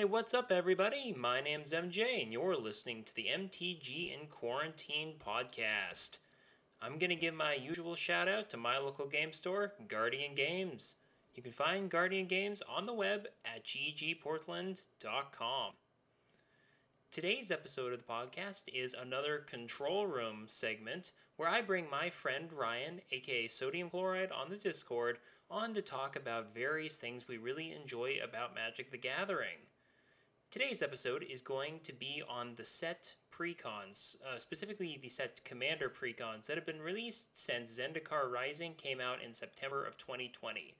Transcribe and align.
Hey, 0.00 0.06
what's 0.06 0.32
up, 0.32 0.50
everybody? 0.50 1.14
My 1.14 1.42
name's 1.42 1.74
MJ, 1.74 2.22
and 2.22 2.32
you're 2.32 2.56
listening 2.56 3.04
to 3.04 3.14
the 3.14 3.26
MTG 3.26 4.18
in 4.18 4.28
Quarantine 4.28 5.16
podcast. 5.18 6.20
I'm 6.80 6.96
going 6.96 7.10
to 7.10 7.16
give 7.16 7.34
my 7.34 7.52
usual 7.52 7.94
shout 7.94 8.26
out 8.26 8.48
to 8.48 8.56
my 8.56 8.78
local 8.78 9.06
game 9.06 9.34
store, 9.34 9.74
Guardian 9.88 10.34
Games. 10.34 10.94
You 11.34 11.42
can 11.42 11.52
find 11.52 11.90
Guardian 11.90 12.28
Games 12.28 12.62
on 12.62 12.86
the 12.86 12.94
web 12.94 13.28
at 13.44 13.66
ggportland.com. 13.66 15.72
Today's 17.10 17.50
episode 17.50 17.92
of 17.92 17.98
the 17.98 18.10
podcast 18.10 18.70
is 18.72 18.94
another 18.94 19.36
control 19.36 20.06
room 20.06 20.44
segment 20.46 21.12
where 21.36 21.50
I 21.50 21.60
bring 21.60 21.90
my 21.90 22.08
friend 22.08 22.50
Ryan, 22.54 23.02
aka 23.12 23.46
Sodium 23.48 23.90
Chloride, 23.90 24.32
on 24.32 24.48
the 24.48 24.56
Discord 24.56 25.18
on 25.50 25.74
to 25.74 25.82
talk 25.82 26.16
about 26.16 26.54
various 26.54 26.96
things 26.96 27.28
we 27.28 27.36
really 27.36 27.70
enjoy 27.70 28.14
about 28.24 28.54
Magic 28.54 28.90
the 28.90 28.96
Gathering. 28.96 29.58
Today's 30.50 30.82
episode 30.82 31.24
is 31.30 31.42
going 31.42 31.78
to 31.84 31.92
be 31.92 32.24
on 32.28 32.54
the 32.56 32.64
set 32.64 33.14
precons, 33.32 34.16
uh, 34.26 34.36
specifically 34.36 34.98
the 35.00 35.06
set 35.08 35.44
commander 35.44 35.88
precons 35.88 36.46
that 36.46 36.56
have 36.56 36.66
been 36.66 36.82
released 36.82 37.38
since 37.38 37.78
Zendikar 37.78 38.28
Rising 38.28 38.74
came 38.74 39.00
out 39.00 39.22
in 39.22 39.32
September 39.32 39.84
of 39.84 39.96
2020. 39.96 40.74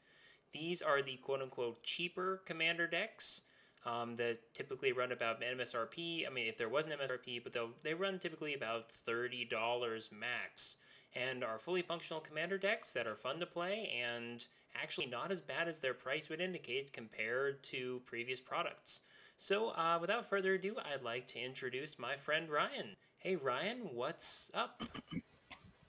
These 0.52 0.82
are 0.82 1.02
the 1.02 1.18
quote 1.18 1.40
unquote 1.40 1.84
cheaper 1.84 2.42
commander 2.46 2.88
decks 2.88 3.42
um, 3.86 4.16
that 4.16 4.40
typically 4.54 4.90
run 4.90 5.12
about 5.12 5.40
MSRP. 5.40 6.26
I 6.26 6.30
mean, 6.30 6.48
if 6.48 6.58
there 6.58 6.68
was 6.68 6.88
an 6.88 6.94
MSRP, 6.98 7.40
but 7.44 7.56
they 7.84 7.94
run 7.94 8.18
typically 8.18 8.54
about 8.54 8.88
$30 8.88 10.10
max 10.10 10.78
and 11.14 11.44
are 11.44 11.60
fully 11.60 11.82
functional 11.82 12.20
commander 12.20 12.58
decks 12.58 12.90
that 12.90 13.06
are 13.06 13.14
fun 13.14 13.38
to 13.38 13.46
play 13.46 13.88
and 14.04 14.48
actually 14.74 15.06
not 15.06 15.30
as 15.30 15.40
bad 15.40 15.68
as 15.68 15.78
their 15.78 15.94
price 15.94 16.28
would 16.28 16.40
indicate 16.40 16.92
compared 16.92 17.62
to 17.62 18.02
previous 18.04 18.40
products. 18.40 19.02
So, 19.42 19.70
uh, 19.70 19.96
without 19.98 20.26
further 20.26 20.52
ado, 20.52 20.76
I'd 20.84 21.02
like 21.02 21.26
to 21.28 21.40
introduce 21.40 21.98
my 21.98 22.14
friend 22.14 22.50
Ryan. 22.50 22.94
Hey, 23.16 23.36
Ryan, 23.36 23.94
what's 23.94 24.50
up? 24.52 24.82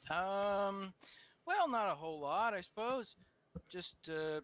Um, 0.10 0.94
well, 1.46 1.68
not 1.68 1.92
a 1.92 1.96
whole 1.96 2.22
lot, 2.22 2.54
I 2.54 2.62
suppose. 2.62 3.14
Just 3.70 4.08
uh, 4.08 4.40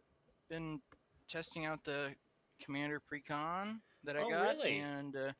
been 0.49 0.81
testing 1.29 1.65
out 1.65 1.85
the 1.85 2.15
Commander 2.61 2.99
Precon 2.99 3.79
that 4.03 4.17
I 4.17 4.23
Oh, 4.23 4.29
got, 4.29 4.57
really? 4.57 4.79
and 4.79 5.15
uh, 5.15 5.31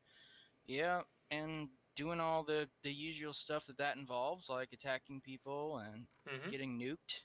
yeah, 0.66 1.02
and 1.30 1.68
doing 1.98 2.22
all 2.22 2.44
the 2.46 2.70
the 2.84 2.92
usual 2.94 3.34
stuff 3.34 3.66
that 3.66 3.78
that 3.80 3.98
involves, 3.98 4.48
like 4.48 4.72
attacking 4.72 5.20
people 5.20 5.80
and 5.80 6.08
Mhm. 6.26 6.52
getting 6.52 6.80
nuked. 6.80 7.20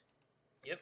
Yep. 0.65 0.81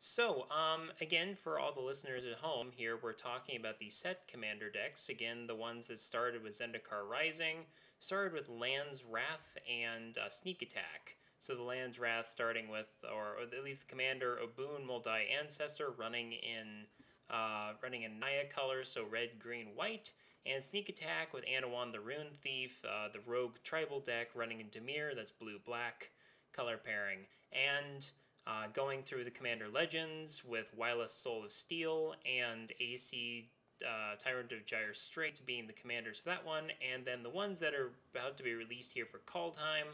So, 0.00 0.46
um, 0.50 0.92
again, 1.00 1.34
for 1.34 1.58
all 1.58 1.72
the 1.72 1.80
listeners 1.80 2.24
at 2.24 2.38
home, 2.38 2.68
here 2.74 2.96
we're 3.02 3.12
talking 3.12 3.58
about 3.58 3.80
the 3.80 3.90
set 3.90 4.28
commander 4.28 4.70
decks. 4.70 5.08
Again, 5.08 5.48
the 5.48 5.56
ones 5.56 5.88
that 5.88 5.98
started 5.98 6.44
with 6.44 6.56
Zendikar 6.58 7.08
Rising, 7.08 7.66
started 7.98 8.32
with 8.32 8.48
Land's 8.48 9.04
Wrath 9.04 9.58
and 9.68 10.16
uh, 10.16 10.28
Sneak 10.28 10.62
Attack. 10.62 11.16
So 11.40 11.56
the 11.56 11.62
Land's 11.62 11.98
Wrath 11.98 12.26
starting 12.26 12.68
with, 12.68 12.86
or, 13.12 13.42
at 13.42 13.64
least 13.64 13.80
the 13.80 13.86
commander 13.86 14.38
Obuun 14.40 14.86
Mul 14.86 15.02
Daya 15.02 15.24
Ancestor 15.42 15.90
running 15.96 16.32
in, 16.32 16.86
uh, 17.28 17.72
running 17.82 18.04
in 18.04 18.20
Naya 18.20 18.44
colors, 18.48 18.88
so 18.88 19.04
red, 19.04 19.40
green, 19.40 19.68
white, 19.74 20.12
and 20.46 20.62
Sneak 20.62 20.88
Attack 20.88 21.34
with 21.34 21.44
Anowon 21.44 21.90
the 21.90 22.00
Ruin 22.00 22.28
Thief, 22.40 22.84
uh, 22.84 23.08
the 23.12 23.20
Rogue 23.26 23.56
Tribal 23.64 23.98
deck 23.98 24.28
running 24.36 24.60
in 24.60 24.66
Dimir, 24.68 25.16
that's 25.16 25.32
blue, 25.32 25.58
black 25.64 26.10
color 26.52 26.76
pairing, 26.76 27.20
and 27.52 28.10
uh, 28.48 28.68
going 28.72 29.02
through 29.02 29.24
the 29.24 29.30
Commander 29.30 29.66
Legends 29.68 30.42
with 30.44 30.72
Wyleth 30.78 31.10
Soul 31.10 31.44
of 31.44 31.52
Steel 31.52 32.14
and 32.24 32.72
Aesi 32.80 33.44
uh, 33.84 34.16
Tyrant 34.18 34.50
of 34.52 34.64
Gyre 34.66 34.94
Strait 34.94 35.40
being 35.46 35.66
the 35.66 35.72
commanders 35.72 36.18
for 36.18 36.30
that 36.30 36.46
one, 36.46 36.64
and 36.92 37.04
then 37.04 37.22
the 37.22 37.30
ones 37.30 37.60
that 37.60 37.74
are 37.74 37.92
about 38.14 38.36
to 38.38 38.42
be 38.42 38.54
released 38.54 38.92
here 38.92 39.06
for 39.06 39.18
Kaldheim 39.18 39.86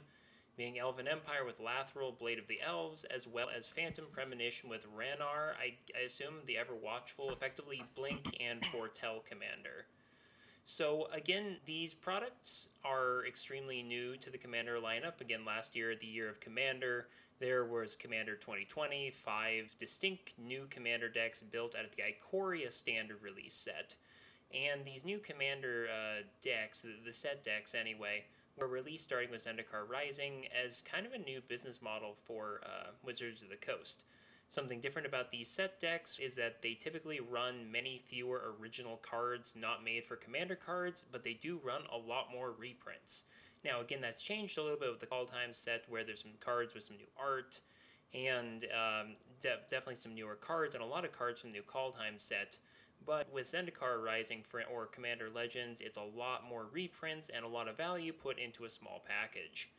being 0.56 0.78
Elven 0.78 1.08
Empire 1.08 1.44
with 1.44 1.60
Lathril, 1.60 2.16
Blade 2.16 2.38
of 2.38 2.46
the 2.46 2.60
Elves, 2.64 3.04
as 3.04 3.26
well 3.26 3.48
as 3.54 3.66
Phantom 3.66 4.04
Premonition 4.12 4.70
with 4.70 4.86
Ranar, 4.96 5.54
I, 5.58 5.74
I 5.98 6.04
assume 6.06 6.34
the 6.46 6.56
Ever 6.56 6.74
Watchful, 6.80 7.32
effectively 7.32 7.82
Blink 7.96 8.36
and 8.40 8.64
Foretell 8.66 9.22
Commander. 9.28 9.86
So 10.62 11.08
again, 11.12 11.56
these 11.66 11.92
products 11.92 12.68
are 12.84 13.26
extremely 13.26 13.82
new 13.82 14.16
to 14.18 14.30
the 14.30 14.38
Commander 14.38 14.78
lineup. 14.80 15.20
Again, 15.20 15.44
last 15.44 15.74
year, 15.74 15.94
the 15.96 16.06
year 16.06 16.28
of 16.28 16.40
Commander, 16.40 17.08
there 17.40 17.64
was 17.64 17.96
Commander 17.96 18.36
2020, 18.36 19.10
five 19.10 19.74
distinct 19.78 20.34
new 20.38 20.66
Commander 20.70 21.08
decks 21.08 21.42
built 21.42 21.74
out 21.76 21.84
of 21.84 21.94
the 21.96 22.02
Ikoria 22.02 22.70
standard 22.70 23.22
release 23.22 23.54
set. 23.54 23.96
And 24.54 24.84
these 24.84 25.04
new 25.04 25.18
Commander 25.18 25.88
uh, 25.90 26.22
decks, 26.42 26.86
the, 27.04 27.12
set 27.12 27.42
decks 27.42 27.74
anyway, 27.74 28.24
were 28.56 28.68
released 28.68 29.04
starting 29.04 29.30
with 29.30 29.44
Zendikar 29.44 29.88
Rising 29.88 30.46
as 30.64 30.82
kind 30.82 31.06
of 31.06 31.12
a 31.12 31.18
new 31.18 31.40
business 31.48 31.82
model 31.82 32.14
for 32.24 32.60
uh, 32.64 32.90
Wizards 33.04 33.42
of 33.42 33.48
the 33.48 33.56
Coast. 33.56 34.04
Something 34.48 34.80
different 34.80 35.08
about 35.08 35.32
these 35.32 35.48
set 35.48 35.80
decks 35.80 36.20
is 36.20 36.36
that 36.36 36.62
they 36.62 36.74
typically 36.74 37.18
run 37.18 37.72
many 37.72 37.98
fewer 37.98 38.54
original 38.60 38.98
cards 38.98 39.56
not 39.58 39.82
made 39.82 40.04
for 40.04 40.14
commander 40.14 40.54
cards, 40.54 41.04
but 41.10 41.24
they 41.24 41.32
do 41.32 41.58
run 41.64 41.82
a 41.92 41.96
lot 41.96 42.30
more 42.30 42.52
reprints. 42.52 43.24
Now, 43.64 43.80
again, 43.80 44.00
that's 44.00 44.22
changed 44.22 44.58
a 44.58 44.62
little 44.62 44.78
bit 44.78 44.90
with 44.90 45.00
the 45.00 45.06
Kaldheim 45.06 45.54
set, 45.54 45.84
where 45.88 46.04
there's 46.04 46.20
some 46.22 46.32
cards 46.38 46.74
with 46.74 46.84
some 46.84 46.96
new 46.96 47.06
art, 47.18 47.60
and 48.12 48.64
um, 48.64 49.16
de- 49.40 49.58
definitely 49.70 49.94
some 49.94 50.14
newer 50.14 50.34
cards, 50.34 50.74
and 50.74 50.84
a 50.84 50.86
lot 50.86 51.04
of 51.04 51.12
cards 51.12 51.40
from 51.40 51.50
the 51.50 51.58
new 51.58 51.62
Kaldheim 51.62 52.18
set. 52.18 52.58
But 53.06 53.32
with 53.32 53.46
Zendikar 53.46 54.02
Rising 54.02 54.42
for, 54.42 54.62
or 54.62 54.86
Commander 54.86 55.28
Legends, 55.34 55.80
it's 55.80 55.98
a 55.98 56.18
lot 56.18 56.44
more 56.48 56.66
reprints 56.72 57.30
and 57.34 57.44
a 57.44 57.48
lot 57.48 57.68
of 57.68 57.76
value 57.76 58.12
put 58.12 58.38
into 58.38 58.64
a 58.64 58.70
small 58.70 59.02
package. 59.06 59.70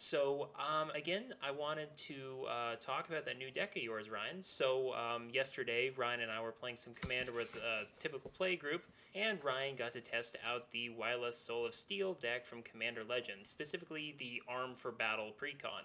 So, 0.00 0.50
um, 0.54 0.90
again, 0.94 1.34
I 1.42 1.50
wanted 1.50 1.88
to 1.96 2.46
uh, 2.48 2.76
talk 2.76 3.08
about 3.08 3.24
that 3.24 3.36
new 3.36 3.50
deck 3.50 3.74
of 3.74 3.82
yours, 3.82 4.08
Ryan. 4.08 4.40
So, 4.40 4.94
um, 4.94 5.26
yesterday, 5.32 5.90
Ryan 5.90 6.20
and 6.20 6.30
I 6.30 6.40
were 6.40 6.52
playing 6.52 6.76
some 6.76 6.94
Commander 6.94 7.32
with 7.32 7.56
a 7.56 7.82
typical 7.98 8.30
play 8.30 8.54
group, 8.54 8.84
and 9.16 9.42
Ryan 9.42 9.74
got 9.74 9.92
to 9.94 10.00
test 10.00 10.36
out 10.48 10.70
the 10.70 10.90
Wyleth 10.90 11.34
Soul 11.34 11.66
of 11.66 11.74
Steel 11.74 12.14
deck 12.14 12.46
from 12.46 12.62
Commander 12.62 13.02
Legends, 13.02 13.48
specifically 13.48 14.14
the 14.20 14.40
Arm 14.48 14.76
for 14.76 14.92
Battle 14.92 15.32
Precon. 15.36 15.82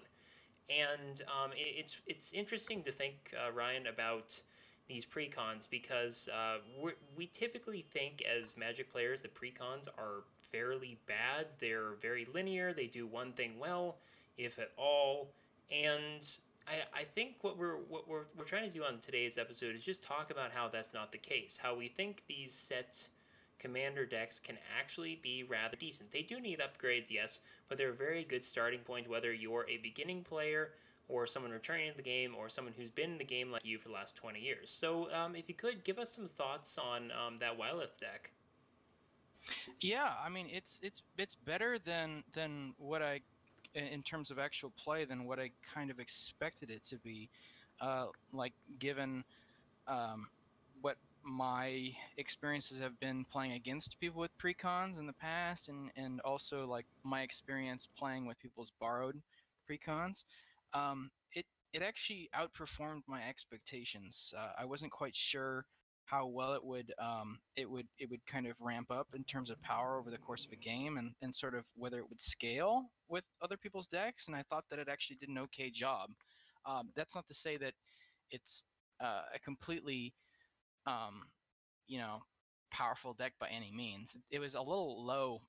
And 0.70 1.20
um, 1.22 1.50
it, 1.50 1.74
it's 1.76 2.00
it's 2.06 2.32
interesting 2.32 2.84
to 2.84 2.92
think, 2.92 3.34
uh, 3.36 3.50
Ryan, 3.50 3.88
about 3.88 4.40
these 4.86 5.04
precons 5.04 5.68
because 5.68 6.28
uh, 6.32 6.58
we 7.16 7.26
typically 7.26 7.82
think 7.90 8.22
as 8.22 8.56
Magic 8.56 8.92
players 8.92 9.22
the 9.22 9.28
precons 9.28 9.88
are 9.98 10.24
fairly 10.54 10.98
bad. 11.06 11.46
They're 11.58 11.94
very 12.00 12.26
linear. 12.32 12.72
They 12.72 12.86
do 12.86 13.06
one 13.06 13.32
thing 13.32 13.58
well, 13.58 13.96
if 14.38 14.58
at 14.58 14.70
all, 14.76 15.30
and 15.70 16.26
I, 16.68 17.00
I 17.00 17.04
think 17.04 17.36
what 17.42 17.58
we're 17.58 17.76
what 17.88 18.08
we're, 18.08 18.26
we're 18.36 18.44
trying 18.44 18.68
to 18.68 18.72
do 18.72 18.84
on 18.84 19.00
today's 19.00 19.36
episode 19.36 19.74
is 19.74 19.84
just 19.84 20.02
talk 20.02 20.30
about 20.30 20.52
how 20.52 20.68
that's 20.68 20.94
not 20.94 21.12
the 21.12 21.18
case. 21.18 21.58
How 21.60 21.74
we 21.74 21.88
think 21.88 22.22
these 22.28 22.54
set 22.54 23.08
commander 23.58 24.06
decks 24.06 24.38
can 24.38 24.58
actually 24.78 25.18
be 25.22 25.42
rather 25.42 25.76
decent. 25.76 26.12
They 26.12 26.22
do 26.22 26.40
need 26.40 26.60
upgrades, 26.60 27.10
yes, 27.10 27.40
but 27.68 27.78
they're 27.78 27.90
a 27.90 27.94
very 27.94 28.24
good 28.24 28.44
starting 28.44 28.80
point 28.80 29.08
whether 29.08 29.32
you're 29.32 29.66
a 29.68 29.78
beginning 29.78 30.22
player 30.22 30.70
or 31.08 31.26
someone 31.26 31.52
returning 31.52 31.90
to 31.90 31.96
the 31.96 32.02
game 32.02 32.34
or 32.38 32.48
someone 32.48 32.74
who's 32.76 32.90
been 32.90 33.12
in 33.12 33.18
the 33.18 33.24
game 33.24 33.50
like 33.50 33.64
you 33.64 33.78
for 33.78 33.88
the 33.88 33.94
last 33.94 34.16
20 34.16 34.40
years. 34.40 34.70
So, 34.70 35.12
um, 35.12 35.36
if 35.36 35.48
you 35.48 35.54
could 35.54 35.84
give 35.84 35.98
us 35.98 36.14
some 36.14 36.26
thoughts 36.26 36.78
on 36.78 37.10
um, 37.10 37.38
that 37.40 37.58
Wyleth 37.58 38.00
deck. 38.00 38.30
Yeah, 39.80 40.12
I 40.24 40.28
mean 40.28 40.48
it's 40.50 40.78
it's 40.82 41.02
it's 41.18 41.34
better 41.34 41.78
than 41.78 42.22
than 42.34 42.74
what 42.78 43.02
I, 43.02 43.20
in 43.74 44.02
terms 44.02 44.30
of 44.30 44.38
actual 44.38 44.72
play, 44.82 45.04
than 45.04 45.24
what 45.26 45.38
I 45.38 45.50
kind 45.74 45.90
of 45.90 45.98
expected 45.98 46.70
it 46.70 46.84
to 46.86 46.98
be. 46.98 47.30
Uh, 47.80 48.06
like 48.32 48.52
given 48.78 49.24
um, 49.88 50.26
what 50.80 50.96
my 51.24 51.90
experiences 52.18 52.80
have 52.80 52.98
been 53.00 53.24
playing 53.32 53.52
against 53.52 53.98
people 54.00 54.20
with 54.20 54.30
precons 54.38 54.98
in 54.98 55.06
the 55.06 55.12
past, 55.14 55.68
and 55.68 55.90
and 55.96 56.20
also 56.22 56.66
like 56.66 56.86
my 57.04 57.22
experience 57.22 57.88
playing 57.98 58.26
with 58.26 58.38
people's 58.40 58.72
borrowed 58.80 59.20
precons, 59.70 60.24
um, 60.72 61.10
it 61.34 61.46
it 61.72 61.82
actually 61.82 62.30
outperformed 62.34 63.02
my 63.08 63.22
expectations. 63.28 64.32
Uh, 64.36 64.52
I 64.58 64.64
wasn't 64.64 64.92
quite 64.92 65.16
sure 65.16 65.66
how 66.06 66.26
well 66.26 66.52
it 66.54 66.64
would 66.64 66.92
um, 66.98 67.38
it 67.56 67.68
would 67.68 67.86
it 67.98 68.10
would 68.10 68.24
kind 68.26 68.46
of 68.46 68.54
ramp 68.60 68.90
up 68.90 69.08
in 69.14 69.24
terms 69.24 69.50
of 69.50 69.60
power 69.62 69.98
over 69.98 70.10
the 70.10 70.18
course 70.18 70.44
of 70.44 70.52
a 70.52 70.56
game 70.56 70.98
and, 70.98 71.12
and 71.22 71.34
sort 71.34 71.54
of 71.54 71.64
whether 71.76 71.98
it 71.98 72.08
would 72.08 72.20
scale 72.20 72.84
with 73.08 73.24
other 73.42 73.56
people's 73.56 73.86
decks 73.86 74.26
and 74.26 74.36
I 74.36 74.42
thought 74.48 74.64
that 74.70 74.78
it 74.78 74.88
actually 74.88 75.16
did 75.16 75.28
an 75.28 75.38
okay 75.38 75.70
job. 75.70 76.10
Um, 76.66 76.90
that's 76.96 77.14
not 77.14 77.26
to 77.28 77.34
say 77.34 77.56
that 77.58 77.74
it's 78.30 78.64
uh, 79.02 79.22
a 79.34 79.38
completely 79.38 80.14
um, 80.86 81.22
you 81.86 81.98
know 81.98 82.20
powerful 82.70 83.14
deck 83.14 83.32
by 83.38 83.48
any 83.48 83.70
means. 83.72 84.16
It 84.30 84.40
was 84.40 84.54
a 84.54 84.60
little 84.60 85.04
low 85.04 85.40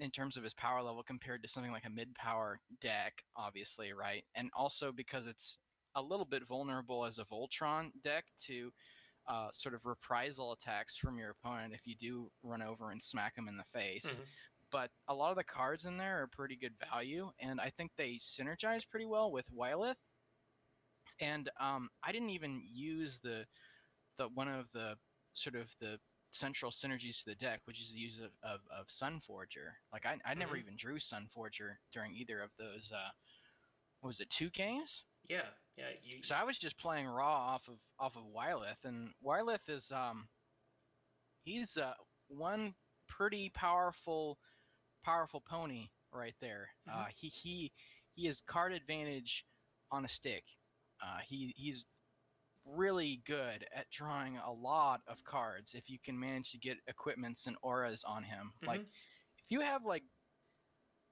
in 0.00 0.10
terms 0.10 0.36
of 0.36 0.42
his 0.42 0.54
power 0.54 0.82
level 0.82 1.02
compared 1.02 1.42
to 1.42 1.48
something 1.48 1.72
like 1.72 1.84
a 1.86 1.90
mid 1.90 2.12
power 2.14 2.58
deck, 2.80 3.12
obviously, 3.36 3.92
right? 3.92 4.24
And 4.34 4.50
also 4.56 4.90
because 4.90 5.26
it's 5.26 5.56
a 5.94 6.02
little 6.02 6.24
bit 6.24 6.46
vulnerable 6.48 7.04
as 7.04 7.18
a 7.18 7.24
Voltron 7.24 7.90
deck 8.02 8.24
to 8.46 8.72
uh, 9.26 9.50
sort 9.52 9.74
of 9.74 9.84
reprisal 9.86 10.52
attacks 10.52 10.96
from 10.96 11.18
your 11.18 11.30
opponent 11.30 11.72
if 11.74 11.86
you 11.86 11.94
do 11.96 12.30
run 12.42 12.62
over 12.62 12.90
and 12.90 13.02
smack 13.02 13.34
them 13.36 13.48
in 13.48 13.56
the 13.56 13.64
face. 13.64 14.06
Mhm. 14.06 14.26
But 14.70 14.90
a 15.08 15.14
lot 15.14 15.30
of 15.30 15.36
the 15.36 15.44
cards 15.44 15.84
in 15.84 15.96
there 15.98 16.22
are 16.22 16.26
pretty 16.28 16.56
good 16.56 16.78
value, 16.78 17.30
and 17.38 17.60
I 17.60 17.70
think 17.70 17.94
they 17.96 18.14
synergize 18.14 18.88
pretty 18.88 19.06
well 19.06 19.30
with 19.30 19.46
Wyleth. 19.50 19.96
And 21.20 21.50
um, 21.60 21.90
I 22.02 22.12
didn't 22.12 22.30
even 22.30 22.62
use 22.66 23.20
the 23.20 23.46
the 24.18 24.28
one 24.28 24.48
of 24.48 24.70
the 24.72 24.98
sort 25.34 25.56
of 25.56 25.68
the 25.80 26.00
central 26.32 26.70
synergies 26.70 27.18
to 27.18 27.24
the 27.26 27.34
deck, 27.34 27.60
which 27.66 27.80
is 27.80 27.92
the 27.92 27.98
use 27.98 28.18
of, 28.18 28.32
of, 28.42 28.60
of 28.70 28.86
Sunforger. 28.88 29.76
Like 29.92 30.06
I, 30.06 30.16
I 30.24 30.34
never 30.34 30.56
Mhm. 30.56 30.60
even 30.60 30.76
drew 30.76 30.98
Sunforger 30.98 31.78
during 31.92 32.14
either 32.14 32.40
of 32.40 32.50
those. 32.56 32.90
Uh, 32.92 33.10
what 34.00 34.08
was 34.08 34.20
it 34.20 34.30
two 34.30 34.50
games? 34.50 35.04
Yeah, 35.28 35.42
yeah. 35.76 35.84
You, 36.02 36.22
So 36.22 36.34
I 36.34 36.44
was 36.44 36.58
just 36.58 36.78
playing 36.78 37.06
raw 37.06 37.54
off 37.54 37.68
of 37.68 37.74
off 37.98 38.16
of 38.16 38.24
Wyleth, 38.24 38.84
and 38.84 39.10
Wyleth 39.24 39.68
is 39.68 39.90
um 39.92 40.28
he's 41.44 41.76
uh 41.78 41.94
one 42.28 42.74
pretty 43.08 43.50
powerful 43.54 44.38
powerful 45.04 45.40
pony 45.40 45.88
right 46.12 46.34
there. 46.40 46.68
Uh, 46.90 47.06
he 47.16 47.28
he 47.28 47.72
he 48.14 48.26
has 48.26 48.40
card 48.40 48.72
advantage 48.72 49.44
on 49.90 50.04
a 50.04 50.08
stick. 50.08 50.44
Uh, 51.02 51.18
he 51.26 51.52
he's 51.56 51.84
really 52.64 53.20
good 53.26 53.66
at 53.74 53.90
drawing 53.90 54.36
a 54.36 54.52
lot 54.52 55.00
of 55.08 55.24
cards 55.24 55.74
if 55.74 55.90
you 55.90 55.98
can 56.04 56.18
manage 56.18 56.52
to 56.52 56.58
get 56.58 56.76
equipments 56.86 57.46
and 57.46 57.56
auras 57.62 58.04
on 58.04 58.22
him. 58.22 58.52
Like 58.64 58.80
Mhm. 58.80 58.84
if 59.38 59.50
you 59.50 59.60
have 59.60 59.84
like 59.84 60.04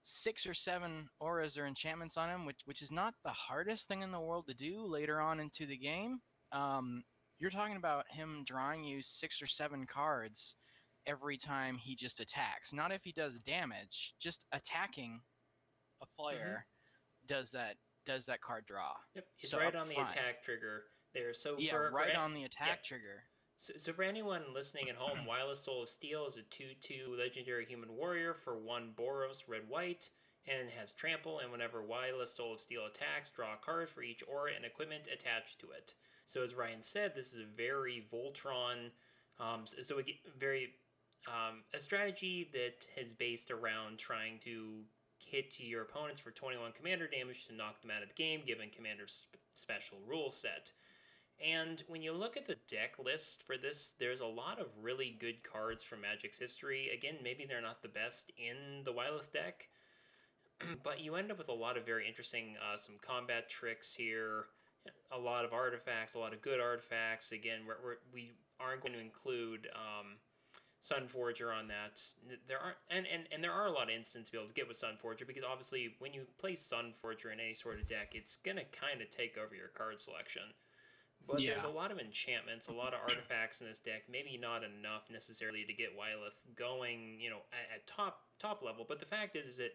six 0.02 0.47
or 0.47 0.55
seven 0.55 1.08
auras 1.20 1.58
or 1.58 1.67
enchantments 1.67 2.17
on 2.17 2.29
him, 2.29 2.47
which 2.47 2.61
which 2.64 2.82
is 2.82 2.91
not 2.91 3.14
the 3.25 3.31
hardest 3.31 3.88
thing 3.88 4.02
in 4.02 4.11
the 4.11 4.20
world 4.20 4.47
to 4.49 4.55
do 4.55 4.85
later 4.87 5.20
on 5.20 5.41
into 5.41 5.67
the 5.67 5.76
game. 5.76 6.20
Um, 6.52 7.02
you're 7.38 7.50
talking 7.50 7.76
about 7.76 8.05
him 8.11 8.44
drawing 8.47 8.85
you 8.85 9.02
six 9.02 9.41
or 9.41 9.47
seven 9.47 9.87
cards 9.87 10.55
every 11.06 11.37
time 11.37 11.79
he 11.79 11.94
just 11.94 12.20
attacks. 12.20 12.73
Not 12.73 12.93
if 12.93 13.02
he 13.02 13.12
does 13.12 13.38
damage, 13.38 14.14
just 14.20 14.44
attacking 14.52 15.20
a 16.03 16.06
player 16.20 16.67
does 17.26 17.50
that 17.53 17.76
does 18.06 18.26
that 18.26 18.41
card 18.41 18.64
draw. 18.67 18.93
Yep, 19.14 19.25
it's 19.41 19.50
So 19.50 19.58
right 19.58 19.75
on 19.75 19.88
the 19.88 19.96
attack 19.96 20.43
trigger 20.43 20.85
there. 21.14 21.32
So 21.32 21.56
yeah, 21.58 21.73
for, 21.73 21.91
right 21.93 22.12
for 22.12 22.20
on 22.20 22.35
the 22.35 22.44
attack 22.44 22.85
trigger. 22.85 23.25
So, 23.61 23.75
so 23.77 23.93
for 23.93 24.03
anyone 24.03 24.43
listening 24.53 24.89
at 24.89 24.97
home, 24.97 25.19
Wyleth 25.29 25.57
Soul 25.57 25.83
of 25.83 25.89
Steel 25.89 26.27
is 26.27 26.37
a 26.37 26.43
2-2 26.43 27.17
legendary 27.19 27.65
human 27.65 27.95
warrior 27.95 28.35
for 28.35 28.59
one 28.59 28.93
Boros 28.97 29.45
red 29.47 29.69
white 29.69 30.11
and 30.49 30.71
has 30.71 30.93
trample 30.93 31.39
and 31.39 31.53
whenever 31.53 31.83
Wyleth 31.83 32.29
Soul 32.29 32.55
of 32.55 32.61
Steel 32.61 32.87
attacks, 32.87 33.31
draw 33.31 33.55
a 33.55 33.65
card 33.65 33.89
for 33.89 34.03
each 34.03 34.23
aura 34.27 34.53
and 34.57 34.65
equipment 34.65 35.09
attached 35.12 35.61
to 35.61 35.71
it. 35.71 35.95
So 36.25 36.43
as 36.43 36.55
Ryan 36.55 36.83
said, 36.83 37.12
this 37.15 37.35
is 37.35 37.41
a 37.41 37.57
very 37.57 38.07
Voltron 38.12 38.91
um, 39.41 39.63
so, 39.65 39.83
so 39.83 39.99
a 39.99 40.03
very 40.39 40.75
um, 41.27 41.65
a 41.75 41.79
strategy 41.79 42.51
that 42.53 42.87
is 43.01 43.15
based 43.15 43.51
around 43.51 43.99
trying 43.99 44.39
to 44.41 44.81
hit 45.25 45.59
your 45.59 45.83
opponents 45.83 46.21
for 46.21 46.31
21 46.31 46.73
commander 46.73 47.06
damage 47.06 47.47
to 47.47 47.55
knock 47.55 47.81
them 47.83 47.91
out 47.91 48.03
of 48.03 48.09
the 48.09 48.15
game 48.15 48.43
given 48.47 48.69
commander's 48.71 49.27
sp- 49.29 49.41
special 49.51 49.99
rule 50.06 50.31
set. 50.31 50.73
And 51.41 51.83
when 51.89 52.03
you 52.03 52.13
look 52.13 52.37
at 52.37 52.47
the 52.47 52.57
deck 52.69 52.97
list 53.03 53.43
for 53.43 53.57
this, 53.57 53.95
there's 53.99 54.21
a 54.21 54.27
lot 54.27 54.61
of 54.61 54.67
really 54.83 55.17
good 55.19 55.43
cards 55.43 55.83
from 55.83 56.03
Magic's 56.03 56.39
history. 56.39 56.91
Again, 56.93 57.17
maybe 57.23 57.47
they're 57.47 57.63
not 57.63 57.83
the 57.83 57.89
best 57.89 58.31
in 58.37 58.85
the 58.85 58.93
Wyleth 58.93 59.33
deck, 59.33 59.69
but 60.83 61.01
you 61.01 61.15
end 61.15 61.31
up 61.31 61.39
with 61.39 61.49
a 61.49 61.55
lot 61.55 61.79
of 61.79 61.87
very 61.87 62.07
interesting, 62.07 62.57
uh, 62.61 62.77
some 62.77 62.97
combat 63.01 63.49
tricks 63.49 63.95
here, 63.95 64.47
a 65.11 65.19
lot 65.19 65.45
of 65.45 65.53
artifacts, 65.53 66.15
a 66.15 66.19
lot 66.19 66.35
of 66.35 66.43
good 66.43 66.61
artifacts. 66.61 67.33
Again, 67.33 67.61
we're, 67.67 67.77
we're, 67.83 67.97
we 68.13 68.33
aren't 68.61 68.83
going 68.83 68.93
to 68.93 69.01
include 69.01 69.69
um, 69.75 70.17
Sunforger 70.83 71.55
on 71.55 71.69
that. 71.69 72.01
There 72.49 72.59
are 72.59 72.75
and, 72.91 73.07
and, 73.07 73.25
and 73.33 73.45
there 73.45 73.53
are 73.53 73.67
a 73.67 73.71
lot 73.71 73.85
of 73.85 73.95
instances 73.95 74.29
to 74.29 74.33
be 74.33 74.39
able 74.39 74.49
to 74.49 74.55
get 74.55 74.69
with 74.69 74.81
Sunforger 74.81 75.27
because 75.27 75.45
obviously 75.45 75.95
when 75.99 76.15
you 76.15 76.23
play 76.39 76.53
Sunforger 76.53 77.33
in 77.33 77.41
any 77.41 77.55
sort 77.55 77.79
of 77.79 77.87
deck, 77.87 78.13
it's 78.15 78.37
gonna 78.37 78.65
kind 78.73 79.03
of 79.03 79.11
take 79.11 79.37
over 79.37 79.55
your 79.55 79.69
card 79.69 80.01
selection. 80.01 80.43
But 81.26 81.38
there's 81.38 81.64
a 81.64 81.69
lot 81.69 81.93
of 81.93 81.99
enchantments, 81.99 82.69
a 82.69 82.72
lot 82.72 82.93
of 82.93 83.00
artifacts 83.00 83.61
in 83.61 83.69
this 83.69 83.78
deck. 83.78 84.05
Maybe 84.11 84.38
not 84.40 84.62
enough 84.64 85.11
necessarily 85.12 85.64
to 85.64 85.72
get 85.72 85.90
Wyleth 85.96 86.56
going, 86.56 87.20
you 87.20 87.31
know, 87.31 87.40
at, 87.52 87.76
at 87.76 87.87
top 87.87 88.20
top 88.38 88.62
level. 88.62 88.84
But 88.88 88.99
the 88.99 89.06
fact 89.06 89.37
is, 89.37 89.46
is 89.46 89.56
that 89.58 89.72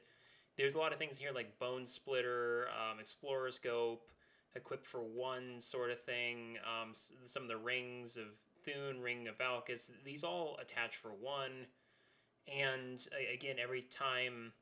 there's 0.57 0.75
a 0.75 0.77
lot 0.77 0.91
of 0.91 0.99
things 0.99 1.17
here 1.17 1.31
like 1.33 1.59
Bonesplitter, 1.59 2.65
um, 2.67 2.99
Explorer 2.99 3.51
Scope, 3.51 4.09
equipped 4.55 4.87
for 4.87 5.01
one 5.01 5.59
sort 5.59 5.91
of 5.91 5.99
thing. 5.99 6.57
Um, 6.65 6.91
some 6.93 7.43
of 7.43 7.49
the 7.49 7.57
rings 7.57 8.17
of 8.17 8.25
Thune, 8.63 9.01
Ring 9.01 9.27
of 9.27 9.37
Valkas, 9.37 9.91
these 10.03 10.23
all 10.23 10.57
attach 10.61 10.95
for 10.95 11.09
one. 11.09 11.67
And 12.47 13.05
again, 13.33 13.57
every 13.61 13.81
time 13.81 14.53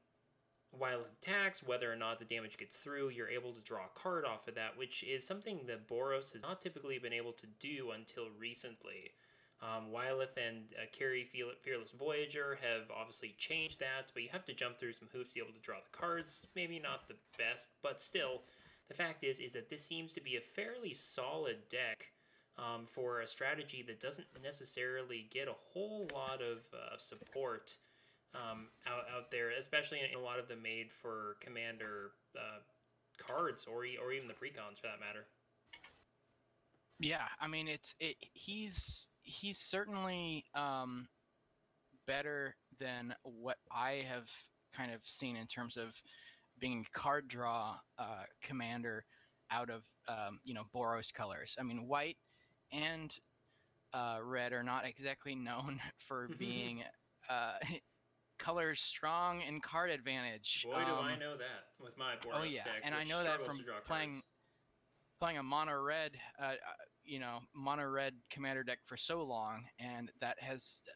Wyleth 0.79 1.17
attacks, 1.21 1.63
whether 1.63 1.91
or 1.91 1.95
not 1.95 2.19
the 2.19 2.25
damage 2.25 2.57
gets 2.57 2.79
through, 2.79 3.09
you're 3.09 3.29
able 3.29 3.53
to 3.53 3.61
draw 3.61 3.85
a 3.85 3.99
card 3.99 4.25
off 4.25 4.47
of 4.47 4.55
that, 4.55 4.77
which 4.77 5.03
is 5.03 5.25
something 5.25 5.59
that 5.67 5.87
Boros 5.87 6.33
has 6.33 6.41
not 6.41 6.61
typically 6.61 6.97
been 6.97 7.13
able 7.13 7.33
to 7.33 7.47
do 7.59 7.91
until 7.93 8.25
recently. 8.39 9.11
Um, 9.61 9.91
Wyleth 9.93 10.35
and 10.35 10.73
uh, 10.77 10.85
Fearless 10.91 11.57
Fearless 11.61 11.91
Voyager 11.91 12.59
have 12.61 12.91
obviously 12.95 13.33
changed 13.37 13.79
that, 13.79 14.11
but 14.13 14.23
you 14.23 14.29
have 14.31 14.45
to 14.45 14.53
jump 14.53 14.77
through 14.77 14.93
some 14.93 15.07
hoops 15.13 15.29
to 15.29 15.35
be 15.35 15.41
able 15.41 15.53
to 15.53 15.61
draw 15.61 15.77
the 15.77 15.97
cards. 15.97 16.47
Maybe 16.55 16.79
not 16.79 17.07
the 17.07 17.15
best, 17.37 17.69
but 17.81 18.01
still, 18.01 18.41
the 18.89 18.93
fact 18.93 19.23
is 19.23 19.39
is 19.39 19.53
that 19.53 19.69
this 19.69 19.85
seems 19.85 20.13
to 20.13 20.21
be 20.21 20.35
a 20.35 20.41
fairly 20.41 20.93
solid 20.93 21.69
deck 21.69 22.11
um, 22.57 22.85
for 22.85 23.21
a 23.21 23.27
strategy 23.27 23.83
that 23.87 24.01
doesn't 24.01 24.27
necessarily 24.43 25.27
get 25.31 25.47
a 25.47 25.55
whole 25.71 26.07
lot 26.13 26.41
of 26.41 26.65
uh, 26.73 26.97
support 26.97 27.77
um, 28.35 28.67
out, 28.87 29.05
out 29.15 29.31
there, 29.31 29.51
especially 29.51 29.99
in 29.99 30.17
a 30.17 30.21
lot 30.21 30.39
of 30.39 30.47
the 30.47 30.55
made 30.55 30.91
for 30.91 31.37
commander 31.39 32.11
uh, 32.37 32.59
cards 33.17 33.65
or 33.69 33.85
or 34.03 34.11
even 34.11 34.27
the 34.27 34.33
precons 34.33 34.79
for 34.79 34.87
that 34.87 34.99
matter. 34.99 35.25
Yeah, 36.99 37.27
I 37.39 37.47
mean 37.47 37.67
it's 37.67 37.95
it, 37.99 38.15
he's 38.33 39.07
he's 39.23 39.57
certainly 39.57 40.45
um, 40.55 41.07
better 42.07 42.55
than 42.79 43.13
what 43.23 43.57
I 43.71 44.05
have 44.07 44.27
kind 44.75 44.91
of 44.93 45.01
seen 45.03 45.35
in 45.35 45.47
terms 45.47 45.77
of 45.77 45.89
being 46.59 46.85
card 46.93 47.27
draw 47.27 47.75
uh, 47.97 48.23
commander 48.41 49.05
out 49.51 49.69
of 49.69 49.83
um, 50.07 50.39
you 50.43 50.53
know 50.53 50.63
Boros 50.73 51.13
colors. 51.13 51.55
I 51.59 51.63
mean 51.63 51.87
white 51.87 52.17
and 52.71 53.13
uh, 53.93 54.17
red 54.23 54.53
are 54.53 54.63
not 54.63 54.85
exactly 54.85 55.35
known 55.35 55.79
for 56.07 56.29
being 56.39 56.83
uh, 57.29 57.53
colors 58.37 58.81
strong 58.81 59.41
and 59.43 59.61
card 59.61 59.89
advantage. 59.89 60.65
Boy, 60.65 60.85
do 60.85 60.95
I 60.95 61.15
Um, 61.15 61.19
know 61.19 61.37
that 61.37 61.65
with 61.79 61.97
my 61.97 62.15
Boros 62.15 62.39
Oh 62.39 62.43
yeah, 62.43 62.63
deck, 62.65 62.83
and 62.83 62.95
I 62.95 63.03
know 63.03 63.23
that 63.23 63.45
from 63.45 63.57
playing 63.87 64.11
cards. 64.11 64.23
playing 65.19 65.37
a 65.37 65.43
mono 65.43 65.81
red, 65.81 66.11
uh, 66.39 66.43
uh, 66.43 66.55
you 67.03 67.19
know, 67.19 67.39
mono 67.53 67.85
red 67.85 68.13
commander 68.29 68.63
deck 68.63 68.79
for 68.85 68.97
so 68.97 69.23
long, 69.23 69.65
and 69.79 70.11
that 70.19 70.39
has, 70.41 70.81
uh, 70.87 70.91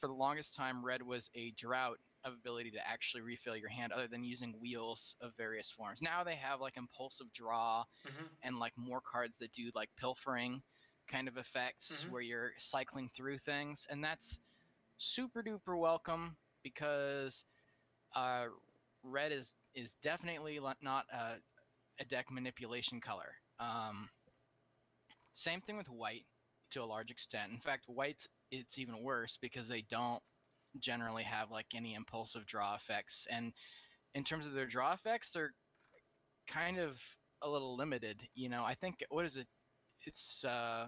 for 0.00 0.06
the 0.08 0.12
longest 0.14 0.54
time, 0.54 0.84
red 0.84 1.02
was 1.02 1.30
a 1.34 1.50
drought 1.52 1.98
of 2.24 2.34
ability 2.34 2.70
to 2.70 2.86
actually 2.86 3.22
refill 3.22 3.56
your 3.56 3.68
hand, 3.68 3.92
other 3.92 4.08
than 4.08 4.24
using 4.24 4.58
wheels 4.60 5.16
of 5.20 5.36
various 5.36 5.70
forms. 5.70 6.02
Now 6.02 6.24
they 6.24 6.36
have 6.36 6.60
like 6.60 6.76
impulsive 6.76 7.32
draw 7.32 7.84
Mhm. 8.04 8.28
and 8.42 8.58
like 8.58 8.72
more 8.76 9.00
cards 9.00 9.38
that 9.38 9.52
do 9.52 9.70
like 9.74 9.90
pilfering 9.96 10.62
kind 11.08 11.28
of 11.28 11.36
effects 11.36 12.06
Mhm. 12.06 12.10
where 12.10 12.22
you're 12.22 12.52
cycling 12.58 13.08
through 13.08 13.38
things, 13.38 13.86
and 13.88 14.02
that's 14.02 14.40
super 14.98 15.42
duper 15.42 15.78
welcome 15.78 16.36
because 16.62 17.44
uh, 18.14 18.46
red 19.02 19.32
is 19.32 19.52
is 19.74 19.94
definitely 20.02 20.58
not 20.82 21.04
a, 21.12 21.34
a 22.00 22.04
deck 22.06 22.26
manipulation 22.30 23.00
color. 23.00 23.32
Um, 23.60 24.08
same 25.32 25.60
thing 25.60 25.76
with 25.76 25.88
white 25.88 26.24
to 26.72 26.82
a 26.82 26.84
large 26.84 27.10
extent. 27.10 27.52
In 27.52 27.58
fact, 27.58 27.84
white 27.86 28.26
it's 28.50 28.78
even 28.78 29.02
worse 29.02 29.38
because 29.40 29.68
they 29.68 29.84
don't 29.90 30.22
generally 30.80 31.22
have 31.22 31.50
like 31.50 31.66
any 31.74 31.94
impulsive 31.94 32.46
draw 32.46 32.74
effects, 32.74 33.26
and 33.30 33.52
in 34.14 34.24
terms 34.24 34.46
of 34.46 34.54
their 34.54 34.66
draw 34.66 34.92
effects, 34.92 35.30
they're 35.32 35.52
kind 36.48 36.78
of 36.78 36.98
a 37.42 37.48
little 37.48 37.76
limited. 37.76 38.20
You 38.34 38.48
know, 38.48 38.64
I 38.64 38.74
think 38.74 39.04
what 39.10 39.24
is 39.24 39.36
it? 39.36 39.46
It's 40.06 40.44
uh, 40.44 40.86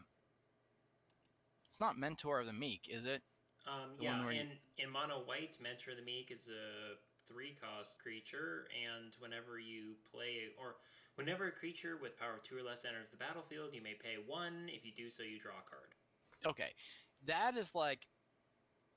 it's 1.70 1.80
not 1.80 1.98
Mentor 1.98 2.40
of 2.40 2.46
the 2.46 2.52
Meek, 2.52 2.82
is 2.88 3.06
it? 3.06 3.22
Um, 3.66 3.96
The 3.98 4.04
yeah, 4.04 4.22
where 4.24 4.32
you- 4.32 4.40
in, 4.40 4.58
in 4.78 4.90
mono 4.90 5.24
white, 5.24 5.60
Mentor 5.60 5.94
the 5.94 6.02
Meek 6.02 6.30
is 6.30 6.48
a 6.48 6.96
three 7.26 7.54
cost 7.54 7.98
creature, 8.00 8.68
and 8.74 9.14
whenever 9.20 9.58
you 9.58 9.94
play 10.10 10.48
or 10.58 10.76
whenever 11.14 11.46
a 11.46 11.52
creature 11.52 11.96
with 11.96 12.18
power 12.18 12.40
two 12.42 12.56
or 12.58 12.62
less 12.62 12.84
enters 12.84 13.10
the 13.10 13.16
battlefield, 13.16 13.74
you 13.74 13.80
may 13.82 13.94
pay 13.94 14.16
one. 14.26 14.68
If 14.68 14.84
you 14.84 14.92
do 14.92 15.10
so, 15.10 15.22
you 15.22 15.38
draw 15.38 15.58
a 15.58 15.68
card. 15.68 15.94
Okay, 16.44 16.74
that 17.26 17.56
is 17.56 17.74
like 17.74 18.00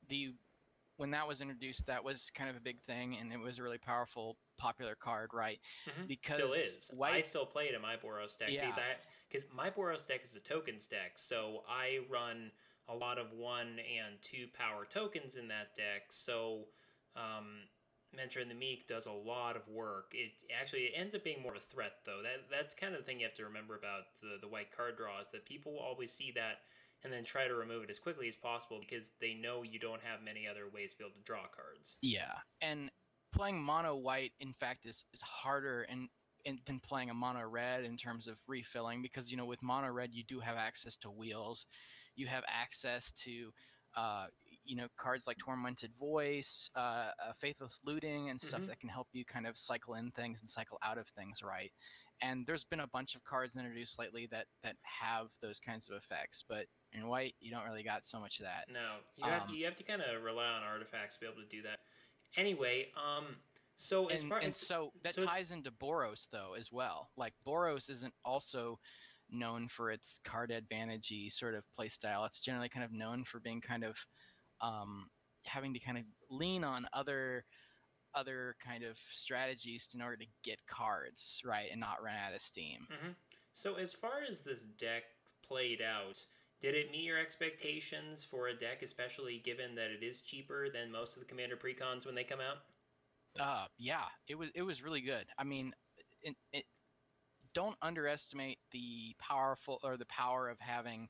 the 0.09 0.33
when 0.97 1.11
that 1.11 1.27
was 1.27 1.41
introduced, 1.41 1.85
that 1.85 2.03
was 2.03 2.31
kind 2.31 2.49
of 2.49 2.55
a 2.55 2.61
big 2.61 2.81
thing, 2.87 3.17
and 3.17 3.31
it 3.33 3.37
was 3.37 3.59
a 3.59 3.63
really 3.63 3.77
powerful, 3.77 4.37
popular 4.57 4.95
card, 4.95 5.33
right? 5.33 5.59
Mhm. 5.85 6.07
Because 6.07 6.35
still 6.35 6.53
is. 6.53 6.91
I 7.01 7.21
still 7.21 7.45
play 7.45 7.67
it 7.67 7.75
in 7.75 7.81
my 7.81 7.97
Boros 7.97 8.37
deck 8.37 8.49
because 8.49 8.77
I 8.79 8.95
because 9.27 9.45
my 9.51 9.69
Boros 9.69 10.07
deck 10.07 10.23
is 10.23 10.35
a 10.35 10.39
tokens 10.39 10.87
deck, 10.87 11.17
so 11.17 11.65
I 11.67 11.99
run 12.09 12.51
a 12.87 12.95
lot 12.95 13.17
of 13.17 13.31
one 13.33 13.79
and 13.79 14.21
two 14.21 14.47
power 14.57 14.85
tokens 14.85 15.35
in 15.35 15.47
that 15.49 15.75
deck. 15.75 16.11
So, 16.11 16.65
um, 17.15 17.67
Mentor 18.15 18.39
and 18.39 18.51
the 18.51 18.55
Meek 18.55 18.87
does 18.87 19.07
a 19.07 19.11
lot 19.11 19.55
of 19.55 19.67
work. 19.67 20.11
It 20.13 20.31
actually 20.59 20.83
it 20.83 20.93
ends 20.95 21.15
up 21.15 21.23
being 21.23 21.41
more 21.41 21.51
of 21.51 21.57
a 21.57 21.61
threat 21.61 21.93
though. 22.05 22.21
That 22.23 22.49
that's 22.49 22.73
kind 22.75 22.93
of 22.93 23.01
the 23.01 23.05
thing 23.05 23.19
you 23.19 23.25
have 23.25 23.35
to 23.35 23.43
remember 23.45 23.75
about 23.75 24.03
the 24.21 24.37
the 24.39 24.47
white 24.47 24.75
card 24.75 24.97
draw 24.97 25.19
is 25.19 25.27
that 25.33 25.45
people 25.45 25.73
will 25.73 25.79
always 25.79 26.11
see 26.11 26.31
that 26.35 26.59
and 27.03 27.11
then 27.11 27.23
try 27.23 27.47
to 27.47 27.53
remove 27.55 27.83
it 27.83 27.89
as 27.89 27.99
quickly 27.99 28.27
as 28.27 28.35
possible 28.35 28.79
because 28.79 29.11
they 29.19 29.33
know 29.33 29.63
you 29.63 29.79
don't 29.79 30.01
have 30.01 30.23
many 30.23 30.47
other 30.47 30.63
ways 30.73 30.91
to 30.91 30.99
be 30.99 31.03
able 31.03 31.13
to 31.15 31.21
draw 31.23 31.41
cards. 31.53 31.97
Yeah, 32.01 32.33
and 32.61 32.89
playing 33.33 33.61
mono 33.61 33.95
white, 33.95 34.31
in 34.39 34.53
fact, 34.53 34.85
is 34.85 35.05
is 35.13 35.21
harder 35.21 35.83
and. 35.89 36.09
than 36.67 36.79
playing 36.79 37.09
a 37.09 37.13
mono 37.13 37.41
red 37.41 37.83
in 37.85 37.97
terms 37.97 38.27
of 38.27 38.37
refilling 38.47 39.01
because 39.01 39.31
you 39.31 39.37
know 39.37 39.47
with 39.47 39.63
mono 39.63 39.89
red 39.91 40.13
you 40.13 40.23
do 40.23 40.39
have 40.39 40.57
access 40.57 40.95
to 40.97 41.09
wheels, 41.09 41.65
you 42.15 42.27
have 42.27 42.43
access 42.47 43.11
to 43.13 43.51
uh, 43.95 44.27
you 44.63 44.75
know 44.75 44.87
cards 44.97 45.25
like 45.27 45.37
tormented 45.37 45.95
voice, 45.95 46.69
uh, 46.75 47.11
uh, 47.23 47.33
faithless 47.33 47.79
looting, 47.83 48.29
and 48.29 48.41
stuff 48.41 48.61
Mhm. 48.61 48.67
that 48.67 48.79
can 48.79 48.89
help 48.89 49.07
you 49.13 49.25
kind 49.25 49.47
of 49.47 49.57
cycle 49.57 49.95
in 49.95 50.11
things 50.11 50.41
and 50.41 50.49
cycle 50.49 50.77
out 50.83 50.97
of 50.97 51.07
things 51.09 51.41
right. 51.43 51.71
And 52.21 52.45
there's 52.47 52.63
been 52.65 52.81
a 52.81 52.87
bunch 52.87 53.15
of 53.15 53.23
cards 53.23 53.55
introduced 53.55 53.99
lately 53.99 54.27
that 54.27 54.47
that 54.63 54.77
have 54.83 55.29
those 55.41 55.59
kinds 55.59 55.89
of 55.89 55.95
effects, 55.97 56.43
but 56.47 56.67
in 56.91 57.07
white 57.07 57.35
you 57.39 57.51
don't 57.51 57.65
really 57.65 57.83
got 57.83 58.05
so 58.05 58.19
much 58.19 58.39
of 58.39 58.45
that. 58.45 58.67
No, 58.67 58.97
you 59.15 59.29
have 59.29 59.45
to 59.47 59.53
Um, 59.53 59.55
you 59.55 59.65
have 59.65 59.75
to 59.75 59.83
kind 59.83 60.01
of 60.01 60.23
rely 60.23 60.45
on 60.45 60.63
artifacts 60.63 61.15
to 61.15 61.21
be 61.21 61.27
able 61.27 61.41
to 61.41 61.47
do 61.47 61.61
that. 61.63 61.79
Anyway, 62.35 62.91
um, 62.95 63.37
so 63.77 64.07
as 64.07 64.21
and, 64.21 64.29
far 64.29 64.39
and 64.39 64.47
as 64.47 64.55
so 64.55 64.91
that 65.03 65.13
so 65.13 65.25
ties 65.25 65.51
into 65.51 65.71
Boros 65.71 66.27
though 66.29 66.53
as 66.53 66.71
well. 66.71 67.09
Like 67.17 67.33
Boros 67.45 67.89
isn't 67.89 68.13
also 68.23 68.79
known 69.29 69.67
for 69.69 69.91
its 69.91 70.19
card 70.23 70.51
advantagey 70.51 71.31
sort 71.31 71.55
of 71.55 71.69
play 71.73 71.89
style. 71.89 72.25
It's 72.25 72.39
generally 72.39 72.69
kind 72.69 72.85
of 72.85 72.91
known 72.91 73.25
for 73.25 73.39
being 73.39 73.61
kind 73.61 73.83
of 73.83 73.97
um, 74.61 75.09
having 75.45 75.73
to 75.73 75.79
kind 75.79 75.97
of 75.97 76.05
lean 76.29 76.63
on 76.63 76.87
other 76.93 77.45
other 78.15 78.55
kind 78.61 78.83
of 78.83 78.97
strategies 79.11 79.89
in 79.93 80.01
order 80.01 80.17
to 80.17 80.27
get 80.43 80.65
cards 80.67 81.41
right 81.45 81.71
and 81.71 81.81
not 81.81 82.01
run 82.03 82.15
out 82.15 82.33
of 82.33 82.41
steam. 82.41 82.87
Mhm. 82.89 83.15
so 83.53 83.75
as 83.75 83.93
far 83.93 84.21
as 84.21 84.43
this 84.43 84.65
deck 84.65 85.03
played 85.43 85.81
out, 85.81 86.25
did 86.59 86.73
it 86.75 86.89
meet 86.91 87.03
your 87.03 87.19
expectations 87.19 88.23
for 88.25 88.47
a 88.47 88.57
deck, 88.57 88.81
especially 88.81 89.37
given 89.39 89.75
that 89.75 89.91
it 89.91 90.01
is 90.03 90.21
cheaper 90.21 90.67
than 90.69 90.91
most 90.91 91.15
of 91.15 91.19
the 91.21 91.27
Commander 91.29 91.57
precons 91.57 92.05
when 92.07 92.15
they 92.15 92.23
come 92.23 92.41
out? 92.41 92.63
Uh, 93.39 93.67
yeah, 93.77 94.07
it 94.27 94.35
was 94.35 94.49
it 94.55 94.61
was 94.61 94.81
really 94.81 95.01
good. 95.01 95.27
I 95.37 95.43
mean, 95.43 95.73
it, 96.21 96.35
it 96.53 96.65
don't 97.55 97.75
underestimate 97.81 98.59
the 98.71 99.15
powerful 99.19 99.79
or 99.83 99.97
the 99.97 100.05
power 100.05 100.49
of 100.49 100.59
having 100.59 101.07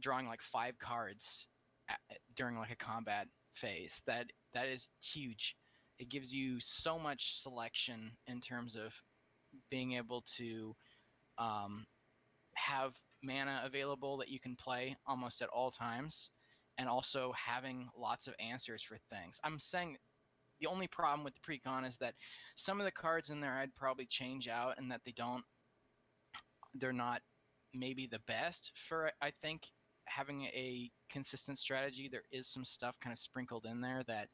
drawing 0.00 0.26
like 0.26 0.42
five 0.42 0.78
cards 0.78 1.46
at, 1.88 1.98
during 2.36 2.58
like 2.58 2.70
a 2.70 2.76
combat 2.76 3.26
phase. 3.54 4.02
That 4.06 4.26
that 4.52 4.68
is 4.68 4.90
huge. 5.02 5.56
It 5.98 6.10
gives 6.10 6.34
you 6.34 6.58
so 6.60 6.98
much 6.98 7.40
selection 7.40 8.10
in 8.26 8.40
terms 8.40 8.76
of 8.76 8.92
being 9.70 9.92
able 9.92 10.24
to 10.36 10.74
um, 11.38 11.86
have 12.54 12.92
mana 13.22 13.62
available 13.64 14.16
that 14.18 14.28
you 14.28 14.40
can 14.40 14.56
play 14.56 14.96
almost 15.06 15.42
at 15.42 15.48
all 15.48 15.70
times, 15.70 16.30
and 16.78 16.88
also 16.88 17.32
having 17.36 17.88
lots 17.96 18.26
of 18.26 18.34
answers 18.40 18.82
for 18.82 18.98
things. 19.10 19.38
I'm 19.44 19.58
saying 19.58 19.96
the 20.60 20.66
only 20.66 20.88
problem 20.88 21.24
with 21.24 21.34
the 21.34 21.40
precon 21.40 21.86
is 21.88 21.96
that 21.98 22.14
some 22.56 22.80
of 22.80 22.84
the 22.84 22.92
cards 22.92 23.30
in 23.30 23.40
there 23.40 23.54
I'd 23.54 23.74
probably 23.76 24.06
change 24.06 24.48
out, 24.48 24.74
and 24.78 24.90
that 24.90 25.00
they 25.04 25.12
don't. 25.12 25.44
They're 26.74 26.92
not 26.92 27.22
maybe 27.74 28.06
the 28.06 28.20
best 28.20 28.72
for 28.88 29.12
I 29.20 29.30
think 29.42 29.62
having 30.06 30.44
a 30.46 30.90
consistent 31.10 31.58
strategy. 31.58 32.08
There 32.08 32.24
is 32.32 32.48
some 32.48 32.64
stuff 32.64 32.98
kind 33.00 33.12
of 33.12 33.18
sprinkled 33.18 33.66
in 33.66 33.80
there 33.80 34.02
that 34.06 34.28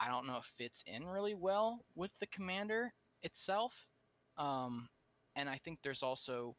I 0.00 0.08
don't 0.08 0.26
know 0.26 0.38
if 0.38 0.46
fits 0.58 0.82
in 0.86 1.06
really 1.06 1.34
well 1.34 1.84
with 1.94 2.10
the 2.20 2.26
commander 2.26 2.92
itself. 3.22 3.88
Um, 4.36 4.88
and 5.36 5.48
I 5.48 5.58
think 5.58 5.80
there's 5.82 6.02
also 6.02 6.56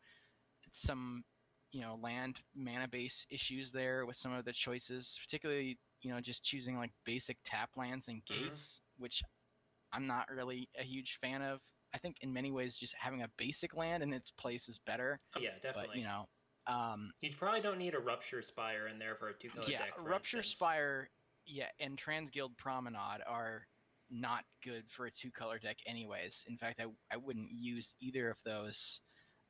some 0.71 1.23
you 1.71 1.81
know 1.81 1.95
land 1.95 2.41
mana 2.55 2.87
base 2.87 3.25
issues 3.29 3.71
there 3.71 4.05
with 4.05 4.17
some 4.17 4.33
of 4.33 4.45
the 4.45 4.53
choices, 4.53 5.17
particularly 5.21 5.77
you 6.01 6.11
know 6.13 6.21
just 6.21 6.43
choosing 6.43 6.77
like 6.77 6.91
basic 7.05 7.37
tap 7.43 7.71
lands 7.77 8.07
and 8.07 8.23
Mhm. 8.29 8.29
gates, 8.29 8.81
which 8.97 9.23
I'm 9.93 10.07
not 10.07 10.29
really 10.31 10.69
a 10.79 10.83
huge 10.83 11.17
fan 11.21 11.41
of. 11.41 11.61
I 11.97 11.99
think 11.99 12.17
in 12.21 12.31
many 12.31 12.51
ways 12.51 12.75
just 12.75 12.93
having 12.95 13.23
a 13.23 13.27
basic 13.37 13.75
land 13.75 14.03
in 14.03 14.13
its 14.13 14.29
place 14.29 14.69
is 14.69 14.77
better, 14.85 15.19
Oh, 15.35 15.39
yeah, 15.39 15.49
definitely. 15.59 15.87
but 15.87 15.97
you 15.97 16.03
know. 16.03 16.27
Um, 16.67 17.11
you 17.21 17.31
probably 17.35 17.61
don't 17.61 17.79
need 17.79 17.95
a 17.95 17.99
Rupture 17.99 18.43
Spire 18.43 18.87
in 18.87 18.99
there 18.99 19.15
for 19.15 19.29
a 19.29 19.33
two 19.33 19.49
color 19.49 19.65
yeah, 19.67 19.79
deck. 19.79 19.95
For 19.95 20.03
Rupture 20.03 20.37
instance. 20.37 20.57
Spire, 20.57 21.09
yeah, 21.47 21.69
and 21.79 21.97
Transguild 21.99 22.55
Promenade 22.57 23.21
are 23.27 23.65
not 24.11 24.43
good 24.63 24.83
for 24.95 25.07
a 25.07 25.11
two 25.11 25.31
color 25.31 25.57
deck, 25.57 25.77
anyways. 25.87 26.45
In 26.47 26.55
fact, 26.55 26.79
I, 26.79 26.85
I 27.11 27.17
wouldn't 27.17 27.49
use 27.51 27.95
either 27.99 28.29
of 28.29 28.37
those. 28.45 29.01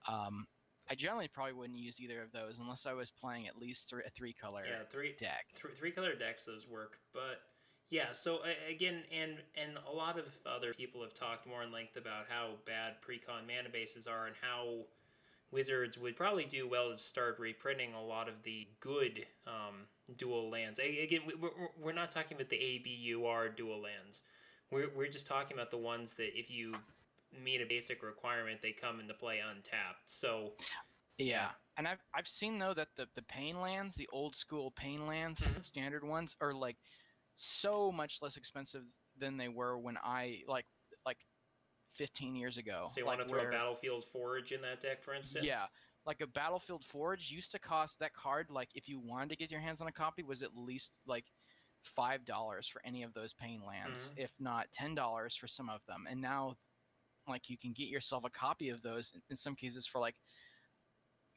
Um, 0.07 0.47
I 0.89 0.95
generally 0.95 1.27
probably 1.27 1.51
wouldn't 1.53 1.79
use 1.79 1.99
either 1.99 2.21
of 2.21 2.31
those 2.31 2.59
unless 2.59 2.85
I 2.85 2.93
was 2.93 3.11
playing 3.11 3.47
at 3.49 3.57
least 3.57 3.89
three, 3.89 4.03
a 4.07 4.09
three 4.11 4.31
color 4.31 4.63
Yeah, 4.65 4.85
three 4.87 5.15
deck. 5.19 5.47
th- 5.61 5.75
three 5.75 5.91
color 5.91 6.15
decks 6.15 6.45
those 6.45 6.65
work 6.65 6.99
but 7.13 7.41
yeah 7.89 8.11
so 8.11 8.37
uh, 8.37 8.47
again 8.69 9.03
and 9.17 9.33
and 9.55 9.77
a 9.89 9.95
lot 9.95 10.17
of 10.19 10.25
other 10.45 10.73
people 10.73 11.01
have 11.01 11.13
talked 11.13 11.47
more 11.47 11.63
in 11.63 11.71
length 11.71 11.95
about 11.97 12.25
how 12.29 12.49
bad 12.65 12.93
precon 13.01 13.41
mana 13.47 13.69
bases 13.71 14.07
are 14.07 14.27
and 14.27 14.35
how 14.41 14.79
wizards 15.51 15.97
would 15.97 16.15
probably 16.15 16.43
do 16.43 16.67
well 16.67 16.91
to 16.91 16.97
start 16.97 17.37
reprinting 17.39 17.93
a 17.93 18.03
lot 18.03 18.27
of 18.27 18.43
the 18.43 18.67
good 18.81 19.25
um, 19.45 19.85
dual 20.17 20.49
lands 20.49 20.79
again 20.79 21.21
we- 21.25 21.35
we're, 21.35 21.49
we're 21.81 21.93
not 21.93 22.11
talking 22.11 22.35
about 22.35 22.49
the 22.49 22.57
abur 22.57 23.55
dual 23.55 23.81
lands 23.81 24.23
we're, 24.71 24.89
we're 24.95 25.07
just 25.07 25.25
talking 25.27 25.55
about 25.55 25.71
the 25.71 25.77
ones 25.77 26.15
that 26.15 26.37
if 26.37 26.51
you 26.51 26.75
meet 27.43 27.61
a 27.61 27.65
basic 27.65 28.03
requirement 28.03 28.61
they 28.61 28.71
come 28.73 28.99
into 28.99 29.13
play 29.13 29.39
untapped 29.39 30.09
so 30.09 30.51
Yeah. 31.17 31.49
And 31.77 31.87
I've 31.87 32.01
I've 32.13 32.27
seen 32.27 32.59
though 32.59 32.73
that 32.73 32.89
the, 32.95 33.07
the 33.15 33.21
pain 33.23 33.59
lands, 33.61 33.95
the 33.95 34.07
old 34.11 34.35
school 34.35 34.71
pain 34.71 35.07
lands, 35.07 35.39
Mhm. 35.41 35.63
standard 35.65 36.03
ones, 36.03 36.35
are 36.41 36.53
like 36.53 36.77
so 37.37 37.91
much 37.91 38.19
less 38.21 38.35
expensive 38.35 38.83
than 39.17 39.37
they 39.37 39.47
were 39.47 39.77
when 39.77 39.97
I 40.03 40.41
like 40.47 40.65
like 41.05 41.17
fifteen 41.95 42.35
years 42.35 42.57
ago. 42.57 42.87
so 42.91 42.99
you 42.99 43.05
like 43.05 43.17
want 43.17 43.27
to 43.27 43.33
throw 43.33 43.41
where- 43.43 43.49
a 43.49 43.53
battlefield 43.53 44.03
forge 44.05 44.51
in 44.51 44.61
that 44.61 44.81
deck 44.81 45.01
for 45.01 45.13
instance 45.13 45.45
Yeah. 45.45 45.65
Like 46.05 46.21
a 46.21 46.27
Battlefield 46.27 46.85
Forge 46.85 47.29
used 47.31 47.51
to 47.51 47.59
cost 47.59 47.99
that 47.99 48.13
card, 48.13 48.49
like 48.49 48.69
if 48.73 48.87
you 48.87 48.97
wanted 48.97 49.27
to 49.27 49.35
get 49.35 49.51
your 49.51 49.59
hands 49.59 49.81
on 49.81 49.87
a 49.87 49.91
copy, 49.91 50.23
was 50.23 50.41
at 50.41 50.55
least 50.55 50.91
like 51.05 51.25
five 51.83 52.23
dollars 52.23 52.65
for 52.65 52.81
any 52.85 53.03
of 53.03 53.13
those 53.13 53.33
pain 53.33 53.61
lands, 53.61 54.11
Mhm. 54.11 54.19
if 54.23 54.31
not 54.39 54.71
ten 54.71 54.95
dollars 54.95 55.35
for 55.35 55.47
some 55.49 55.69
of 55.69 55.85
them. 55.85 56.07
And 56.09 56.21
now 56.21 56.55
like 57.27 57.49
you 57.49 57.57
can 57.57 57.73
get 57.73 57.89
yourself 57.89 58.23
a 58.23 58.29
copy 58.29 58.69
of 58.69 58.81
those 58.81 59.11
in- 59.11 59.21
in 59.29 59.35
some 59.35 59.53
cases 59.53 59.85
for 59.85 59.99
like 59.99 60.15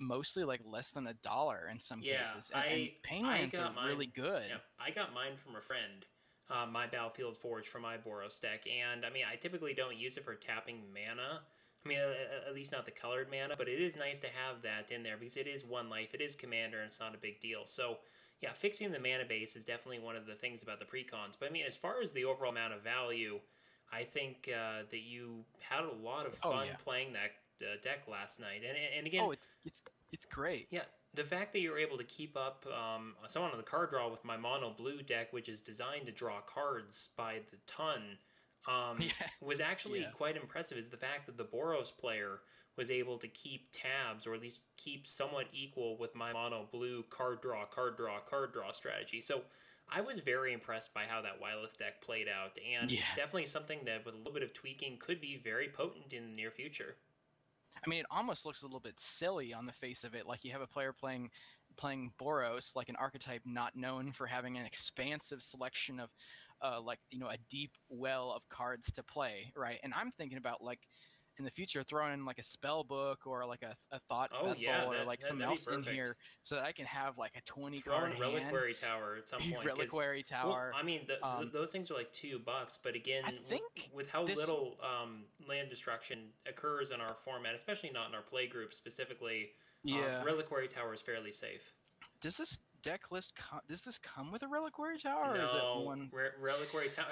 mostly 0.00 0.45
like 0.45 0.62
less 0.64 0.90
than 0.90 1.07
a 1.07 1.14
dollar 1.14 1.69
in 1.71 1.80
some 1.80 2.02
Yeah, 2.02 2.12
cases. 2.19 2.50
And, 2.54 2.62
I- 2.62 2.66
and 2.66 2.88
pain 3.02 3.25
I 3.25 3.38
lands 3.38 3.52
got 3.52 3.75
are 3.75 3.78
really 3.85 4.07
good. 4.07 4.42
Yeah, 4.49 4.59
I 4.78 4.90
got 4.90 5.14
mine 5.14 5.37
from 5.37 5.57
a 5.57 5.61
friend. 5.61 6.07
Uh, 6.49 6.66
my 6.66 6.87
Battlefield 6.87 7.37
Forge 7.37 7.69
from 7.69 7.83
my 7.83 7.97
Boros 7.97 8.40
deck, 8.40 8.66
and 8.66 9.07
I 9.07 9.11
mean, 9.11 9.25
I 9.30 9.37
typically 9.37 9.73
don't 9.73 9.97
use 9.97 10.16
it 10.16 10.25
for 10.25 10.35
tapping 10.35 10.92
mana. 10.92 11.42
I 11.85 11.88
mean, 11.88 11.99
at 12.47 12.54
least 12.54 12.73
not 12.73 12.85
the 12.87 12.90
colored 12.90 13.28
mana, 13.30 13.54
but 13.57 13.69
it 13.69 13.80
is 13.80 13.97
nice 13.97 14.19
to 14.19 14.26
have 14.26 14.62
that 14.62 14.90
in 14.90 15.04
there 15.04 15.16
because 15.16 15.37
it 15.37 15.47
is 15.47 15.64
one 15.64 15.88
life, 15.88 16.12
it 16.12 16.21
is 16.21 16.35
commander, 16.35 16.78
and 16.78 16.88
it's 16.88 16.99
not 16.99 17.14
a 17.14 17.19
big 17.19 17.40
deal. 17.40 17.64
So, 17.66 17.99
yeah, 18.40 18.52
fixing 18.52 18.90
the 18.90 18.99
mana 18.99 19.25
base 19.28 19.54
is 19.54 19.64
definitely 19.64 20.00
one 20.00 20.16
of 20.16 20.26
the 20.26 20.35
things 20.35 20.62
about 20.62 20.80
the 20.80 20.85
precons. 20.87 21.38
But 21.38 21.49
I 21.49 21.52
mean, 21.52 21.64
as 21.66 21.76
far 21.76 22.00
as 22.02 22.11
the 22.11 22.25
overall 22.25 22.50
amount 22.50 22.75
of 22.75 22.83
value, 22.83 23.38
I 23.92 24.02
think 24.04 24.50
uh, 24.52 24.83
that 24.90 25.00
you 25.00 25.45
had 25.61 25.85
a 25.85 25.92
lot 25.92 26.26
of 26.26 26.35
Oh, 26.42 26.50
fun 26.50 26.66
yeah. 26.66 26.76
playing 26.83 27.12
that 27.12 27.30
uh, 27.62 27.76
deck 27.83 28.05
last 28.11 28.40
night, 28.40 28.62
and 28.67 28.76
and 28.97 29.07
again, 29.07 29.25
Oh, 29.26 29.31
it's 29.33 29.49
it's 29.64 29.83
it's 30.12 30.25
great. 30.26 30.67
yeah, 30.71 30.83
the 31.14 31.25
fact 31.25 31.52
that 31.52 31.61
you 31.61 31.71
were 31.71 31.79
able 31.79 31.99
to 31.99 32.05
keep 32.05 32.37
up 32.37 32.64
um, 32.67 33.14
someone 33.29 33.50
on 33.52 33.59
the 33.59 33.62
card 33.64 33.90
draw 33.90 34.09
with 34.11 34.25
my 34.25 34.37
mono 34.37 34.73
blue 34.76 35.02
deck, 35.02 35.33
which 35.33 35.49
is 35.49 35.61
designed 35.61 36.07
to 36.07 36.12
draw 36.12 36.40
cards 36.40 37.11
by 37.17 37.40
the 37.50 37.57
ton, 37.67 38.19
um, 38.69 38.97
Yeah. 39.00 39.12
was 39.40 39.61
actually 39.61 40.00
Yeah. 40.00 40.11
quite 40.11 40.37
impressive. 40.37 40.79
Is 40.79 40.88
the 40.88 40.97
fact 40.97 41.26
that 41.26 41.37
the 41.37 41.45
Boros 41.45 41.97
player 41.97 42.40
was 42.76 42.90
able 42.90 43.19
to 43.19 43.29
keep 43.29 43.69
tabs, 43.73 44.26
or 44.26 44.35
at 44.35 44.40
least 44.40 44.61
keep 44.76 45.07
somewhat 45.07 45.47
equal 45.52 45.99
with 45.99 46.14
my 46.14 46.33
mono 46.33 46.67
blue 46.71 47.02
card 47.11 47.40
draw, 47.43 47.64
card 47.67 47.97
draw, 47.97 48.19
card 48.21 48.52
draw 48.52 48.71
strategy. 48.73 49.21
So. 49.21 49.43
I 49.93 50.02
was 50.02 50.21
very 50.21 50.52
impressed 50.52 50.95
by 50.95 51.07
how 51.09 51.21
that 51.23 51.40
Wyleth 51.43 51.76
deck 51.76 52.00
played 52.00 52.29
out, 52.29 52.57
and 52.64 52.93
it's 52.93 53.12
definitely 53.17 53.47
something 53.47 53.81
that, 53.87 54.07
with 54.07 54.14
a 54.14 54.19
little 54.19 54.33
bit 54.33 54.45
of 54.45 54.55
tweaking, 54.55 54.99
could 54.99 55.21
be 55.21 55.37
very 55.43 55.67
potent 55.67 56.12
in 56.12 56.31
the 56.31 56.37
near 56.37 56.52
future. 56.52 56.95
I 57.85 57.89
mean, 57.89 58.01
it 58.01 58.07
almost 58.11 58.45
looks 58.45 58.63
a 58.63 58.67
little 58.67 58.81
bit 58.81 59.01
silly 59.01 59.53
on 59.53 59.67
the 59.67 59.73
face 59.73 60.05
of 60.05 60.15
it. 60.15 60.27
Like 60.27 60.45
you 60.45 60.53
have 60.53 60.61
a 60.61 60.67
player 60.67 60.93
playing 60.93 61.31
playing 61.77 62.13
Boros, 62.21 62.75
like 62.75 62.89
an 62.89 62.97
archetype 62.97 63.43
not 63.47 63.77
known 63.77 64.13
for 64.13 64.27
having 64.27 64.59
an 64.59 64.67
expansive 64.67 65.43
selection 65.43 66.01
of, 66.01 66.11
uh, 66.63 66.81
like 66.81 66.99
you 67.11 67.19
know, 67.19 67.29
a 67.29 67.39
deep 67.49 67.71
well 67.89 68.33
of 68.33 68.49
cards 68.49 68.93
to 68.93 69.03
play, 69.03 69.53
right? 69.57 69.81
And 69.83 69.95
I'm 69.95 70.11
thinking 70.13 70.39
about 70.39 70.63
like 70.63 70.81
in 71.41 71.45
the 71.45 71.51
future 71.51 71.83
throwing 71.83 72.13
in 72.13 72.25
like 72.27 72.39
a 72.39 72.43
spell 72.43 72.85
book 72.85 73.21
or 73.27 73.47
like 73.47 73.63
a, 73.63 73.75
a 73.97 73.99
thought 74.09 74.31
Oh, 74.39 74.49
vessel 74.49 74.63
yeah, 74.63 74.85
or 74.85 75.05
like 75.07 75.21
that- 75.21 75.29
something 75.29 75.47
else 75.47 75.67
in 75.67 75.83
here 75.83 76.17
so 76.43 76.55
that 76.57 76.65
I 76.65 76.73
can 76.73 76.85
have 76.85 77.17
like 77.17 77.33
a 77.35 77.41
20 77.43 77.79
Throw 77.79 77.95
card 77.95 78.11
hand. 78.11 78.21
Reliquary 78.21 78.75
Tower 78.75 79.17
at 79.19 79.27
some 79.27 79.41
point. 79.53 79.65
Reliquary 79.65 80.23
well, 80.31 80.43
Tower. 80.43 80.73
I 80.79 80.83
mean, 80.83 81.01
the, 81.09 81.27
um, 81.27 81.51
those 81.53 81.73
things 81.73 81.91
are 81.91 81.95
like 81.95 82.13
two 82.13 82.39
bucks, 82.39 82.79
but 82.83 82.95
again, 82.95 83.25
I 83.27 83.33
think 83.49 83.63
with 83.93 84.11
how 84.11 84.25
this- 84.27 84.37
little 84.37 84.77
um, 84.83 85.25
land 85.49 85.71
destruction 85.71 86.29
occurs 86.47 86.91
in 86.91 87.01
our 87.01 87.15
format, 87.15 87.55
especially 87.55 87.91
not 87.91 88.09
in 88.11 88.15
our 88.15 88.23
play 88.23 88.47
group 88.47 88.75
specifically, 88.75 89.49
um. 89.91 90.23
Reliquary 90.25 90.69
Tower 90.69 90.93
is 90.93 91.01
fairly 91.01 91.33
safe. 91.33 91.73
does 92.21 92.37
this 92.37 92.59
deck 92.83 93.03
list 93.11 93.35
does 93.69 93.85
this 93.85 93.99
come 93.99 94.33
with 94.33 94.43
a 94.43 94.49
Reliquary 94.49 94.99
Tower 94.99 95.33
or 95.33 95.35
is 95.37 95.41
no, 95.53 95.81
it 95.81 95.87
one 95.87 96.11
Re- 96.13 96.29
Reliquary 96.41 96.89
Tower. 96.89 97.07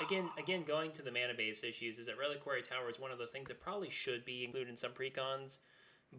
Again, 0.00 0.28
again, 0.38 0.64
going 0.64 0.92
to 0.92 1.02
the 1.02 1.10
mana 1.10 1.34
base 1.36 1.64
issues 1.64 1.98
is 1.98 2.06
that 2.06 2.18
Reliquary 2.18 2.62
Tower 2.62 2.88
is 2.88 2.98
one 2.98 3.10
of 3.10 3.18
those 3.18 3.30
things 3.30 3.48
that 3.48 3.60
probably 3.60 3.90
should 3.90 4.24
be 4.24 4.44
included 4.44 4.68
in 4.68 4.76
some 4.76 4.92
precons, 4.92 5.58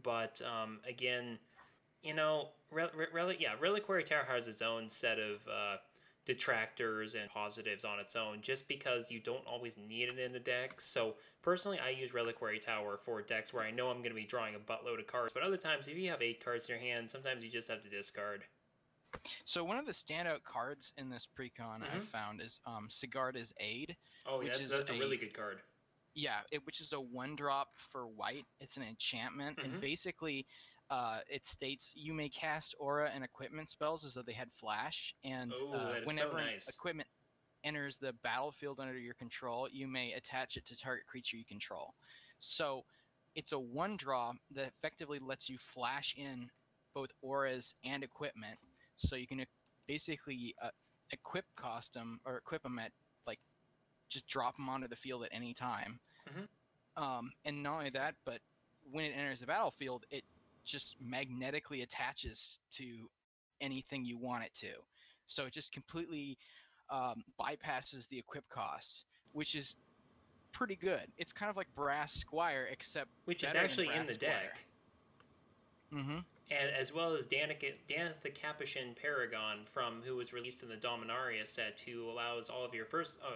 but 0.04 0.42
um, 0.42 0.80
again, 0.88 1.40
you 2.04 2.14
know, 2.14 2.50
Re- 2.72 2.88
Rel- 3.14 3.34
yeah, 3.34 3.54
Reliquary 3.60 4.04
Tower 4.04 4.26
has 4.28 4.48
its 4.48 4.62
own 4.62 4.90
set 4.90 5.20
of 5.20 5.42
uh, 5.48 5.78
detractors 6.26 7.16
and 7.16 7.30
positives 7.30 7.84
on 7.84 8.00
its 8.00 8.16
own, 8.16 8.40
just 8.42 8.68
because 8.68 9.10
you 9.12 9.20
don't 9.20 9.46
always 9.48 9.78
need 9.78 10.10
it 10.10 10.20
in 10.20 10.36
a 10.36 10.40
deck. 10.40 10.80
So 10.80 11.16
personally, 11.42 11.80
I 11.80 11.90
use 11.90 12.14
Reliquary 12.14 12.60
Tower 12.60 12.98
for 12.98 13.22
decks 13.22 13.54
where 13.54 13.64
I 13.64 13.72
know 13.72 13.90
I'm 13.90 13.98
going 13.98 14.10
to 14.12 14.16
be 14.16 14.26
drawing 14.26 14.56
a 14.56 14.60
buttload 14.60 15.00
of 15.00 15.08
cards, 15.08 15.32
but 15.34 15.44
other 15.44 15.58
times, 15.58 15.88
if 15.88 15.98
you 15.98 16.10
have 16.10 16.22
eight 16.22 16.44
cards 16.44 16.70
in 16.70 16.76
your 16.76 16.82
hand, 16.84 17.10
sometimes 17.10 17.44
you 17.44 17.50
just 17.50 17.70
have 17.70 17.82
to 17.84 17.90
discard. 17.90 18.44
So 19.46 19.64
one 19.64 19.78
of 19.78 19.86
the 19.86 19.92
standout 19.92 20.44
cards 20.44 20.92
in 20.98 21.10
this 21.10 21.28
precon 21.28 21.82
Mhm. 21.82 21.92
I've 21.92 22.10
found 22.10 22.42
is 22.42 22.60
um, 22.66 22.88
Sigarda's 22.88 23.54
Aid. 23.60 23.98
Oh, 24.26 24.40
Which 24.40 24.50
that's, 24.50 24.60
is 24.62 24.70
that's 24.70 24.90
a 24.90 24.94
a- 24.94 25.00
really 25.00 25.18
good 25.18 25.34
card. 25.34 25.64
Yeah, 26.16 26.44
it, 26.52 26.66
which 26.66 26.82
is 26.82 26.94
a 26.94 27.00
one 27.00 27.36
drop 27.36 27.78
for 27.78 28.08
white. 28.08 28.46
It's 28.60 28.78
an 28.78 28.84
enchantment, 28.84 29.58
Mhm. 29.58 29.64
and 29.66 29.82
basically, 29.82 30.48
uh, 30.90 31.22
it 31.30 31.46
states 31.46 31.94
you 31.96 32.14
may 32.14 32.30
cast 32.30 32.76
aura 32.80 33.10
and 33.12 33.24
equipment 33.24 33.70
spells 33.70 34.04
as 34.06 34.16
though 34.16 34.24
they 34.24 34.34
had 34.34 34.52
flash, 34.54 35.16
and 35.24 35.54
Oh, 35.54 35.74
uh, 35.74 35.94
is 35.94 36.06
so 36.06 36.08
whenever 36.08 36.38
an 36.40 36.46
nice. 36.48 36.68
equipment 36.68 37.08
enters 37.64 37.98
the 38.00 38.14
battlefield 38.14 38.80
under 38.80 38.98
your 38.98 39.14
control, 39.14 39.70
you 39.70 39.88
may 39.88 40.14
attach 40.14 40.58
it 40.58 40.66
to 40.66 40.76
target 40.76 41.06
creature 41.06 41.38
you 41.38 41.46
control. 41.46 41.94
So, 42.40 42.86
it's 43.36 43.52
a 43.52 43.60
one 43.60 43.96
draw 43.98 44.34
that 44.52 44.68
effectively 44.68 45.20
lets 45.20 45.48
you 45.48 45.58
flash 45.60 46.16
in 46.18 46.52
both 46.96 47.12
auras 47.22 47.76
and 47.84 48.04
equipment, 48.04 48.60
so 49.00 49.16
you 49.16 49.28
can 49.28 49.42
uh, 49.42 49.46
basically 49.88 50.56
uh, 50.64 50.70
equip 51.12 51.46
cost 51.56 51.94
them 51.94 52.20
or 52.26 52.38
equip 52.38 52.64
them 52.64 52.78
at 52.80 52.92
like 53.26 53.40
just 54.10 54.28
drop 54.28 54.56
them 54.58 54.70
onto 54.70 54.88
the 54.88 54.96
field 54.96 55.24
at 55.24 55.30
any 55.32 55.54
time. 55.54 56.00
Mhm. 56.30 57.02
Um, 57.02 57.32
and 57.46 57.64
not 57.64 57.78
only 57.78 57.90
that, 57.92 58.16
but 58.26 58.40
when 58.92 59.06
it 59.06 59.14
enters 59.16 59.40
the 59.40 59.46
battlefield, 59.48 60.06
it 60.10 60.24
just 60.66 60.96
magnetically 61.02 61.82
attaches 61.82 62.60
to 62.72 63.10
anything 63.62 64.04
you 64.06 64.18
want 64.18 64.44
it 64.44 64.54
to. 64.56 64.74
So 65.28 65.46
it 65.46 65.54
just 65.54 65.72
completely 65.72 66.38
um, 66.90 67.24
bypasses 67.40 68.08
the 68.10 68.18
equip 68.18 68.48
costs, 68.50 69.06
which 69.34 69.56
is 69.56 69.76
pretty 70.52 70.76
good. 70.76 71.12
It's 71.18 71.32
kind 71.32 71.50
of 71.50 71.56
like 71.56 71.68
Brass 71.76 72.14
Squire, 72.14 72.68
except 72.72 73.10
Which 73.26 73.44
is 73.44 73.54
actually 73.56 73.90
in 73.94 74.06
the 74.06 74.16
Squire. 74.16 74.32
deck. 74.32 74.66
mm-hmm. 75.94 76.18
As 76.52 76.92
well 76.92 77.14
as 77.14 77.28
Danitha, 77.28 77.74
the 78.22 78.30
Capashen 78.32 78.96
Paragon 79.00 79.60
from 79.66 80.02
who 80.04 80.16
was 80.16 80.34
released 80.34 80.64
in 80.64 80.70
the 80.70 80.76
Dominaria 80.76 81.46
set, 81.46 81.80
who 81.82 82.10
allows 82.10 82.50
all 82.50 82.66
of 82.66 82.74
your 82.74 82.86
first. 82.86 83.18
Uh, 83.24 83.36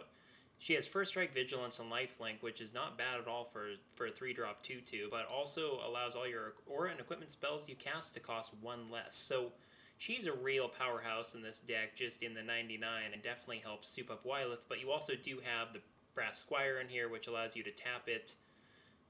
she 0.58 0.74
has 0.74 0.88
first 0.88 1.12
strike, 1.12 1.32
vigilance, 1.32 1.78
and 1.80 1.92
lifelink, 1.92 2.42
which 2.42 2.60
is 2.60 2.74
not 2.74 2.98
bad 2.98 3.20
at 3.20 3.28
all 3.28 3.44
for 3.44 3.66
for 3.94 4.08
a 4.08 4.12
three 4.12 4.34
drop 4.34 4.64
two 4.64 4.82
two, 4.82 5.10
but 5.12 5.28
also 5.28 5.80
allows 5.88 6.16
all 6.16 6.28
your 6.28 6.54
aura 6.66 6.90
and 6.90 7.00
equipment 7.00 7.30
spells 7.30 7.70
you 7.70 7.76
cast 7.76 8.16
to 8.16 8.20
cost 8.20 8.54
one 8.62 8.88
less. 8.88 9.16
So 9.16 9.52
she's 10.00 10.26
a 10.26 10.34
real 10.34 10.68
powerhouse 10.68 11.36
in 11.36 11.44
this 11.44 11.60
deck, 11.60 11.96
just 11.96 12.24
in 12.24 12.34
the 12.34 12.42
ninety 12.42 12.78
nine, 12.78 13.14
and 13.14 13.22
definitely 13.22 13.60
helps 13.60 13.90
soup 13.90 14.10
up 14.10 14.26
Wyleth. 14.26 14.66
But 14.68 14.82
you 14.82 14.90
also 14.90 15.14
do 15.22 15.40
have 15.44 15.72
the 15.72 15.82
Brass 16.16 16.40
Squire 16.40 16.80
in 16.80 16.90
here, 16.90 17.10
which 17.10 17.28
allows 17.28 17.56
you 17.56 17.64
to 17.64 17.72
tap 17.72 18.08
it 18.08 18.34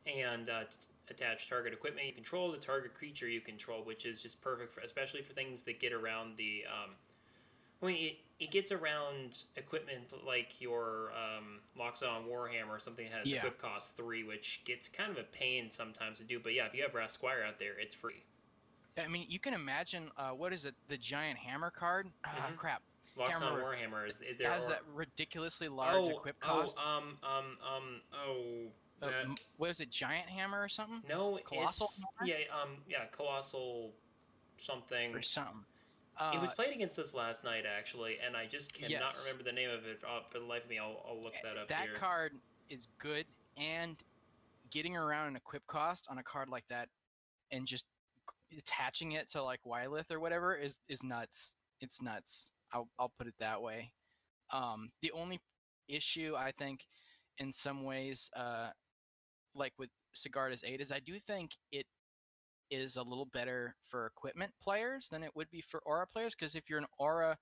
and 0.06 0.50
uh, 0.50 0.64
attach 1.10 1.50
target 1.50 1.74
equipment 1.74 2.08
you 2.08 2.14
control 2.14 2.52
the 2.52 2.58
target 2.58 2.94
creature 2.94 3.28
you 3.28 3.42
control, 3.42 3.84
which 3.84 4.06
is 4.06 4.22
just 4.22 4.42
perfect, 4.42 4.72
for, 4.72 4.82
especially 4.82 5.22
for 5.22 5.34
things 5.34 5.62
that 5.64 5.80
get 5.80 5.94
around 5.94 6.38
the. 6.38 6.64
Um, 6.68 6.92
I 7.82 7.86
mean, 7.88 8.06
it, 8.06 8.18
it 8.46 8.52
gets 8.52 8.72
around 8.72 9.44
equipment 9.58 10.14
like 10.26 10.62
your 10.62 11.12
um, 11.12 11.60
Loxodon 11.78 12.26
Warhammer 12.30 12.70
or 12.70 12.80
something 12.80 13.10
that 13.10 13.20
has 13.20 13.32
Yeah. 13.32 13.40
equip 13.40 13.58
cost 13.60 13.98
three, 13.98 14.24
which 14.24 14.62
gets 14.66 14.88
kind 14.88 15.12
of 15.12 15.18
a 15.18 15.24
pain 15.24 15.70
sometimes 15.70 16.20
to 16.20 16.24
do. 16.24 16.40
But 16.40 16.54
yeah, 16.54 16.66
if 16.66 16.74
you 16.74 16.84
have 16.84 16.94
Brass 16.94 17.12
Squire 17.12 17.44
out 17.46 17.60
there, 17.60 17.78
it's 17.78 17.94
free. 17.94 18.24
I 18.98 19.08
mean, 19.08 19.26
you 19.28 19.40
can 19.40 19.54
imagine 19.54 20.12
uh, 20.18 20.30
what 20.30 20.54
is 20.54 20.66
it? 20.66 20.76
The 20.88 20.98
giant 20.98 21.40
hammer 21.40 21.72
card. 21.72 22.08
Ah, 22.24 22.50
Mhm. 22.52 22.58
crap. 22.58 22.82
Loxodon 23.18 23.42
Hammer 23.42 23.64
Warhammer 23.64 24.10
is, 24.10 24.22
is 24.22 24.36
It 24.36 24.38
there. 24.40 24.52
has 24.52 24.66
or- 24.66 24.70
that 24.70 24.82
ridiculously 24.94 25.68
large 25.68 25.96
oh, 25.96 26.10
equip 26.10 26.40
cost. 26.40 26.78
oh, 26.80 26.88
um, 26.98 27.18
um, 27.24 27.58
um, 27.62 28.02
oh. 28.14 28.72
Uh, 29.04 29.10
that- 29.10 29.40
what 29.58 29.70
is 29.70 29.80
it? 29.80 29.90
Giant 29.90 30.30
hammer 30.30 30.62
or 30.62 30.70
something? 30.70 31.02
no, 31.08 31.38
Colossal 31.44 31.88
yeah, 32.26 32.36
um, 32.52 32.78
yeah, 32.88 33.06
colossal 33.12 33.94
something. 34.58 35.14
Or 35.16 35.22
something. 35.22 35.66
Uh, 36.18 36.32
it 36.36 36.40
was 36.42 36.54
played 36.54 36.74
against 36.76 37.00
us 37.00 37.14
last 37.14 37.44
night, 37.44 37.66
actually, 37.66 38.20
and 38.24 38.38
I 38.38 38.46
just 38.46 38.74
cannot 38.74 38.92
Yes. 38.92 39.18
remember 39.20 39.44
the 39.44 39.52
name 39.52 39.70
of 39.72 39.86
it 39.86 40.04
uh, 40.04 40.22
for 40.30 40.38
the 40.40 40.46
life 40.46 40.64
of 40.64 40.70
me. 40.70 40.78
I'll, 40.78 41.04
I'll 41.08 41.22
look 41.22 41.34
that 41.42 41.58
up 41.58 41.68
that 41.70 41.86
here. 41.86 41.96
card 41.96 42.34
is 42.70 42.88
good, 43.00 43.26
and 43.58 43.98
getting 44.70 44.96
around 44.96 45.28
an 45.30 45.36
equip 45.36 45.66
cost 45.66 46.06
on 46.10 46.20
a 46.20 46.24
card 46.24 46.50
like 46.50 46.68
that, 46.70 46.88
and 47.52 47.66
just 47.68 47.86
attaching 48.56 49.14
it 49.14 49.28
to 49.32 49.42
like 49.42 49.60
Wyleth 49.66 50.12
or 50.12 50.20
whatever 50.20 50.56
is 50.56 50.78
is 50.88 51.04
nuts. 51.04 51.58
It's 51.82 52.00
nuts. 52.02 52.50
I'll 52.72 52.88
I'll 53.00 53.10
put 53.18 53.26
it 53.28 53.34
that 53.40 53.60
way. 53.62 53.92
Um, 54.52 54.92
the 55.02 55.12
only 55.14 55.42
issue 55.88 56.36
I 56.38 56.52
think, 56.52 56.86
in 57.40 57.52
some 57.52 57.84
ways, 57.84 58.30
uh, 58.36 58.70
like 59.56 59.74
with 59.78 59.90
Sigarda's 60.16 60.64
Aid, 60.64 60.82
is 60.82 60.92
I 60.92 61.00
do 61.00 61.20
think 61.20 61.52
it 61.72 61.86
is 62.72 62.96
a 62.96 63.02
little 63.02 63.28
better 63.34 63.76
for 63.90 64.08
equipment 64.08 64.52
players 64.62 65.08
than 65.12 65.24
it 65.24 65.32
would 65.36 65.50
be 65.52 65.62
for 65.62 65.82
aura 65.86 66.08
players 66.08 66.34
because 66.38 66.56
if 66.56 66.70
you're 66.70 66.80
an 66.80 66.86
aura 66.98 67.38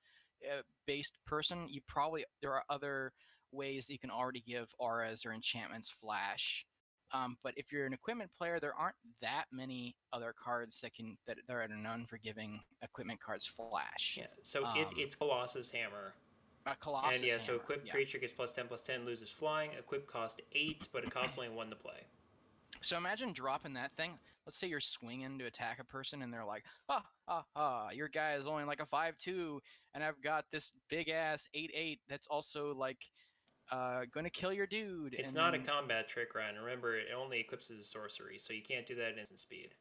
uh, 0.52 0.62
based 0.88 1.18
person, 1.26 1.68
you 1.70 1.82
probably 1.88 2.26
there 2.42 2.54
are 2.54 2.64
other 2.70 3.14
ways 3.52 3.88
that 3.88 3.94
you 3.94 4.00
can 4.00 4.12
already 4.12 4.44
give 4.46 4.68
auras 4.80 5.26
or 5.26 5.34
enchantments 5.34 5.94
flash. 6.02 6.66
Um, 7.14 7.38
but 7.44 7.54
if 7.58 7.72
you're 7.72 7.86
an 7.86 7.94
equipment 7.94 8.32
player, 8.38 8.60
there 8.60 8.74
aren't 8.74 8.96
that 9.22 9.46
many 9.52 9.96
other 10.14 10.34
cards 10.42 10.80
that 10.82 10.94
can 10.94 11.18
that 11.28 11.38
that 11.48 11.54
are 11.54 11.68
known 11.68 12.06
for 12.10 12.18
giving 12.18 12.62
equipment 12.82 13.20
cards 13.20 13.46
flash. 13.46 14.16
Yeah, 14.18 14.28
so 14.44 14.62
it, 14.76 14.88
Um, 14.88 14.94
it's 14.98 15.16
Colossus 15.16 15.72
Hammer. 15.72 16.14
A 16.66 16.76
Colossus 16.76 17.18
and 17.18 17.26
yeah, 17.26 17.38
so 17.38 17.54
Hammer, 17.54 17.64
equipped 17.64 17.88
yeah. 17.88 17.92
creature 17.92 18.18
gets 18.18 18.32
plus 18.32 18.52
10 18.52 18.68
plus 18.68 18.84
10, 18.84 19.06
loses 19.06 19.30
flying. 19.30 19.72
Equip 19.78 20.08
cost 20.08 20.42
8, 20.52 20.90
but 20.94 21.04
it 21.04 21.10
costs 21.10 21.38
only 21.38 21.50
1 21.50 21.70
to 21.70 21.76
play. 21.76 22.06
So 22.82 22.98
imagine 22.98 23.34
dropping 23.34 23.74
that 23.74 23.92
thing. 23.96 24.20
Let's 24.46 24.58
say 24.58 24.68
you're 24.68 24.80
swinging 24.80 25.38
to 25.38 25.46
attack 25.46 25.80
a 25.80 25.84
person, 25.84 26.24
and 26.24 26.34
they're 26.34 26.46
like, 26.46 26.64
"Ah, 26.90 27.06
ah, 27.28 27.46
ah! 27.56 27.90
Your 27.92 28.08
guy 28.08 28.34
is 28.34 28.48
only 28.48 28.64
like 28.64 28.80
a 28.80 28.86
five-two, 28.88 29.62
and 29.94 30.04
I've 30.04 30.20
got 30.22 30.46
this 30.52 30.72
big 30.90 31.10
ass 31.10 31.48
eight-eight 31.54 32.00
that's 32.10 32.26
also 32.26 32.74
like 32.74 32.98
uh, 33.72 34.06
going 34.12 34.24
to 34.24 34.32
kill 34.32 34.52
your 34.52 34.66
dude." 34.66 35.14
It's 35.14 35.30
and 35.30 35.38
not 35.38 35.54
a 35.54 35.60
combat 35.60 36.08
trick, 36.08 36.34
Ryan. 36.34 36.56
Remember, 36.56 36.98
it 36.98 37.10
only 37.16 37.40
equips 37.40 37.70
as 37.70 37.78
a 37.78 37.84
sorcery, 37.84 38.40
so 38.40 38.52
you 38.52 38.64
can't 38.64 38.86
do 38.88 38.96
that 38.96 39.12
at 39.12 39.18
instant 39.20 39.40
speed. 39.40 39.76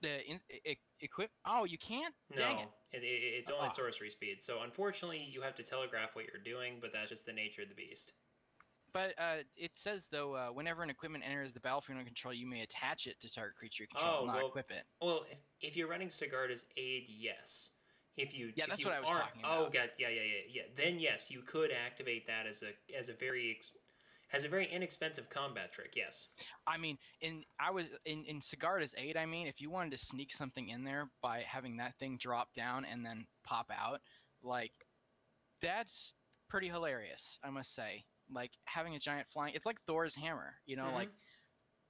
The 0.00 0.24
in, 0.28 0.40
e- 0.66 0.76
equip. 1.00 1.30
Oh, 1.46 1.64
you 1.64 1.78
can't. 1.78 2.14
No, 2.34 2.38
Dang 2.42 2.58
it. 2.60 2.68
it, 2.92 3.02
it, 3.02 3.34
it's 3.38 3.50
only 3.50 3.64
Ah. 3.64 3.68
at 3.68 3.74
sorcery 3.74 4.10
speed. 4.10 4.42
So 4.42 4.62
unfortunately, 4.62 5.26
you 5.30 5.42
have 5.42 5.54
to 5.56 5.62
telegraph 5.62 6.10
what 6.14 6.24
you're 6.26 6.42
doing, 6.42 6.74
but 6.80 6.92
that's 6.92 7.10
just 7.10 7.26
the 7.26 7.32
nature 7.32 7.62
of 7.62 7.68
the 7.68 7.74
beast. 7.74 8.12
But 8.92 9.14
uh, 9.18 9.42
it 9.56 9.70
says 9.74 10.08
though, 10.10 10.34
uh, 10.34 10.48
whenever 10.48 10.82
an 10.82 10.90
equipment 10.90 11.22
enters 11.26 11.52
the 11.52 11.60
battlefield 11.60 11.98
under 11.98 12.06
control, 12.08 12.34
you 12.34 12.48
may 12.48 12.62
attach 12.62 13.06
it 13.06 13.20
to 13.20 13.32
target 13.32 13.56
creature 13.56 13.84
you 13.84 13.88
control, 13.96 14.20
Oh, 14.22 14.26
not 14.26 14.36
well, 14.36 14.48
equip 14.48 14.70
it. 14.70 14.84
Well, 15.00 15.24
if, 15.30 15.38
if 15.60 15.76
you're 15.76 15.88
running 15.88 16.08
Sigarda's 16.08 16.64
aid, 16.76 17.04
yes. 17.08 17.70
If 18.16 18.36
you 18.36 18.52
Yeah, 18.56 18.64
if 18.64 18.70
that's 18.70 18.80
you 18.80 18.86
what 18.86 18.96
I 18.96 19.00
was 19.00 19.08
aren't- 19.08 19.22
talking 19.26 19.40
about. 19.44 19.58
Oh, 19.58 19.70
god, 19.72 19.90
yeah, 19.96 20.08
yeah, 20.08 20.22
yeah, 20.22 20.40
yeah. 20.50 20.62
Then 20.76 20.98
yes, 20.98 21.30
you 21.30 21.42
could 21.42 21.70
activate 21.70 22.26
that 22.26 22.46
as 22.46 22.64
a 22.64 22.72
as 22.98 23.08
a 23.08 23.12
very 23.12 23.52
ex- 23.56 23.76
has 24.30 24.44
a 24.44 24.48
very 24.48 24.66
inexpensive 24.66 25.28
combat 25.28 25.72
trick. 25.72 25.94
Yes. 25.96 26.28
I 26.66 26.78
mean, 26.78 26.98
in 27.20 27.44
I 27.60 27.70
was 27.70 27.86
in 28.04 28.24
in 28.26 28.40
Sigarda's 28.40 28.94
aid. 28.96 29.16
I 29.16 29.26
mean, 29.26 29.46
if 29.46 29.60
you 29.60 29.70
wanted 29.70 29.92
to 29.92 29.98
sneak 29.98 30.32
something 30.32 30.68
in 30.68 30.82
there 30.84 31.10
by 31.22 31.42
having 31.46 31.76
that 31.76 31.94
thing 31.98 32.16
drop 32.20 32.54
down 32.54 32.84
and 32.84 33.04
then 33.04 33.26
pop 33.44 33.70
out, 33.70 34.00
like 34.42 34.72
that's 35.62 36.14
pretty 36.48 36.68
hilarious. 36.68 37.38
I 37.44 37.50
must 37.50 37.74
say, 37.74 38.04
like 38.32 38.52
having 38.64 38.94
a 38.94 38.98
giant 38.98 39.26
flying. 39.32 39.54
It's 39.54 39.66
like 39.66 39.78
Thor's 39.86 40.14
hammer. 40.14 40.54
You 40.66 40.76
know, 40.76 40.90
like 40.94 41.10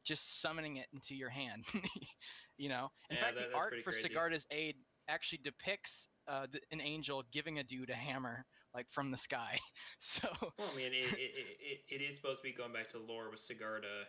just 0.05 0.41
summoning 0.41 0.77
it 0.77 0.87
into 0.93 1.15
your 1.15 1.31
hand. 1.31 1.65
you 2.57 2.69
know. 2.69 2.89
In 3.11 3.17
Yeah, 3.17 3.23
fact, 3.23 3.37
that- 3.37 3.51
the 3.51 3.57
art 3.57 3.75
for 3.85 3.93
crazy. 3.93 4.09
Sigarda's 4.09 4.47
aid 4.51 4.77
actually 5.09 5.41
depicts 5.45 6.09
uh, 6.29 6.47
the, 6.53 6.61
an 6.71 6.81
angel 6.81 7.25
giving 7.33 7.59
a 7.59 7.63
dude 7.65 7.91
a 7.91 7.95
hammer 7.95 8.45
like 8.75 8.87
from 8.91 9.11
the 9.11 9.17
sky. 9.17 9.59
So 9.99 10.29
Well, 10.41 10.69
I 10.73 10.77
mean, 10.77 10.93
it, 10.93 11.13
it, 11.19 11.33
it, 11.61 11.95
it 11.97 12.03
is 12.03 12.17
supposed 12.17 12.43
to 12.43 12.49
be 12.49 12.53
going 12.53 12.73
back 12.73 12.89
to 12.91 12.99
lore 12.99 13.31
with 13.31 13.41
Sigarda. 13.41 14.07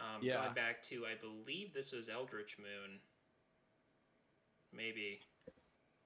Um, 0.00 0.22
Yeah. 0.22 0.42
Going 0.42 0.54
back 0.54 0.82
to, 0.84 1.04
I 1.06 1.14
believe 1.20 1.72
this 1.74 1.92
was 1.92 2.08
Eldritch 2.08 2.58
Moon. 2.58 3.00
Maybe. 4.72 5.20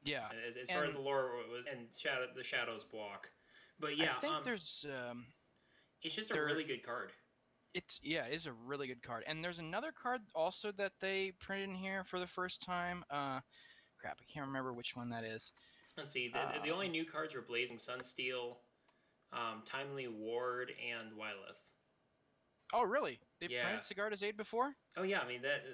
yeah, 0.04 0.28
As, 0.48 0.56
as 0.56 0.70
far 0.70 0.84
as 0.84 0.94
the 0.94 1.00
lore 1.00 1.32
was, 1.50 1.64
and 1.70 1.88
shadow, 1.96 2.26
the 2.34 2.44
Shadows 2.44 2.84
block. 2.84 3.30
But 3.80 3.96
yeah, 3.96 4.12
I 4.16 4.20
think 4.20 4.34
um, 4.34 4.42
there's 4.44 4.86
um, 4.88 5.26
it's 6.02 6.14
just 6.14 6.30
a 6.30 6.40
really 6.40 6.64
good 6.64 6.84
card. 6.84 7.12
it's 7.74 7.98
yeah, 8.02 8.26
it 8.26 8.34
is 8.34 8.46
a 8.46 8.52
really 8.52 8.86
good 8.86 9.02
card. 9.02 9.24
And 9.26 9.42
there's 9.42 9.58
another 9.58 9.92
card 9.92 10.20
also 10.34 10.70
that 10.72 10.92
they 11.00 11.32
printed 11.40 11.70
in 11.70 11.74
here 11.74 12.04
for 12.04 12.20
the 12.20 12.26
first 12.26 12.62
time. 12.62 13.02
Uh, 13.10 13.40
crap, 13.98 14.18
I 14.20 14.32
can't 14.32 14.46
remember 14.46 14.72
which 14.72 14.94
one 14.94 15.08
that 15.10 15.24
is. 15.24 15.52
Let's 15.96 16.12
see. 16.12 16.28
The, 16.28 16.38
the- 16.54 16.60
the 16.64 16.70
only 16.70 16.86
Um, 16.86 16.92
new 16.92 17.04
cards 17.04 17.34
were 17.34 17.42
Blazing 17.42 17.76
Sunsteel, 17.78 18.56
um, 19.32 19.62
Timely 19.64 20.08
Ward, 20.08 20.72
and 20.80 21.12
Wyleth. 21.12 21.58
Oh, 22.72 22.82
really? 22.82 23.20
They 23.40 23.48
Yeah. 23.48 23.64
printed 23.78 23.84
Sigarda's 23.84 24.22
Aid 24.22 24.36
before? 24.36 24.76
Oh 24.96 25.02
yeah, 25.02 25.20
I 25.20 25.26
mean 25.26 25.42
that. 25.42 25.64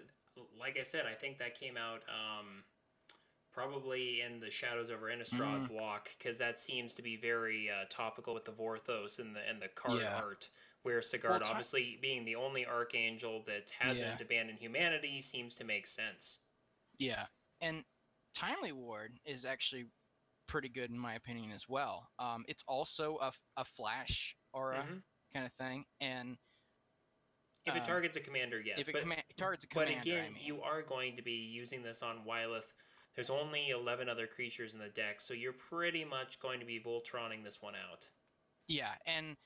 Like 0.58 0.76
I 0.78 0.82
said, 0.82 1.06
I 1.06 1.14
think 1.14 1.38
that 1.38 1.54
came 1.58 1.76
out 1.76 2.02
um, 2.08 2.64
probably 3.52 4.20
in 4.20 4.38
the 4.40 4.50
Shadows 4.50 4.90
over 4.90 5.06
Innistrad 5.06 5.64
Mm. 5.64 5.68
block 5.68 6.10
because 6.18 6.38
that 6.38 6.58
seems 6.58 6.94
to 6.94 7.02
be 7.02 7.16
very 7.16 7.70
uh, 7.70 7.84
topical 7.88 8.34
with 8.34 8.44
the 8.44 8.52
Vorthos 8.52 9.18
and 9.18 9.34
the 9.34 9.40
and 9.48 9.60
the 9.62 9.68
card 9.68 10.00
Yeah. 10.02 10.16
art. 10.16 10.50
Where 10.82 11.02
Sigurd, 11.02 11.42
Ti- 11.42 11.48
obviously 11.50 11.96
being 11.96 12.24
the 12.24 12.36
only 12.36 12.64
archangel 12.64 13.42
that 13.42 13.70
hasn't 13.72 14.20
Yeah. 14.20 14.24
abandoned 14.24 14.60
humanity, 14.60 15.20
seems 15.20 15.56
to 15.56 15.64
make 15.64 15.84
sense. 15.86 16.40
Yeah, 16.98 17.26
and 17.60 17.84
Timely 18.34 18.70
Ward 18.72 19.18
is 19.24 19.44
actually 19.44 19.90
pretty 20.46 20.68
good 20.68 20.90
in 20.90 20.98
my 20.98 21.14
opinion 21.14 21.52
as 21.52 21.68
well. 21.68 22.08
Um, 22.18 22.44
it's 22.48 22.62
also 22.68 23.18
a, 23.18 23.32
a 23.56 23.64
flash 23.64 24.36
aura 24.52 24.84
Mhm. 24.84 25.02
kind 25.32 25.46
of 25.46 25.52
thing, 25.54 25.84
and 26.00 26.38
If 27.64 27.74
it 27.74 27.80
Um, 27.80 27.84
targets 27.86 28.16
a 28.16 28.20
commander, 28.20 28.60
yes, 28.60 28.78
if 28.78 28.88
it 28.88 28.92
but 28.92 29.02
comma- 29.02 29.24
targets 29.36 29.64
a 29.64 29.66
commander, 29.66 29.94
but 29.94 30.00
again, 30.02 30.24
I 30.26 30.30
mean, 30.30 30.44
you 30.44 30.62
are 30.62 30.82
going 30.82 31.16
to 31.16 31.22
be 31.22 31.32
using 31.32 31.82
this 31.82 32.00
on 32.00 32.24
Wyleth. 32.24 32.72
There's 33.16 33.28
only 33.30 33.70
eleven 33.70 34.08
other 34.08 34.28
creatures 34.28 34.72
in 34.72 34.78
the 34.78 34.88
deck, 34.88 35.20
so 35.20 35.34
you're 35.34 35.52
pretty 35.52 36.04
much 36.04 36.38
going 36.38 36.60
to 36.60 36.66
be 36.66 36.78
Voltroning 36.80 37.42
this 37.42 37.60
one 37.60 37.74
out. 37.74 38.08
yeah, 38.68 38.96
and 39.06 39.36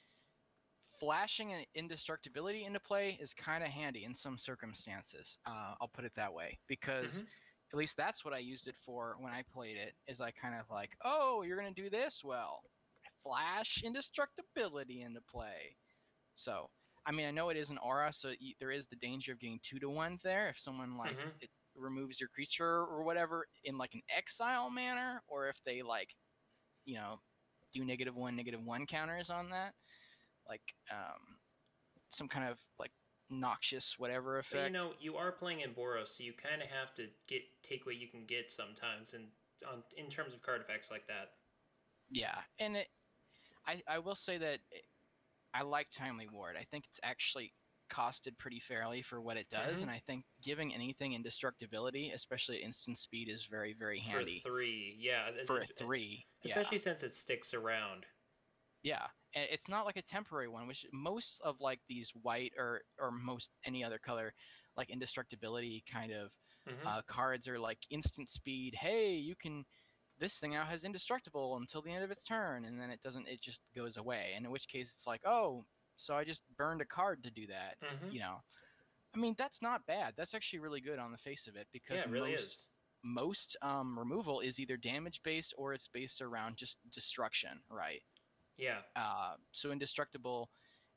flashing 0.99 1.53
an 1.55 1.65
indestructibility 1.75 2.65
into 2.65 2.81
play 2.81 3.15
is 3.15 3.33
kind 3.33 3.65
of 3.65 3.71
handy 3.71 4.05
in 4.05 4.15
some 4.15 4.37
circumstances. 4.37 5.39
Uh, 5.47 5.75
I'll 5.81 5.89
put 5.89 6.05
it 6.05 6.13
that 6.17 6.33
way 6.35 6.59
because. 6.69 7.23
Mhm. 7.23 7.29
At 7.73 7.79
least 7.79 7.97
that's 7.97 8.25
what 8.25 8.35
I 8.35 8.39
used 8.39 8.69
it 8.69 8.77
for 8.85 9.17
when 9.21 9.33
I 9.33 9.43
played 9.43 9.77
it. 9.77 9.95
Is 10.09 10.21
I 10.21 10.31
kind 10.33 10.55
of 10.61 10.71
like, 10.71 10.97
oh, 11.05 11.43
you're 11.43 11.57
gonna 11.59 11.73
do 11.73 11.91
this 11.91 12.23
well, 12.25 12.65
flash 13.23 13.83
indestructibility 13.85 15.03
into 15.03 15.21
play. 15.23 15.77
So, 16.35 16.71
I 17.07 17.13
mean, 17.13 17.27
I 17.27 17.31
know 17.33 17.51
it 17.51 17.57
is 17.57 17.71
an 17.71 17.79
aura, 17.79 18.13
so 18.13 18.31
y 18.41 18.55
there 18.61 18.71
is 18.73 18.89
the 18.89 18.97
danger 18.97 19.33
of 19.33 19.41
getting 19.41 19.61
two 19.63 19.79
to 19.81 19.91
one 19.91 20.19
there 20.25 20.49
if 20.51 20.59
someone 20.59 20.97
like 20.97 21.19
Mhm. 21.19 21.41
it 21.41 21.51
removes 21.75 22.21
your 22.21 22.29
creature 22.31 22.67
or 22.87 23.05
whatever 23.05 23.47
in 23.65 23.79
like 23.79 23.95
an 23.95 24.03
exile 24.09 24.71
manner, 24.71 25.23
or 25.29 25.49
if 25.49 25.63
they 25.65 25.83
like, 25.83 26.11
you 26.85 26.97
know, 26.97 27.21
do 27.73 27.85
negative 27.85 28.17
one, 28.17 28.37
negative 28.37 28.63
one 28.63 28.87
counters 28.87 29.31
on 29.31 29.51
that, 29.51 29.75
like 30.49 30.63
um, 30.91 31.39
some 32.11 32.29
kind 32.29 32.51
of 32.51 32.61
like 32.79 32.93
noxious 33.31 33.99
whatever 33.99 34.37
But 34.37 34.47
effect. 34.47 34.67
you 34.67 34.73
know, 34.73 34.93
you 35.01 35.17
are 35.17 35.33
playing 35.33 35.61
in 35.61 35.75
Boros, 35.75 36.09
so 36.09 36.23
you 36.25 36.33
kind 36.33 36.63
of 36.63 36.69
have 36.69 36.95
to 36.97 37.09
get 37.29 37.43
take 37.63 37.87
what 37.87 37.97
you 37.97 38.09
can 38.09 38.25
get 38.27 38.51
sometimes, 38.51 39.15
and 39.15 39.29
on 39.69 39.83
in 39.97 40.09
terms 40.09 40.35
of 40.35 40.43
card 40.43 40.61
effects 40.61 40.91
like 40.91 41.07
that. 41.07 41.33
Yeah, 42.11 42.39
and 42.59 42.77
it, 42.77 42.89
I 43.67 43.83
I 43.87 43.99
will 43.99 44.17
say 44.17 44.39
that 44.39 44.61
it- 44.71 44.85
I 45.53 45.63
like 45.63 45.91
Timely 45.91 46.29
Ward. 46.29 46.57
I 46.57 46.65
think 46.65 46.87
it's 46.89 47.01
actually 47.03 47.53
costed 47.91 48.39
pretty 48.39 48.61
fairly 48.61 49.03
for 49.03 49.21
what 49.21 49.37
it 49.37 49.49
does, 49.51 49.81
Mhm. 49.81 49.83
and 49.83 49.91
I 49.91 49.99
think 50.07 50.25
giving 50.41 50.73
anything 50.73 51.13
indestructibility, 51.13 52.13
especially 52.13 52.59
at 52.59 52.63
instant 52.63 52.99
speed, 52.99 53.29
is 53.29 53.47
very 53.47 53.73
very 53.73 53.99
handy 53.99 54.41
For 54.41 54.49
three, 54.49 54.95
yeah, 54.99 55.31
for 55.45 55.61
three. 55.61 56.27
especially 56.45 56.79
since 56.79 57.03
it 57.03 57.11
sticks 57.11 57.53
around. 57.53 58.07
Yeah, 58.83 59.09
and 59.35 59.49
it's 59.51 59.69
not 59.69 59.87
like 59.87 59.97
a 59.97 60.03
temporary 60.03 60.49
one, 60.49 60.67
which 60.67 60.87
most 60.93 61.41
of 61.43 61.61
like 61.61 61.81
these 61.89 62.11
white 62.15 62.53
or 62.57 62.83
or 62.99 63.11
most 63.13 63.51
any 63.65 63.85
other 63.85 63.99
color 63.99 64.35
like 64.77 64.89
indestructibility 64.91 65.85
kind 65.87 66.13
of 66.13 66.33
Mhm. 66.67 66.87
uh, 66.87 67.03
cards 67.03 67.49
are 67.49 67.59
like 67.59 67.87
instant 67.91 68.29
speed. 68.29 68.75
Hey, 68.75 69.15
you 69.15 69.37
can. 69.37 69.65
This 70.19 70.39
thing 70.39 70.53
now 70.53 70.65
has 70.67 70.85
indestructible 70.85 71.57
until 71.57 71.83
the 71.83 71.93
end 71.93 72.05
of 72.05 72.11
its 72.11 72.23
turn, 72.23 72.65
and 72.67 72.81
then 72.81 72.91
it 72.91 73.03
doesn't. 73.03 73.29
It 73.29 73.41
just 73.41 73.63
goes 73.75 73.97
away. 73.97 74.33
And 74.35 74.45
in 74.45 74.51
which 74.53 74.69
case, 74.69 74.93
it's 74.93 75.07
like, 75.07 75.23
oh, 75.27 75.67
so 75.97 76.15
I 76.17 76.25
just 76.25 76.43
burned 76.57 76.83
a 76.83 76.87
card 76.87 77.23
to 77.25 77.31
do 77.31 77.47
that. 77.49 77.79
Mhm. 77.83 78.11
You 78.11 78.21
know, 78.21 78.41
I 79.15 79.19
mean, 79.19 79.35
that's 79.39 79.63
not 79.63 79.87
bad. 79.87 80.15
That's 80.17 80.35
actually 80.35 80.61
really 80.61 80.81
good 80.81 80.99
on 80.99 81.13
the 81.13 81.19
face 81.19 81.47
of 81.47 81.57
it 81.57 81.69
because 81.73 81.97
yeah, 81.97 82.05
it 82.05 82.11
really 82.11 82.33
most 82.33 82.45
is. 82.45 82.67
most 83.03 83.57
um, 83.63 83.99
removal 83.99 84.41
is 84.41 84.61
either 84.61 84.77
damage 84.77 85.23
based 85.23 85.55
or 85.57 85.73
it's 85.73 85.89
based 85.89 86.21
around 86.23 86.57
just 86.57 86.79
destruction, 86.91 87.63
right? 87.71 88.03
Yeah, 88.61 88.83
Uh, 88.95 89.37
so 89.53 89.71
indestructible, 89.73 90.51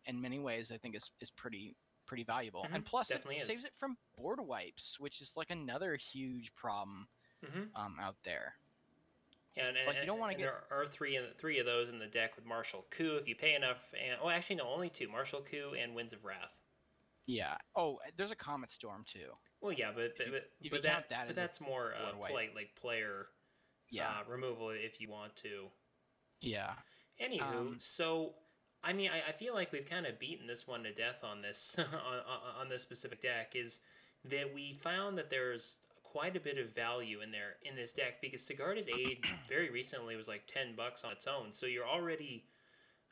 in 0.05 0.19
many 0.21 0.39
ways, 0.39 0.71
I 0.71 0.77
think 0.77 0.95
is 0.95 1.09
is 1.21 1.31
pretty 1.31 1.75
pretty 2.05 2.23
valuable. 2.23 2.63
Mhm, 2.65 2.75
And 2.75 2.85
plus, 2.85 3.09
it 3.09 3.13
definitely 3.15 3.39
is. 3.39 3.47
saves 3.47 3.63
it 3.63 3.73
from 3.79 3.97
board 4.17 4.39
wipes, 4.41 4.99
which 4.99 5.21
is 5.21 5.37
like 5.37 5.49
another 5.51 5.95
huge 5.95 6.53
problem 6.53 7.07
hmm 7.45 7.63
um, 7.75 7.97
out 7.99 8.15
there. 8.23 8.57
yeah, 9.55 9.67
and, 9.67 9.77
Like, 9.87 9.97
you 9.97 10.05
don't 10.05 10.19
wanna 10.19 10.33
get- 10.33 10.41
There 10.43 10.67
are 10.71 10.85
three 10.85 11.15
in, 11.15 11.33
three 11.35 11.59
of 11.59 11.65
those 11.65 11.87
in 11.89 11.99
the 11.99 12.07
deck 12.07 12.35
with 12.35 12.43
Martial 12.45 12.83
Coup 12.89 13.15
if 13.15 13.27
you 13.27 13.35
pay 13.35 13.53
enough, 13.55 13.93
and 13.93 14.19
oh, 14.21 14.29
actually 14.29 14.57
no, 14.57 14.67
only 14.67 14.89
two: 14.89 15.07
Martial 15.07 15.41
Coup 15.41 15.73
and 15.75 15.95
Winds 15.95 16.11
of 16.13 16.25
Wrath. 16.25 16.59
Yeah. 17.25 17.57
Oh, 17.75 18.01
there's 18.17 18.31
a 18.31 18.35
Comet 18.35 18.71
Storm 18.73 19.05
too. 19.05 19.37
Well, 19.61 19.71
yeah, 19.71 19.91
but 19.93 20.17
but, 20.17 20.25
you- 20.27 20.31
but, 20.33 20.49
but 20.71 20.83
that, 20.83 21.09
that 21.09 21.27
but 21.27 21.35
that's 21.37 21.61
more 21.61 21.93
uh, 21.95 22.11
play, 22.27 22.49
like 22.53 22.75
player 22.75 23.27
Yeah. 23.89 24.19
uh, 24.19 24.23
removal 24.25 24.71
if 24.71 24.99
you 24.99 25.09
want 25.09 25.35
to. 25.37 25.71
yeah. 26.41 26.75
Anywho, 27.21 27.41
Um, 27.41 27.77
so 27.79 28.33
I 28.83 28.91
mean, 28.93 29.09
I, 29.13 29.29
I 29.29 29.31
feel 29.31 29.53
like 29.53 29.71
we've 29.71 29.89
kind 29.89 30.05
of 30.05 30.19
beaten 30.19 30.45
this 30.47 30.67
one 30.67 30.83
to 30.83 30.91
death 30.93 31.23
on 31.23 31.41
this 31.41 31.77
on, 31.79 31.85
on, 31.85 32.61
on 32.61 32.69
this 32.69 32.81
specific 32.81 33.21
deck. 33.21 33.55
Is 33.55 33.79
that 34.25 34.53
we 34.53 34.73
found 34.73 35.17
that 35.17 35.29
there's 35.29 35.79
quite 36.03 36.35
a 36.35 36.39
bit 36.39 36.57
of 36.57 36.75
value 36.75 37.21
in 37.21 37.31
there 37.31 37.55
in 37.63 37.75
this 37.75 37.91
deck 37.93 38.21
because 38.21 38.41
Sigarda's 38.41 38.87
Aid 38.89 39.23
very 39.49 39.69
recently 39.69 40.15
was 40.15 40.27
like 40.27 40.43
ten 40.47 40.75
bucks 40.75 41.03
on 41.03 41.11
its 41.11 41.27
own, 41.27 41.51
so 41.51 41.65
you're 41.65 41.87
already 41.87 42.43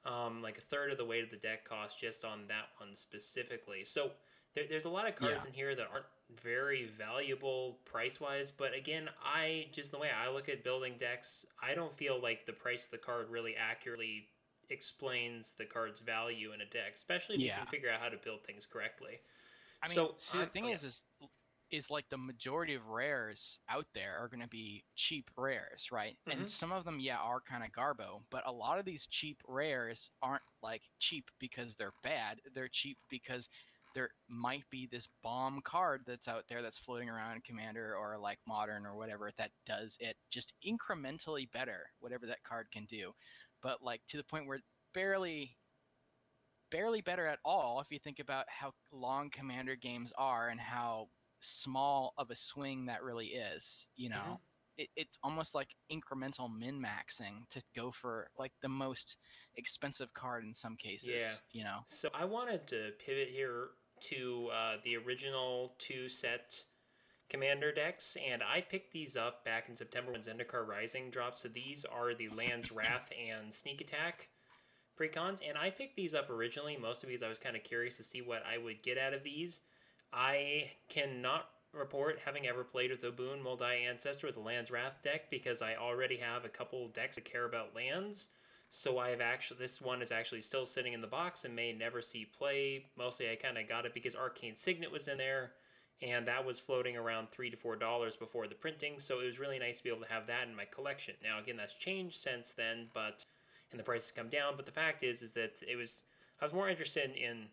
um, 0.06 0.42
like 0.42 0.58
a 0.58 0.62
third 0.62 0.92
of 0.92 0.98
the 0.98 1.06
weight 1.06 1.24
of 1.24 1.30
the 1.30 1.38
deck 1.38 1.64
cost 1.64 2.00
just 2.00 2.26
on 2.26 2.48
that 2.48 2.70
one 2.80 2.94
specifically. 2.96 3.84
So 3.84 4.12
there, 4.56 4.66
there's 4.70 4.86
a 4.86 4.90
lot 4.90 5.08
of 5.08 5.16
cards 5.16 5.44
Yeah. 5.44 5.48
in 5.50 5.54
here 5.54 5.76
that 5.76 5.88
aren't 5.92 6.06
very 6.36 6.86
valuable 6.86 7.82
price 7.86 8.20
wise, 8.20 8.52
but 8.52 8.74
again, 8.74 9.10
I 9.24 9.70
just 9.72 9.91
the 9.91 10.00
way 10.00 10.10
I 10.12 10.30
look 10.30 10.50
at 10.50 10.63
building 10.63 10.98
decks, 10.98 11.46
I 11.62 11.74
don't 11.74 11.94
feel 11.94 12.20
like 12.22 12.46
the 12.46 12.54
price 12.54 12.86
of 12.86 12.91
the 12.91 12.98
card 12.98 13.30
really 13.30 13.56
accurately 13.56 14.30
explains 14.70 15.54
the 15.54 15.65
card's 15.65 16.02
value 16.02 16.54
in 16.54 16.62
a 16.62 16.65
deck, 16.65 16.94
especially 16.96 17.36
if 17.36 17.44
you 17.44 17.52
can 17.52 17.65
figure 17.65 17.89
out 17.89 18.00
how 18.02 18.10
to 18.10 18.17
build 18.17 18.46
things 18.46 18.65
correctly. 18.65 19.20
I 19.84 19.88
mean, 19.88 19.98
so 19.98 20.15
see, 20.17 20.38
the 20.38 20.48
thing 20.48 20.70
is, 20.70 20.84
is 20.84 21.04
is 21.72 21.89
like 21.89 22.10
the 22.10 22.17
majority 22.17 22.76
of 22.76 22.88
rares 22.88 23.60
out 23.70 23.88
there 23.94 24.17
are 24.17 24.28
going 24.28 24.41
to 24.41 24.48
be 24.48 24.86
cheap 24.96 25.32
rares, 25.38 25.89
right? 25.91 26.17
Mhm. 26.28 26.34
And 26.34 26.50
some 26.50 26.72
of 26.74 26.84
them, 26.84 27.00
yeah, 27.00 27.17
are 27.17 27.39
kind 27.41 27.63
of 27.63 27.72
garbo, 27.72 28.26
but 28.30 28.46
a 28.46 28.52
lot 28.52 28.78
of 28.78 28.86
these 28.86 29.08
cheap 29.08 29.41
rares 29.48 30.12
aren't 30.22 30.44
like 30.62 30.84
cheap 31.00 31.32
because 31.39 31.76
they're 31.76 31.94
bad. 32.04 32.41
They're 32.54 32.67
cheap 32.67 32.98
because 33.10 33.48
there 33.94 34.10
might 34.28 34.64
be 34.70 34.88
this 34.88 35.08
bomb 35.24 35.62
card 35.64 36.02
that's 36.06 36.28
out 36.28 36.46
there 36.48 36.62
that's 36.62 36.78
floating 36.80 37.10
around 37.10 37.44
Commander 37.44 37.96
or 37.96 38.18
like 38.18 38.40
Modern 38.48 38.86
or 38.86 38.96
whatever 38.96 39.32
that 39.38 39.52
does 39.66 39.98
it 40.00 40.18
just 40.30 40.54
incrementally 40.66 41.52
better, 41.52 41.90
whatever 42.00 42.26
that 42.28 42.44
card 42.44 42.68
can 42.72 42.86
do. 42.86 43.12
But 43.62 43.82
like 43.84 44.02
to 44.08 44.18
the 44.18 44.24
point 44.24 44.48
where 44.48 44.60
barely 44.94 45.58
barely 46.70 47.02
better 47.02 47.28
at 47.28 47.40
all 47.44 47.80
if 47.82 47.92
you 47.92 48.00
think 48.00 48.20
about 48.20 48.46
how 48.50 48.74
long 48.92 49.30
commander 49.30 49.76
games 49.76 50.14
are 50.18 50.50
and 50.50 50.60
how 50.60 51.10
small 51.42 52.14
of 52.18 52.30
a 52.32 52.36
swing 52.36 52.86
that 52.86 53.04
really 53.04 53.28
is 53.28 53.88
you 53.96 54.10
know 54.10 54.40
Mhm. 54.40 54.40
it, 54.78 54.90
it's 54.96 55.18
almost 55.22 55.54
like 55.54 55.76
incremental 55.92 56.50
min 56.56 56.82
maxing 56.82 57.48
to 57.50 57.62
go 57.76 57.92
for 57.92 58.30
like 58.38 58.54
the 58.62 58.70
most 58.70 59.18
expensive 59.56 60.14
card 60.14 60.46
in 60.46 60.54
some 60.54 60.78
cases 60.78 61.08
Yeah. 61.10 61.36
you 61.52 61.64
know 61.64 61.80
So 61.88 62.10
I 62.14 62.24
wanted 62.26 62.68
to 62.68 62.94
pivot 63.00 63.30
here 63.30 63.72
to 64.02 64.50
uh, 64.54 64.76
the 64.84 64.98
original 64.98 65.74
two 65.78 66.08
set 66.08 66.64
commander 67.30 67.72
decks, 67.72 68.18
and 68.30 68.44
I 68.44 68.62
picked 68.62 68.92
these 68.92 69.16
up 69.16 69.46
back 69.46 69.70
in 69.70 69.76
September 69.76 70.12
when 70.12 70.22
Zendikar 70.22 70.68
Rising 70.68 71.10
dropped. 71.10 71.38
So 71.38 71.48
these 71.48 71.86
are 71.86 72.14
the 72.14 72.30
Land's 72.30 72.72
Wrath 72.72 73.10
and 73.32 73.54
Sneak 73.54 73.80
Attack 73.82 74.28
precons, 75.00 75.40
and 75.48 75.58
I 75.58 75.70
picked 75.70 75.96
these 75.96 76.14
up 76.14 76.30
originally, 76.30 76.78
most 76.78 77.04
of 77.04 77.10
these 77.10 77.24
I 77.24 77.30
was 77.30 77.40
kind 77.40 77.56
of 77.56 77.64
curious 77.64 77.98
to 77.98 78.04
see 78.04 78.22
what 78.22 78.44
I 78.46 78.58
would 78.58 78.84
get 78.84 78.98
out 78.98 79.14
of 79.14 79.24
these. 79.24 79.62
I 80.12 80.72
cannot 80.90 81.46
report 81.74 82.20
having 82.26 82.48
ever 82.48 82.64
played 82.64 82.92
with 82.92 83.04
a 83.04 83.12
Boon 83.12 83.44
will 83.44 83.56
die 83.56 83.86
ancestor 83.88 84.28
with 84.28 84.36
the 84.36 84.42
Land's 84.42 84.72
Wrath 84.72 85.00
deck 85.02 85.30
because 85.30 85.62
I 85.62 85.76
already 85.76 86.18
have 86.18 86.44
a 86.44 86.50
couple 86.50 86.88
decks 86.90 87.16
that 87.16 87.26
care 87.26 87.46
about 87.46 87.76
lands. 87.76 88.28
So 88.74 89.00
I 89.00 89.10
have 89.10 89.20
actually 89.20 89.58
this 89.60 89.82
one 89.82 90.02
is 90.02 90.14
actually 90.14 90.40
still 90.40 90.66
sitting 90.66 90.94
in 90.94 91.02
the 91.02 91.08
box 91.08 91.44
and 91.44 91.54
may 91.54 91.74
never 91.74 92.02
see 92.02 92.26
play. 92.26 92.86
Mostly 92.98 93.30
I 93.30 93.36
kind 93.36 93.58
of 93.58 93.68
got 93.68 93.86
it 93.86 93.94
because 93.94 94.16
Arcane 94.16 94.56
Signet 94.56 94.90
was 94.90 95.10
in 95.10 95.18
there, 95.18 95.52
and 96.02 96.26
that 96.26 96.46
was 96.46 96.58
floating 96.58 96.96
around 96.96 97.30
three 97.30 97.50
to 97.50 97.58
four 97.58 97.76
dollars 97.76 98.16
before 98.16 98.48
the 98.48 98.56
printing. 98.56 98.98
So 98.98 99.20
it 99.20 99.26
was 99.26 99.40
really 99.40 99.60
nice 99.60 99.80
to 99.80 99.84
be 99.84 99.90
able 99.90 100.04
to 100.04 100.14
have 100.14 100.26
that 100.28 100.48
in 100.48 100.56
my 100.56 100.64
collection. 100.64 101.16
Now 101.22 101.38
again, 101.38 101.58
that's 101.58 101.74
changed 101.74 102.16
since 102.16 102.54
then, 102.54 102.88
but 102.94 103.26
and 103.72 103.80
the 103.80 103.84
prices 103.84 104.12
come 104.12 104.30
down. 104.30 104.54
But 104.56 104.66
the 104.66 104.72
fact 104.72 105.04
is, 105.04 105.22
is 105.22 105.34
that 105.34 105.62
it 105.70 105.76
was 105.76 106.04
I 106.40 106.46
was 106.46 106.54
more 106.54 106.70
interested 106.70 107.12
in 107.12 107.48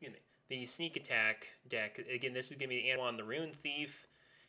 you 0.00 0.08
know, 0.08 0.16
the 0.48 0.64
sneak 0.64 0.96
attack 0.96 1.48
deck. 1.68 2.00
Again, 2.10 2.32
this 2.32 2.50
is 2.50 2.56
gonna 2.56 2.68
be 2.68 2.90
Anowon 2.90 3.18
the 3.18 3.24
Ruin 3.24 3.52
Thief, 3.52 4.06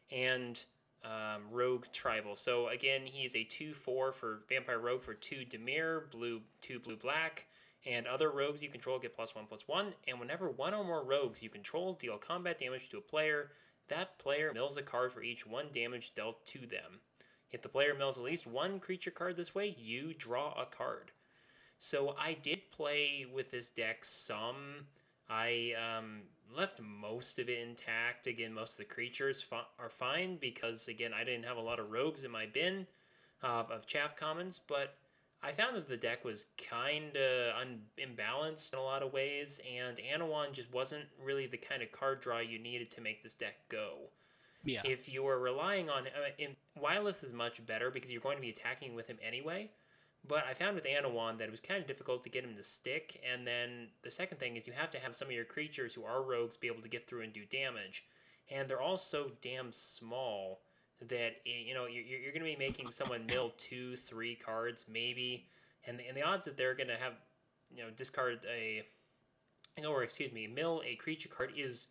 and 0.10 0.63
um, 1.04 1.44
Rogue 1.52 1.86
Tribal. 1.92 2.36
So 2.36 2.68
again, 2.68 3.02
he's 3.06 3.36
a 3.36 3.44
2 3.44 3.74
4 3.74 4.12
for 4.12 4.39
Vampire 4.48 4.80
Rogue 4.80 5.02
for 5.02 5.13
2 5.13 5.46
Dimir, 5.50 6.10
blue 6.12 6.42
2 6.62 6.80
blue 6.80 6.98
black. 6.98 7.48
And 7.86 8.08
other 8.08 8.32
rogues 8.32 8.63
you 8.63 8.70
control 8.70 8.98
get 8.98 9.13
plus 9.13 9.36
1 9.36 9.46
plus 9.46 9.68
1. 9.68 9.94
And 10.08 10.20
whenever 10.20 10.50
one 10.50 10.74
or 10.74 10.86
more 10.86 11.04
rogues 11.04 11.44
you 11.44 11.50
control 11.50 11.94
deal 11.94 12.18
combat 12.18 12.58
damage 12.58 12.89
to 12.89 12.98
a 12.98 13.02
player, 13.02 13.52
that 13.89 14.18
player 14.20 14.54
mills 14.54 14.78
a 14.78 14.82
card 14.82 15.12
for 15.12 15.22
each 15.22 15.46
1 15.46 15.68
damage 15.74 16.16
dealt 16.16 16.46
to 16.48 16.60
them. 16.60 17.02
If 17.52 17.62
the 17.62 17.70
player 17.70 17.94
mills 17.94 18.18
at 18.18 18.24
least 18.24 18.48
one 18.48 18.80
creature 18.80 19.12
card 19.12 19.36
this 19.36 19.54
way, 19.54 19.76
you 19.78 20.13
draw 20.18 20.54
a 20.60 20.66
card. 20.66 21.12
So 21.78 22.16
I 22.18 22.34
did 22.34 22.72
play 22.72 23.26
with 23.32 23.52
this 23.52 23.70
deck 23.70 24.06
some. 24.06 24.88
I 25.30 25.74
um, 25.78 26.22
left 26.56 26.82
most 26.82 27.39
of 27.39 27.50
it 27.50 27.60
intact. 27.60 28.28
Again, 28.28 28.54
most 28.54 28.74
of 28.74 28.78
the 28.78 28.94
creatures 28.94 29.42
fi- 29.42 29.66
are 29.80 29.89
fine 29.89 30.38
because, 30.38 30.88
again, 30.88 31.12
I 31.13 31.24
didn't 31.24 31.46
have 31.46 31.58
a 31.58 31.62
lot 31.62 31.80
of 31.80 31.92
rogues 31.92 32.24
in 32.24 32.32
my 32.32 32.46
bin 32.46 32.88
of, 33.42 33.72
of 33.72 33.88
chaff 33.88 34.16
commons, 34.16 34.60
but 34.60 34.96
I 35.42 35.52
found 35.52 35.76
that 35.76 35.89
the 35.89 35.98
deck 35.98 36.24
was 36.24 36.48
kind 36.70 37.16
of 37.18 37.56
un- 37.60 37.82
imbalanced 37.98 38.72
in 38.74 38.80
a 38.80 38.84
lot 38.84 39.04
of 39.04 39.12
ways, 39.12 39.60
and 39.78 39.98
Anowon 39.98 40.54
just 40.54 40.74
wasn't 40.74 41.06
really 41.22 41.48
the 41.48 41.58
kind 41.58 41.84
of 41.84 41.92
card 41.92 42.22
draw 42.22 42.39
you 42.39 42.60
needed 42.60 42.92
to 42.92 43.02
make 43.02 43.24
this 43.24 43.36
deck 43.36 43.56
go. 43.70 44.10
Yeah. 44.63 44.82
If 44.86 45.12
you 45.12 45.28
are 45.28 45.39
relying 45.39 45.89
on. 45.89 46.08
Uh, 46.08 46.32
in, 46.38 46.56
Wyleth 46.82 47.24
is 47.24 47.34
much 47.34 47.66
better 47.66 47.92
because 47.92 48.12
you're 48.12 48.22
going 48.22 48.38
to 48.38 48.42
be 48.42 48.50
attacking 48.50 48.96
with 48.96 49.08
him 49.08 49.18
anyway. 49.26 49.70
But 50.25 50.45
I 50.49 50.53
found 50.53 50.75
with 50.75 50.86
Anowon 50.86 51.38
that 51.38 51.45
it 51.45 51.51
was 51.51 51.59
kind 51.59 51.81
of 51.81 51.88
difficult 51.88 52.23
to 52.23 52.29
get 52.29 52.45
him 52.45 52.55
to 52.55 52.63
stick. 52.63 53.21
And 53.29 53.45
then 53.45 53.89
the 54.03 54.09
second 54.09 54.39
thing 54.39 54.55
is 54.55 54.67
you 54.67 54.73
have 54.73 54.89
to 54.91 54.99
have 54.99 55.15
some 55.15 55.27
of 55.27 55.33
your 55.33 55.43
creatures 55.43 55.93
who 55.93 56.05
are 56.05 56.23
rogues 56.23 56.55
be 56.55 56.67
able 56.67 56.81
to 56.81 56.89
get 56.89 57.07
through 57.07 57.23
and 57.23 57.33
do 57.33 57.45
damage. 57.45 58.05
And 58.49 58.69
they're 58.69 58.81
all 58.81 58.97
so 58.97 59.31
damn 59.41 59.71
small 59.71 60.62
that, 61.09 61.36
you 61.45 61.73
know, 61.73 61.88
you're, 61.88 62.03
you're 62.03 62.31
going 62.31 62.45
to 62.45 62.49
be 62.49 62.55
making 62.55 62.89
someone 62.89 63.25
mill 63.25 63.51
two, 63.57 63.95
three 63.97 64.36
cards 64.36 64.86
maybe. 64.89 65.47
And 65.86 65.99
the, 65.99 66.07
and 66.07 66.15
the 66.15 66.23
odds 66.23 66.45
that 66.45 66.55
they're 66.55 66.75
going 66.75 66.88
to 66.88 66.95
have, 66.95 67.13
you 67.75 67.83
know, 67.83 67.89
discard 67.95 68.45
a, 68.49 68.83
or 69.86 70.03
excuse 70.03 70.31
me, 70.31 70.47
mill 70.47 70.81
a 70.86 70.95
creature 70.95 71.29
card 71.29 71.51
is 71.57 71.88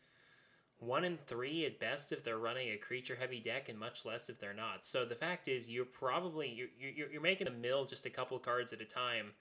one 0.82 1.04
in 1.04 1.16
three 1.26 1.64
at 1.64 1.78
best 1.78 2.12
if 2.12 2.24
they're 2.24 2.38
running 2.38 2.70
a 2.70 2.76
creature 2.76 3.16
heavy 3.18 3.40
deck 3.40 3.68
and 3.68 3.78
much 3.78 4.04
less 4.04 4.28
if 4.28 4.38
they're 4.38 4.52
not. 4.52 4.84
So 4.84 5.04
the 5.04 5.14
fact 5.14 5.48
is 5.48 5.70
you're 5.70 5.84
probably 5.84 6.48
you're, 6.48 6.68
you're, 6.78 7.12
you're 7.12 7.22
making 7.22 7.46
a 7.46 7.52
mill 7.52 7.84
just 7.84 8.06
a 8.06 8.10
couple 8.10 8.38
cards 8.38 8.72
at 8.72 8.80
a 8.80 8.84
time 8.84 9.32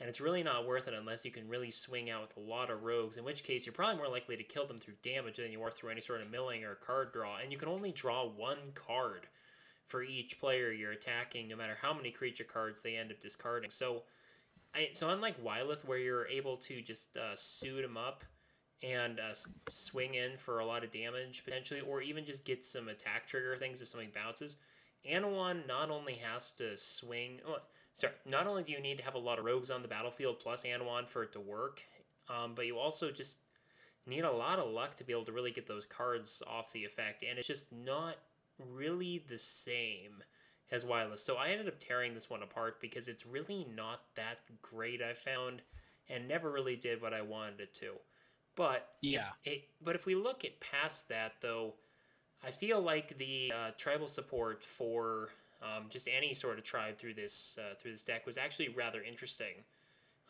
and 0.00 0.08
it's 0.08 0.20
really 0.20 0.42
not 0.42 0.66
worth 0.66 0.88
it 0.88 0.94
unless 0.94 1.24
you 1.24 1.30
can 1.30 1.48
really 1.48 1.70
swing 1.70 2.10
out 2.10 2.22
with 2.22 2.36
a 2.36 2.40
lot 2.40 2.70
of 2.70 2.82
rogues 2.82 3.16
in 3.16 3.24
which 3.24 3.44
case 3.44 3.66
you're 3.66 3.72
probably 3.72 3.96
more 3.96 4.08
likely 4.10 4.36
to 4.36 4.42
kill 4.42 4.66
them 4.66 4.78
through 4.78 4.94
damage 5.02 5.36
than 5.36 5.52
you 5.52 5.62
are 5.62 5.70
through 5.70 5.90
any 5.90 6.00
sort 6.00 6.20
of 6.20 6.30
milling 6.30 6.64
or 6.64 6.74
card 6.74 7.12
draw 7.12 7.38
and 7.42 7.52
you 7.52 7.58
can 7.58 7.68
only 7.68 7.92
draw 7.92 8.26
one 8.26 8.58
card 8.74 9.26
for 9.86 10.02
each 10.02 10.40
player 10.40 10.72
you're 10.72 10.92
attacking 10.92 11.48
no 11.48 11.56
matter 11.56 11.76
how 11.80 11.94
many 11.94 12.10
creature 12.10 12.44
cards 12.44 12.82
they 12.82 12.96
end 12.96 13.10
up 13.10 13.20
discarding. 13.20 13.70
So 13.70 14.02
I, 14.74 14.88
so 14.92 15.10
unlike 15.10 15.42
Wyleth 15.42 15.84
where 15.84 15.98
you're 15.98 16.26
able 16.26 16.56
to 16.58 16.82
just 16.82 17.16
uh, 17.16 17.34
suit 17.34 17.82
them 17.82 17.96
up 17.96 18.24
and 18.82 19.18
uh, 19.18 19.34
swing 19.68 20.14
in 20.14 20.36
for 20.36 20.58
a 20.58 20.66
lot 20.66 20.84
of 20.84 20.90
damage 20.90 21.44
potentially, 21.44 21.80
or 21.80 22.02
even 22.02 22.24
just 22.24 22.44
get 22.44 22.64
some 22.64 22.88
attack 22.88 23.26
trigger 23.26 23.56
things 23.56 23.80
if 23.80 23.88
something 23.88 24.10
bounces. 24.14 24.56
Anowon 25.10 25.66
not 25.66 25.90
only 25.90 26.14
has 26.14 26.50
to 26.52 26.76
swing, 26.76 27.40
oh, 27.46 27.58
sorry, 27.94 28.14
not 28.24 28.46
only 28.46 28.62
do 28.62 28.72
you 28.72 28.80
need 28.80 28.98
to 28.98 29.04
have 29.04 29.14
a 29.14 29.18
lot 29.18 29.38
of 29.38 29.44
rogues 29.44 29.70
on 29.70 29.82
the 29.82 29.88
battlefield 29.88 30.40
plus 30.40 30.64
Anowon 30.64 31.06
for 31.06 31.22
it 31.22 31.32
to 31.32 31.40
work, 31.40 31.84
um, 32.28 32.52
but 32.54 32.66
you 32.66 32.78
also 32.78 33.10
just 33.10 33.38
need 34.06 34.24
a 34.24 34.30
lot 34.30 34.58
of 34.58 34.70
luck 34.70 34.94
to 34.96 35.04
be 35.04 35.12
able 35.12 35.24
to 35.24 35.32
really 35.32 35.50
get 35.50 35.66
those 35.66 35.86
cards 35.86 36.42
off 36.46 36.72
the 36.72 36.84
effect, 36.84 37.22
and 37.22 37.38
it's 37.38 37.48
just 37.48 37.72
not 37.72 38.16
really 38.58 39.24
the 39.28 39.38
same 39.38 40.22
as 40.70 40.84
Wyleth. 40.84 41.18
So 41.18 41.36
I 41.36 41.48
ended 41.48 41.68
up 41.68 41.78
tearing 41.78 42.14
this 42.14 42.30
one 42.30 42.42
apart 42.42 42.80
because 42.80 43.08
it's 43.08 43.26
really 43.26 43.66
not 43.74 44.00
that 44.16 44.38
great, 44.62 45.02
I 45.02 45.12
found, 45.12 45.62
and 46.08 46.26
never 46.26 46.50
really 46.50 46.76
did 46.76 47.00
what 47.00 47.14
I 47.14 47.22
wanted 47.22 47.60
it 47.60 47.74
to. 47.74 47.92
But 48.56 48.88
yeah, 49.02 49.28
if 49.44 49.52
it, 49.52 49.68
but 49.84 49.94
if 49.94 50.06
we 50.06 50.14
look 50.14 50.44
at 50.44 50.58
past 50.60 51.08
that 51.10 51.34
though, 51.40 51.74
I 52.44 52.50
feel 52.50 52.80
like 52.80 53.16
the 53.18 53.52
uh, 53.54 53.70
tribal 53.76 54.08
support 54.08 54.64
for 54.64 55.28
um, 55.62 55.84
just 55.90 56.08
any 56.08 56.34
sort 56.34 56.58
of 56.58 56.64
tribe 56.64 56.98
through 56.98 57.14
this 57.14 57.58
uh, 57.60 57.74
through 57.76 57.92
this 57.92 58.02
deck 58.02 58.26
was 58.26 58.38
actually 58.38 58.70
rather 58.70 59.02
interesting. 59.02 59.64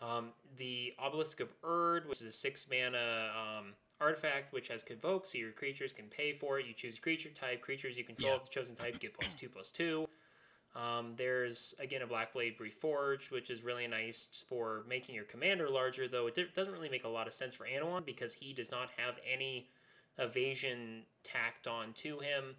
Um, 0.03 0.31
the 0.59 0.93
Obelisk 0.99 1.41
of 1.41 1.55
Urd, 1.65 2.09
which 2.09 2.21
is 2.21 2.27
a 2.27 2.33
six 2.33 2.67
mana 2.71 3.31
um, 3.35 3.73
artifact 4.01 4.53
which 4.53 4.69
has 4.69 4.83
convoke, 4.83 5.25
so 5.25 5.39
your 5.39 5.53
creatures 5.53 5.93
can 5.93 6.07
pay 6.07 6.33
for 6.33 6.59
it. 6.59 6.67
You 6.67 6.75
choose 6.75 6.99
creature 6.99 7.31
type. 7.31 7.63
Creatures 7.63 7.97
you 7.97 8.05
control 8.05 8.31
yeah. 8.31 8.37
of 8.37 8.43
the 8.43 8.51
chosen 8.51 8.75
type 8.75 8.99
get 8.99 9.15
plus 9.15 9.35
two 9.35 9.49
plus 9.49 9.71
two. 9.71 10.09
Um, 10.77 11.15
there's 11.17 11.75
again 11.81 12.03
a 12.03 12.07
Blackblade 12.07 12.59
Reforged, 12.59 13.31
which 13.31 13.49
is 13.49 13.65
really 13.65 13.87
nice 13.87 14.45
for 14.47 14.85
making 14.87 15.15
your 15.15 15.25
commander 15.25 15.71
larger, 15.71 16.07
though 16.07 16.27
it 16.27 16.55
doesn't 16.55 16.73
really 16.73 16.91
make 16.91 17.05
a 17.05 17.09
lot 17.09 17.27
of 17.27 17.33
sense 17.33 17.55
for 17.55 17.67
Anowon 17.67 18.05
because 18.05 18.35
he 18.35 18.53
does 18.53 18.71
not 18.71 18.91
have 18.99 19.15
any 19.31 19.69
evasion 20.19 21.03
tacked 21.23 21.67
on 21.67 21.93
to 21.95 22.19
him. 22.19 22.57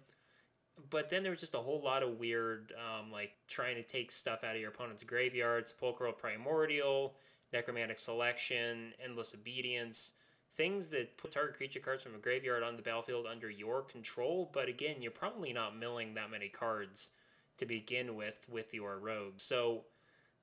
But 0.90 1.10
then 1.10 1.22
there's 1.22 1.40
just 1.40 1.54
a 1.54 1.58
whole 1.58 1.80
lot 1.80 2.02
of 2.02 2.18
weird, 2.18 2.72
um, 2.76 3.10
like 3.10 3.32
trying 3.48 3.76
to 3.76 3.82
take 3.82 4.10
stuff 4.10 4.44
out 4.44 4.54
of 4.54 4.60
your 4.60 4.70
opponent's 4.70 5.02
graveyard, 5.02 5.68
Sepulchral 5.68 6.12
Primordial, 6.12 7.14
Necromantic 7.52 7.98
Selection, 7.98 8.92
Endless 9.04 9.34
Obedience, 9.34 10.12
things 10.54 10.88
that 10.88 11.16
put 11.16 11.32
target 11.32 11.56
creature 11.56 11.80
cards 11.80 12.04
from 12.04 12.14
a 12.14 12.18
graveyard 12.18 12.62
on 12.62 12.76
the 12.76 12.82
battlefield 12.82 13.26
under 13.26 13.50
your 13.50 13.82
control. 13.82 14.50
But 14.52 14.68
again, 14.68 14.96
you're 15.00 15.10
probably 15.10 15.52
not 15.52 15.76
milling 15.76 16.14
that 16.14 16.30
many 16.30 16.48
cards 16.48 17.10
to 17.58 17.66
begin 17.66 18.16
with 18.16 18.46
with 18.50 18.74
your 18.74 18.98
rogue. 18.98 19.34
So 19.36 19.84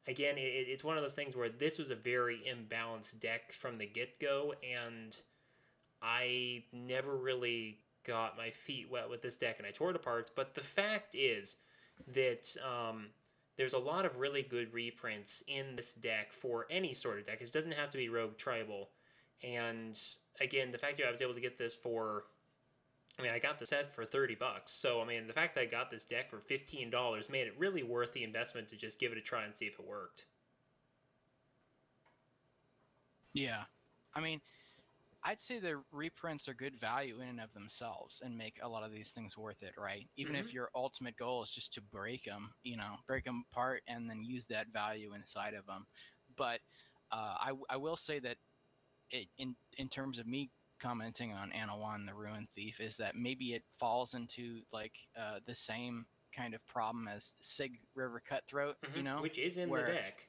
again, 0.08 0.38
it, 0.38 0.68
it's 0.68 0.84
one 0.84 0.98
of 0.98 1.04
those 1.04 1.14
things 1.14 1.36
where 1.36 1.50
this 1.50 1.78
was 1.78 1.92
a 1.92 1.96
very 1.96 2.42
imbalanced 2.48 3.20
deck 3.20 3.52
from 3.52 3.78
the 3.78 3.86
get 3.86 4.20
go, 4.20 4.54
and 4.64 5.20
I 6.02 6.64
never 6.72 7.16
really 7.16 7.80
got 8.06 8.38
my 8.38 8.52
feet 8.52 8.90
wet 8.92 9.10
with 9.10 9.22
this 9.22 9.38
deck, 9.38 9.56
and 9.58 9.68
I 9.68 9.72
tore 9.72 9.90
it 9.90 9.96
apart. 9.96 10.32
But 10.36 10.56
the 10.56 10.62
fact 10.62 11.16
is 11.16 11.58
that 12.14 12.56
um, 12.64 13.08
there's 13.58 13.74
a 13.74 13.80
lot 13.80 14.06
of 14.06 14.20
really 14.20 14.44
good 14.44 14.74
reprints 14.74 15.44
in 15.48 15.76
this 15.76 15.96
deck 15.96 16.32
for 16.32 16.68
any 16.70 16.94
sort 16.94 17.20
of 17.20 17.26
deck. 17.26 17.42
It 17.42 17.52
doesn't 17.52 17.74
have 17.74 17.90
to 17.92 17.98
be 17.98 18.10
Rogue 18.10 18.38
Tribal. 18.38 18.90
And 19.44 20.00
again, 20.40 20.72
the 20.72 20.78
fact 20.78 20.98
that 20.98 21.08
I 21.08 21.12
was 21.12 21.22
able 21.22 21.34
to 21.34 21.42
get 21.42 21.58
this 21.58 21.76
for 21.76 22.24
I 23.18 23.22
mean, 23.22 23.32
I 23.32 23.40
got 23.40 23.60
the 23.60 23.66
set 23.66 23.94
for 23.94 24.04
30 24.04 24.36
bucks. 24.36 24.72
So, 24.72 25.02
I 25.02 25.06
mean, 25.06 25.26
the 25.28 25.34
fact 25.34 25.56
that 25.56 25.62
I 25.62 25.66
got 25.66 25.90
this 25.90 26.04
deck 26.04 26.30
for 26.30 26.40
$15 26.40 27.30
made 27.30 27.48
it 27.48 27.54
really 27.58 27.84
worth 27.84 28.12
the 28.12 28.24
investment 28.24 28.70
to 28.70 28.76
just 28.76 29.00
give 29.00 29.12
it 29.12 29.18
a 29.18 29.22
try 29.22 29.46
and 29.46 29.56
see 29.56 29.66
if 29.66 29.80
it 29.80 29.88
worked. 29.88 30.26
Yeah. 33.34 33.64
I 34.14 34.20
mean, 34.20 34.42
I'd 35.24 35.40
say 35.40 35.60
the 35.60 35.82
reprints 35.92 36.48
are 36.48 36.54
good 36.54 36.80
value 36.80 37.22
in 37.22 37.30
and 37.30 37.42
of 37.42 37.54
themselves 37.54 38.22
and 38.24 38.38
make 38.38 38.60
a 38.62 38.68
lot 38.68 38.84
of 38.84 38.92
these 38.92 39.10
things 39.10 39.38
worth 39.38 39.64
it, 39.64 39.74
right? 39.78 40.08
Even 40.18 40.36
mm-hmm. 40.36 40.46
if 40.46 40.54
your 40.54 40.70
ultimate 40.76 41.18
goal 41.18 41.42
is 41.42 41.50
just 41.50 41.74
to 41.74 41.82
break 41.82 42.26
them, 42.26 42.52
you 42.64 42.78
know, 42.78 42.96
break 43.08 43.24
them 43.24 43.44
apart 43.52 43.82
and 43.88 44.10
then 44.10 44.24
use 44.24 44.46
that 44.48 44.68
value 44.72 45.14
inside 45.14 45.54
of 45.54 45.66
them. 45.66 45.88
But 46.38 46.60
uh, 47.12 47.36
I, 47.40 47.52
I 47.70 47.78
will 47.78 47.98
say 47.98 48.20
that 48.20 48.38
it, 49.10 49.28
in 49.38 49.56
in 49.78 49.90
terms 49.90 50.20
of 50.20 50.28
me 50.28 50.50
commenting 50.82 51.34
on 51.34 51.52
Anowon 51.52 52.06
the 52.06 52.14
Ruin 52.14 52.48
Thief 52.56 52.80
is 52.80 52.98
that 52.98 53.16
maybe 53.16 53.54
it 53.54 53.64
falls 53.80 54.14
into 54.14 54.62
like 54.72 54.94
uh, 55.20 55.40
the 55.46 55.56
same 55.56 56.06
kind 56.36 56.54
of 56.54 56.66
problem 56.68 57.08
as 57.08 57.34
Sygg 57.42 57.80
River 57.96 58.22
Cutthroat, 58.28 58.76
mm-hmm. 58.86 58.98
you 58.98 59.04
know, 59.04 59.22
which 59.22 59.38
is 59.38 59.58
in 59.58 59.70
where, 59.70 59.88
the 59.88 59.94
deck. 59.94 60.28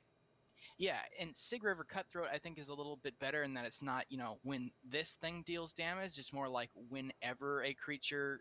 Yeah, 0.79 0.99
and 1.21 1.35
Sygg 1.35 1.63
River 1.63 1.85
Cutthroat 1.85 2.29
I 2.33 2.39
think 2.39 2.59
is 2.59 2.69
a 2.69 2.75
little 2.75 2.99
bit 3.03 3.19
better 3.19 3.43
in 3.43 3.55
that 3.55 3.65
it's 3.65 3.83
not 3.83 4.05
you 4.09 4.19
know 4.19 4.39
when 4.43 4.71
this 4.89 5.17
thing 5.21 5.43
deals 5.47 5.73
damage, 5.73 6.19
it's 6.19 6.33
more 6.33 6.49
like 6.49 6.71
whenever 6.89 7.63
a 7.63 7.75
creature, 7.75 8.41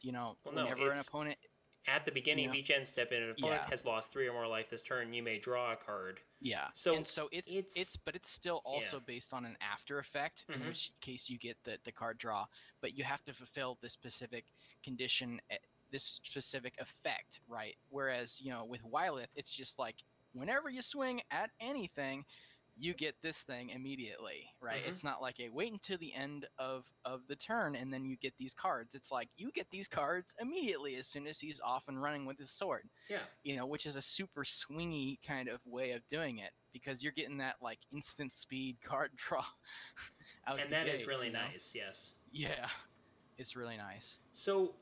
you 0.00 0.12
know, 0.12 0.36
well, 0.44 0.54
whenever 0.54 0.86
no, 0.86 0.90
an 0.90 0.98
opponent 0.98 1.38
at 1.86 2.04
the 2.04 2.10
beginning 2.12 2.44
Yeah. 2.44 2.50
of 2.50 2.56
each 2.56 2.70
end 2.70 2.86
step, 2.86 3.12
and 3.12 3.22
an 3.24 3.30
opponent 3.30 3.62
Yeah. 3.62 3.70
has 3.70 3.84
lost 3.84 4.10
three 4.12 4.26
or 4.28 4.32
more 4.32 4.46
life 4.46 4.68
this 4.68 4.82
turn, 4.82 5.12
you 5.12 5.22
may 5.22 5.38
draw 5.38 5.72
a 5.72 5.76
card. 5.76 6.20
Yeah. 6.40 6.68
So 6.72 6.96
and 6.96 7.06
so 7.06 7.28
it's, 7.32 7.48
it's- 7.48 7.76
it's 7.76 7.96
but 7.96 8.16
it's 8.16 8.30
still 8.30 8.60
also 8.64 8.96
yeah. 8.96 9.04
based 9.06 9.32
on 9.32 9.44
an 9.44 9.56
after 9.60 9.98
effect, 9.98 10.44
Mhm. 10.48 10.54
in 10.54 10.66
which 10.66 10.92
case 11.00 11.28
you 11.28 11.38
get 11.38 11.62
the 11.64 11.78
the 11.84 11.92
card 11.92 12.18
draw, 12.18 12.46
but 12.80 12.94
you 12.94 13.04
have 13.04 13.24
to 13.24 13.32
fulfill 13.32 13.76
this 13.80 13.92
specific 13.92 14.44
condition, 14.82 15.40
eh, 15.50 15.58
this 15.90 16.02
specific 16.24 16.76
effect, 16.78 17.40
right? 17.48 17.76
Whereas 17.90 18.40
you 18.40 18.50
know 18.50 18.64
with 18.64 18.82
Wyleth, 18.82 19.28
it's 19.36 19.50
just 19.50 19.78
like 19.78 19.96
whenever 20.32 20.68
you 20.70 20.82
swing 20.82 21.22
at 21.30 21.50
anything. 21.60 22.24
You 22.78 22.92
get 22.92 23.14
this 23.22 23.38
thing 23.38 23.70
immediately, 23.70 24.50
right? 24.60 24.84
Mhm. 24.84 24.88
It's 24.88 25.02
not 25.02 25.22
like 25.22 25.40
a 25.40 25.48
wait 25.48 25.72
until 25.72 25.96
the 25.96 26.12
end 26.12 26.46
of 26.58 26.84
of 27.06 27.26
the 27.26 27.36
turn 27.36 27.74
and 27.74 27.90
then 27.92 28.04
you 28.04 28.16
get 28.18 28.34
these 28.38 28.52
cards. 28.52 28.94
It's 28.94 29.10
like 29.10 29.30
you 29.36 29.50
get 29.52 29.70
these 29.70 29.88
cards 29.88 30.34
immediately 30.40 30.96
as 30.96 31.06
soon 31.06 31.26
as 31.26 31.38
he's 31.40 31.58
off 31.60 31.84
and 31.88 32.02
running 32.02 32.26
with 32.26 32.38
his 32.38 32.50
sword 32.50 32.88
Yeah. 33.08 33.22
you 33.44 33.56
know, 33.56 33.64
which 33.66 33.86
is 33.86 33.96
a 33.96 34.02
super 34.02 34.44
swingy 34.44 35.18
kind 35.26 35.48
of 35.48 35.64
way 35.64 35.92
of 35.92 36.06
doing 36.08 36.38
it 36.38 36.52
because 36.72 37.02
you're 37.02 37.12
getting 37.12 37.38
that 37.38 37.56
like 37.62 37.78
instant 37.92 38.34
speed 38.34 38.76
card 38.84 39.10
draw. 39.16 39.44
out 40.46 40.58
and 40.60 40.66
the 40.68 40.70
that 40.76 40.86
is 40.88 41.00
gate, 41.00 41.08
really 41.08 41.26
you 41.28 41.32
know? 41.32 41.40
nice, 41.40 41.72
yes. 41.74 42.12
Yeah, 42.30 42.68
it's 43.38 43.56
really 43.56 43.78
nice. 43.78 44.18
So, 44.32 44.74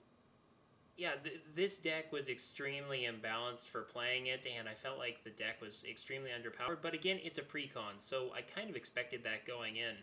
yeah, 0.96 1.12
th- 1.22 1.40
this 1.54 1.78
deck 1.78 2.12
was 2.12 2.28
extremely 2.28 3.07
imbalanced 3.09 3.66
for 3.66 3.83
playing 3.83 4.26
it, 4.26 4.46
and 4.59 4.68
I 4.68 4.74
felt 4.74 4.98
like 4.98 5.24
the 5.24 5.30
deck 5.30 5.61
was 5.61 5.85
extremely 5.88 6.30
underpowered. 6.30 6.78
But 6.83 6.94
again, 6.94 7.18
it's 7.22 7.38
a 7.38 7.42
precon, 7.42 7.98
so 7.98 8.30
I 8.35 8.42
kind 8.42 8.70
of 8.70 8.76
expected 8.76 9.24
that 9.24 9.46
going 9.46 9.76
in. 9.76 9.96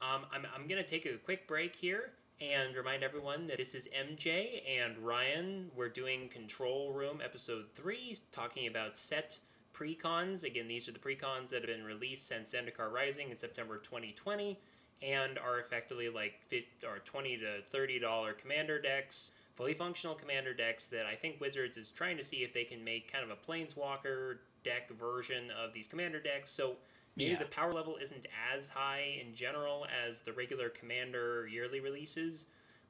Um, 0.00 0.22
I'm, 0.32 0.46
I'm 0.54 0.66
going 0.66 0.82
to 0.82 0.88
take 0.88 1.06
a 1.06 1.16
quick 1.18 1.46
break 1.46 1.76
here 1.76 2.12
and 2.40 2.74
remind 2.74 3.04
everyone 3.04 3.46
that 3.46 3.58
this 3.58 3.74
is 3.74 3.88
MJ 3.96 4.62
and 4.66 4.98
Ryan. 4.98 5.70
We're 5.76 5.88
doing 5.88 6.28
Control 6.28 6.92
Room 6.92 7.20
Episode 7.22 7.66
3, 7.74 8.16
talking 8.32 8.66
about 8.66 8.96
set 8.96 9.38
precons. 9.74 10.42
Again, 10.42 10.68
these 10.68 10.88
are 10.88 10.92
the 10.92 10.98
precons 10.98 11.50
that 11.50 11.62
have 11.62 11.70
been 11.70 11.84
released 11.84 12.26
since 12.26 12.54
Zendikar 12.54 12.90
Rising 12.90 13.30
in 13.30 13.36
September 13.36 13.78
2020 13.78 14.58
and 15.02 15.38
are 15.38 15.60
effectively 15.60 16.08
like 16.08 16.34
50, 16.46 16.86
or 16.86 16.98
20 16.98 17.36
to 17.38 17.62
30 17.62 17.98
dollar 17.98 18.32
commander 18.32 18.80
decks 18.80 19.32
fully 19.62 19.74
functional 19.74 20.16
commander 20.16 20.52
decks 20.52 20.88
that 20.88 21.06
i 21.06 21.14
think 21.14 21.40
wizards 21.40 21.76
is 21.76 21.90
trying 21.92 22.16
to 22.16 22.22
see 22.24 22.38
if 22.38 22.52
they 22.52 22.64
can 22.64 22.82
make 22.82 23.12
kind 23.12 23.22
of 23.24 23.30
a 23.30 23.36
planeswalker 23.36 24.38
deck 24.64 24.90
version 24.98 25.44
of 25.62 25.72
these 25.72 25.86
commander 25.86 26.18
decks 26.20 26.50
so 26.50 26.74
maybe 27.14 27.30
Yeah. 27.30 27.38
the 27.38 27.44
power 27.44 27.72
level 27.72 27.96
isn't 28.02 28.26
as 28.52 28.68
high 28.68 29.18
in 29.24 29.36
general 29.36 29.86
as 30.04 30.20
the 30.20 30.32
regular 30.32 30.68
commander 30.68 31.46
yearly 31.46 31.78
releases 31.78 32.46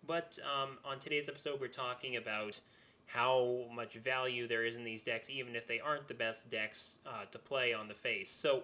but 0.06 0.38
um, 0.42 0.78
on 0.82 0.98
today's 0.98 1.28
episode 1.28 1.60
we're 1.60 1.68
talking 1.68 2.16
about 2.16 2.58
how 3.06 3.66
much 3.74 3.94
value 3.96 4.48
there 4.48 4.64
is 4.64 4.74
in 4.74 4.82
these 4.84 5.04
decks 5.04 5.28
even 5.28 5.54
if 5.54 5.66
they 5.66 5.78
aren't 5.80 6.08
the 6.08 6.14
best 6.14 6.48
decks 6.50 7.00
uh, 7.06 7.24
to 7.30 7.38
play 7.38 7.74
on 7.74 7.86
the 7.86 7.94
face 7.94 8.30
so 8.30 8.62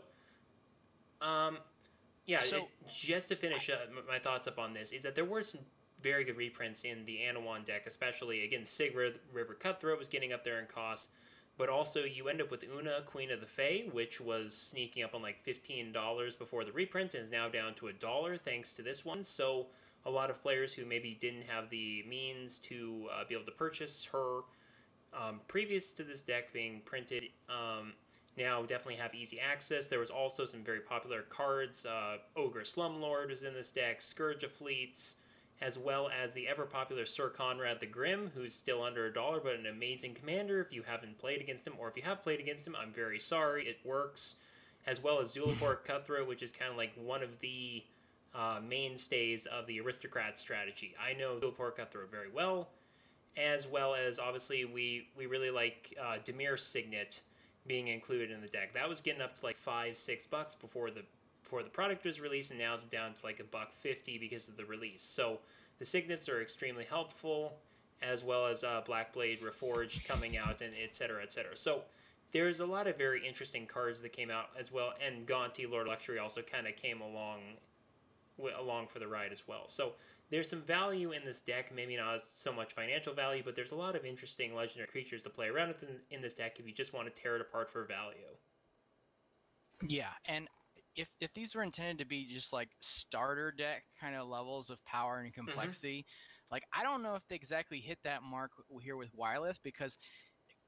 um, 1.20 1.58
yeah, 2.26 2.38
So- 2.40 2.56
it- 2.58 2.68
just 2.88 3.28
to 3.28 3.36
finish 3.36 3.68
uh, 3.68 3.76
my 4.08 4.18
thoughts 4.18 4.46
up 4.46 4.58
on 4.58 4.72
this 4.72 4.92
is 4.92 5.02
that 5.02 5.14
there 5.14 5.24
were 5.26 5.42
some 5.42 5.60
very 6.02 6.24
good 6.24 6.36
reprints 6.36 6.84
in 6.84 7.04
the 7.04 7.18
Anowon 7.18 7.64
deck, 7.64 7.84
especially 7.86 8.44
again 8.44 8.62
Sygg 8.62 8.94
River 8.94 9.54
Cutthroat 9.54 9.98
was 9.98 10.08
getting 10.08 10.32
up 10.32 10.44
there 10.44 10.60
in 10.60 10.66
cost, 10.66 11.08
but 11.56 11.68
also 11.68 12.04
you 12.04 12.28
end 12.28 12.40
up 12.40 12.50
with 12.50 12.64
Oona 12.64 13.02
Queen 13.04 13.30
of 13.30 13.40
the 13.40 13.46
Fae, 13.46 13.88
which 13.92 14.20
was 14.20 14.56
sneaking 14.56 15.02
up 15.02 15.14
on 15.14 15.22
like 15.22 15.42
fifteen 15.42 15.92
dollars 15.92 16.36
before 16.36 16.64
the 16.64 16.72
reprint 16.72 17.14
and 17.14 17.24
is 17.24 17.30
now 17.30 17.48
down 17.48 17.74
to 17.74 17.88
a 17.88 17.92
dollar 17.92 18.36
thanks 18.36 18.72
to 18.74 18.82
this 18.82 19.04
one. 19.04 19.24
So 19.24 19.66
a 20.06 20.10
lot 20.10 20.30
of 20.30 20.40
players 20.40 20.72
who 20.72 20.86
maybe 20.86 21.16
didn't 21.20 21.42
have 21.48 21.68
the 21.70 22.04
means 22.08 22.58
to 22.58 23.08
uh, 23.12 23.24
be 23.28 23.34
able 23.34 23.44
to 23.44 23.50
purchase 23.50 24.08
her 24.12 24.40
um, 25.12 25.40
previous 25.48 25.92
to 25.92 26.04
this 26.04 26.22
deck 26.22 26.52
being 26.52 26.80
printed 26.84 27.24
um, 27.48 27.92
now 28.36 28.62
definitely 28.62 28.94
have 28.96 29.14
easy 29.14 29.40
access. 29.40 29.86
There 29.86 29.98
was 29.98 30.10
also 30.10 30.44
some 30.44 30.62
very 30.62 30.80
popular 30.80 31.22
cards. 31.22 31.84
Uh, 31.84 32.18
Ogre 32.36 32.60
Slumlord 32.60 33.30
was 33.30 33.42
in 33.42 33.52
this 33.52 33.70
deck, 33.70 34.00
Scourge 34.00 34.44
of 34.44 34.52
Fleets, 34.52 35.16
as 35.60 35.78
well 35.78 36.08
as 36.08 36.32
the 36.32 36.46
ever 36.46 36.64
popular 36.64 37.04
Sir 37.04 37.28
Conrad 37.28 37.80
the 37.80 37.86
Grim, 37.86 38.30
who's 38.34 38.54
still 38.54 38.82
under 38.82 39.06
a 39.06 39.12
dollar, 39.12 39.40
but 39.40 39.54
an 39.54 39.66
amazing 39.66 40.14
commander. 40.14 40.60
If 40.60 40.72
you 40.72 40.82
haven't 40.82 41.18
played 41.18 41.40
against 41.40 41.66
him, 41.66 41.74
or 41.78 41.88
if 41.88 41.96
you 41.96 42.02
have 42.04 42.22
played 42.22 42.40
against 42.40 42.66
him, 42.66 42.76
I'm 42.80 42.92
very 42.92 43.18
sorry. 43.18 43.66
It 43.66 43.78
works. 43.84 44.36
As 44.86 45.02
well 45.02 45.20
as 45.20 45.36
Zulaport 45.36 45.84
Cutthroat, 45.84 46.28
which 46.28 46.42
is 46.42 46.52
kind 46.52 46.70
of 46.70 46.76
like 46.76 46.92
one 46.96 47.22
of 47.22 47.40
the 47.40 47.84
uh, 48.34 48.60
mainstays 48.66 49.46
of 49.46 49.66
the 49.66 49.80
aristocrat 49.80 50.38
strategy. 50.38 50.94
I 51.02 51.12
know 51.12 51.38
Zulaport 51.38 51.76
Cutthroat 51.76 52.10
very 52.10 52.30
well, 52.30 52.68
as 53.36 53.66
well 53.66 53.94
as 53.94 54.18
obviously 54.18 54.64
we 54.64 55.08
we 55.16 55.26
really 55.26 55.50
like 55.50 55.94
uh, 56.00 56.16
Dimir 56.24 56.58
Signet 56.58 57.22
being 57.66 57.88
included 57.88 58.30
in 58.30 58.40
the 58.40 58.48
deck. 58.48 58.72
That 58.74 58.88
was 58.88 59.00
getting 59.00 59.20
up 59.20 59.34
to 59.34 59.44
like 59.44 59.56
five 59.56 59.96
six 59.96 60.26
bucks 60.26 60.54
before 60.54 60.90
the 60.90 61.02
before 61.48 61.62
the 61.62 61.70
product 61.70 62.04
was 62.04 62.20
released, 62.20 62.50
and 62.50 62.60
now 62.60 62.74
it's 62.74 62.82
down 62.82 63.14
to 63.14 63.24
like 63.24 63.40
a 63.40 63.44
buck 63.44 63.72
fifty 63.72 64.18
because 64.18 64.50
of 64.50 64.56
the 64.58 64.64
release. 64.66 65.00
So 65.00 65.38
the 65.78 65.84
signets 65.86 66.28
are 66.28 66.42
extremely 66.42 66.84
helpful, 66.84 67.54
as 68.02 68.22
well 68.22 68.46
as 68.46 68.64
uh, 68.64 68.82
Blackblade 68.86 69.40
Reforged 69.40 70.04
coming 70.04 70.36
out, 70.36 70.60
and 70.60 70.74
et 70.78 70.94
cetera, 70.94 71.22
et 71.22 71.32
cetera. 71.32 71.56
So 71.56 71.84
there's 72.32 72.60
a 72.60 72.66
lot 72.66 72.86
of 72.86 72.98
very 72.98 73.26
interesting 73.26 73.64
cards 73.64 74.02
that 74.02 74.12
came 74.12 74.30
out 74.30 74.50
as 74.58 74.70
well, 74.70 74.92
and 75.02 75.26
Gonti 75.26 75.70
Lord 75.70 75.86
Luxury 75.86 76.18
also 76.18 76.42
kind 76.42 76.66
of 76.66 76.76
came 76.76 77.00
along 77.00 77.40
along 78.60 78.88
for 78.88 78.98
the 78.98 79.08
ride 79.08 79.32
as 79.32 79.48
well. 79.48 79.66
So 79.68 79.94
there's 80.28 80.50
some 80.50 80.60
value 80.60 81.12
in 81.12 81.24
this 81.24 81.40
deck, 81.40 81.74
maybe 81.74 81.96
not 81.96 82.20
so 82.20 82.52
much 82.52 82.74
financial 82.74 83.14
value, 83.14 83.42
but 83.42 83.56
there's 83.56 83.72
a 83.72 83.76
lot 83.76 83.96
of 83.96 84.04
interesting 84.04 84.54
legendary 84.54 84.88
creatures 84.88 85.22
to 85.22 85.30
play 85.30 85.48
around 85.48 85.68
with 85.68 85.82
in, 85.82 85.96
in 86.10 86.20
this 86.20 86.34
deck 86.34 86.58
if 86.58 86.66
you 86.66 86.74
just 86.74 86.92
want 86.92 87.06
to 87.06 87.22
tear 87.22 87.36
it 87.36 87.40
apart 87.40 87.70
for 87.70 87.84
value. 87.84 88.18
Yeah, 89.86 90.10
and 90.26 90.46
if 90.98 91.08
if 91.20 91.32
these 91.32 91.54
were 91.54 91.62
intended 91.62 91.98
to 91.98 92.04
be 92.04 92.26
just 92.26 92.52
like 92.52 92.68
starter 92.80 93.52
deck 93.52 93.84
kind 94.00 94.16
of 94.16 94.28
levels 94.28 94.68
of 94.68 94.84
power 94.84 95.20
and 95.20 95.32
complexity, 95.32 96.04
like 96.50 96.64
I 96.76 96.82
don't 96.82 97.02
know 97.02 97.14
if 97.14 97.22
they 97.28 97.36
exactly 97.36 97.78
hit 97.78 97.98
that 98.02 98.22
mark 98.24 98.50
here 98.82 98.96
with 98.96 99.14
Wyleth 99.16 99.58
because 99.62 99.96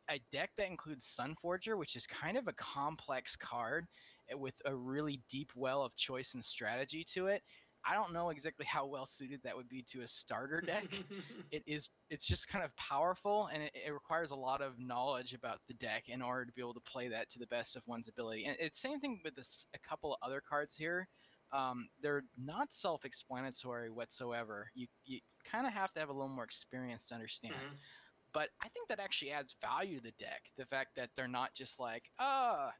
a 0.08 0.20
deck 0.32 0.50
that 0.56 0.68
includes 0.68 1.18
Sunforger, 1.18 1.76
which 1.76 1.96
is 1.96 2.06
kind 2.06 2.36
of 2.36 2.46
a 2.48 2.52
complex 2.52 3.36
card 3.36 3.86
eh, 4.30 4.34
with 4.34 4.54
a 4.64 4.74
really 4.74 5.20
deep 5.28 5.50
well 5.56 5.82
of 5.82 5.94
choice 5.96 6.34
and 6.34 6.44
strategy 6.44 7.04
to 7.12 7.26
it. 7.26 7.42
I 7.84 7.94
don't 7.94 8.12
know 8.12 8.30
exactly 8.30 8.66
how 8.66 8.86
well 8.86 9.06
suited 9.06 9.40
that 9.44 9.56
would 9.56 9.68
be 9.68 9.82
to 9.90 10.02
a 10.02 10.08
starter 10.08 10.60
deck. 10.60 10.84
it 11.50 11.62
is 11.66 11.88
it's 12.10 12.26
just 12.26 12.46
kind 12.48 12.64
of 12.64 12.74
powerful 12.76 13.48
and 13.52 13.62
it, 13.62 13.72
it 13.86 13.90
requires 13.92 14.30
a 14.30 14.36
lot 14.36 14.60
of 14.62 14.78
knowledge 14.78 15.34
about 15.34 15.58
the 15.66 15.74
deck 15.74 16.04
in 16.08 16.22
order 16.22 16.44
to 16.44 16.52
be 16.52 16.60
able 16.60 16.74
to 16.74 16.80
play 16.80 17.08
that 17.08 17.28
to 17.30 17.38
the 17.38 17.46
best 17.46 17.76
of 17.76 17.82
one's 17.86 18.08
ability 18.08 18.44
and 18.46 18.56
it's 18.60 18.80
same 18.80 19.00
thing 19.00 19.20
with 19.24 19.34
this 19.34 19.66
a 19.74 19.78
couple 19.78 20.12
of 20.12 20.18
other 20.22 20.40
cards 20.40 20.74
here 20.76 21.08
um, 21.52 21.88
they're 22.00 22.22
not 22.38 22.72
self-explanatory 22.72 23.90
whatsoever 23.90 24.70
you 24.74 24.86
you 25.04 25.18
kind 25.44 25.66
of 25.66 25.72
have 25.72 25.92
to 25.92 25.98
have 26.00 26.08
a 26.08 26.12
little 26.12 26.28
more 26.28 26.44
experience 26.44 27.08
to 27.08 27.14
understand 27.14 27.54
Mhm. 27.54 27.76
but 28.32 28.50
i 28.62 28.68
think 28.68 28.88
that 28.88 29.00
actually 29.00 29.32
adds 29.32 29.56
value 29.60 29.96
to 29.96 30.02
the 30.04 30.12
deck 30.12 30.42
the 30.56 30.66
fact 30.66 30.90
that 30.96 31.10
they're 31.16 31.26
not 31.28 31.54
just 31.54 31.78
like 31.80 32.04
ah 32.18 32.70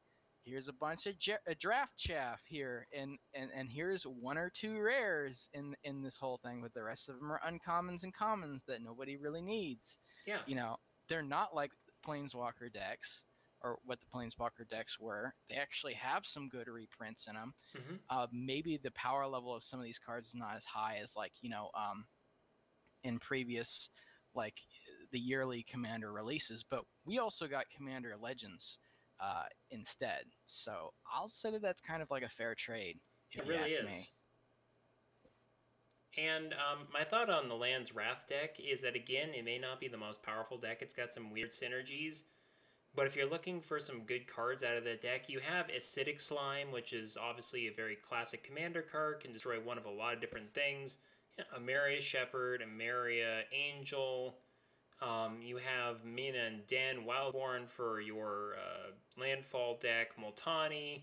here's 0.50 0.68
a 0.68 0.72
bunch 0.72 1.06
of 1.06 1.14
ja- 1.24 1.34
uh, 1.48 1.54
draft 1.60 1.96
chaff 1.96 2.42
here 2.46 2.86
and, 2.96 3.18
and 3.34 3.50
and 3.54 3.70
here's 3.70 4.02
one 4.04 4.36
or 4.36 4.50
two 4.50 4.80
rares 4.80 5.48
in 5.54 5.74
in 5.84 6.02
this 6.02 6.16
whole 6.16 6.38
thing 6.44 6.60
but 6.60 6.74
the 6.74 6.82
rest 6.82 7.08
of 7.08 7.18
them 7.18 7.30
are 7.30 7.40
uncommons 7.48 8.02
and 8.02 8.12
commons 8.14 8.62
that 8.66 8.82
nobody 8.82 9.16
really 9.16 9.40
needs 9.42 9.98
Yeah. 10.26 10.40
you 10.46 10.56
know 10.56 10.76
they're 11.08 11.22
not 11.22 11.54
like 11.54 11.70
planeswalker 12.06 12.72
decks 12.72 13.24
or 13.62 13.78
what 13.84 13.98
the 14.00 14.06
planeswalker 14.06 14.68
decks 14.68 14.98
were 14.98 15.34
they 15.48 15.56
actually 15.56 15.94
have 15.94 16.26
some 16.26 16.48
good 16.48 16.66
reprints 16.68 17.26
in 17.28 17.34
them 17.34 17.54
Mhm. 17.76 17.98
uh, 18.10 18.26
maybe 18.32 18.76
the 18.78 18.90
power 18.92 19.26
level 19.26 19.54
of 19.54 19.62
some 19.62 19.78
of 19.78 19.84
these 19.84 19.98
cards 19.98 20.28
is 20.28 20.34
not 20.34 20.56
as 20.56 20.64
high 20.64 20.96
as 21.02 21.14
like 21.16 21.32
you 21.42 21.50
know 21.50 21.70
um 21.74 22.06
in 23.04 23.18
previous 23.18 23.90
like 24.34 24.60
the 25.12 25.18
yearly 25.18 25.62
commander 25.68 26.12
releases 26.12 26.62
but 26.62 26.84
we 27.04 27.18
also 27.18 27.46
got 27.46 27.64
commander 27.76 28.16
legends 28.20 28.78
uh, 29.22 29.44
instead 29.70 30.24
so 30.46 30.92
i'll 31.14 31.28
say 31.28 31.50
that 31.50 31.62
that's 31.62 31.80
kind 31.80 32.02
of 32.02 32.10
like 32.10 32.22
a 32.22 32.28
fair 32.28 32.54
trade 32.54 32.98
It 33.32 33.46
really 33.46 33.72
is. 33.72 33.84
me 33.86 34.06
And 36.18 36.52
um, 36.54 36.88
my 36.92 37.04
thought 37.04 37.30
on 37.30 37.48
the 37.48 37.54
Land's 37.54 37.94
Wrath 37.94 38.26
deck 38.28 38.56
is 38.58 38.82
that 38.82 38.96
again, 38.96 39.28
it 39.32 39.44
may 39.44 39.58
not 39.58 39.78
be 39.78 39.86
the 39.88 39.96
most 39.96 40.22
powerful 40.22 40.58
deck. 40.58 40.82
It's 40.82 40.94
got 40.94 41.12
some 41.12 41.30
weird 41.30 41.50
synergies. 41.50 42.24
But 42.94 43.06
if 43.06 43.14
you're 43.14 43.30
looking 43.30 43.60
for 43.60 43.78
some 43.78 44.00
good 44.00 44.26
cards 44.26 44.64
out 44.64 44.76
of 44.76 44.82
that 44.84 45.00
deck, 45.00 45.28
you 45.28 45.38
have 45.38 45.68
Acidic 45.68 46.20
Slime, 46.20 46.72
which 46.72 46.92
is 46.92 47.16
obviously 47.16 47.68
a 47.68 47.72
very 47.72 47.94
classic 47.94 48.42
commander 48.42 48.82
card, 48.82 49.20
can 49.20 49.32
destroy 49.32 49.60
one 49.60 49.78
of 49.78 49.84
a 49.84 49.90
lot 49.90 50.14
of 50.14 50.20
different 50.20 50.52
things. 50.52 50.98
Yeah, 51.38 51.44
Emeria 51.56 52.00
Shepherd, 52.00 52.60
Emeria 52.60 53.42
Angel. 53.52 54.36
Um, 55.02 55.38
you 55.42 55.56
have 55.56 56.04
Mina 56.04 56.38
and 56.46 56.66
Denn 56.66 57.04
Wildborn 57.06 57.68
for 57.68 58.00
your 58.00 58.56
uh, 58.56 58.90
landfall 59.18 59.78
deck. 59.80 60.10
Multani, 60.20 61.02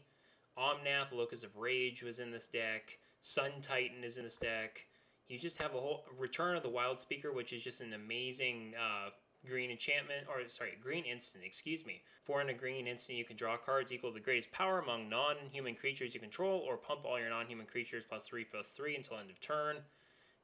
Omnath, 0.57 1.11
Locus 1.11 1.43
of 1.43 1.55
Rage 1.55 2.03
was 2.03 2.19
in 2.19 2.31
this 2.31 2.47
deck. 2.47 2.99
Sun 3.21 3.51
Titan 3.61 4.03
is 4.03 4.17
in 4.17 4.23
this 4.23 4.37
deck. 4.37 4.85
You 5.27 5.39
just 5.39 5.57
have 5.57 5.73
a 5.73 5.79
whole 5.79 6.05
Return 6.17 6.55
of 6.55 6.63
the 6.63 6.69
Wildspeaker, 6.69 7.33
which 7.33 7.51
is 7.51 7.63
just 7.63 7.81
an 7.81 7.93
amazing 7.93 8.73
uh, 8.79 9.09
green 9.47 9.71
enchantment, 9.71 10.27
or 10.29 10.47
sorry, 10.47 10.77
green 10.81 11.03
instant, 11.03 11.43
excuse 11.43 11.85
me. 11.85 12.01
Four 12.23 12.41
and 12.41 12.49
a 12.49 12.53
green 12.53 12.87
instant, 12.87 13.17
you 13.17 13.25
can 13.25 13.35
draw 13.35 13.57
cards 13.57 13.91
equal 13.91 14.11
to 14.11 14.13
the 14.13 14.23
greatest 14.23 14.51
power 14.51 14.79
among 14.79 15.09
non 15.09 15.35
human 15.51 15.75
creatures 15.75 16.13
you 16.13 16.19
control, 16.19 16.59
or 16.59 16.77
pump 16.77 17.01
all 17.03 17.19
your 17.19 17.29
non 17.29 17.47
human 17.47 17.65
creatures 17.65 18.05
plus 18.07 18.27
three 18.27 18.45
plus 18.45 18.71
three 18.73 18.95
until 18.95 19.17
end 19.17 19.29
of 19.29 19.39
turn, 19.41 19.77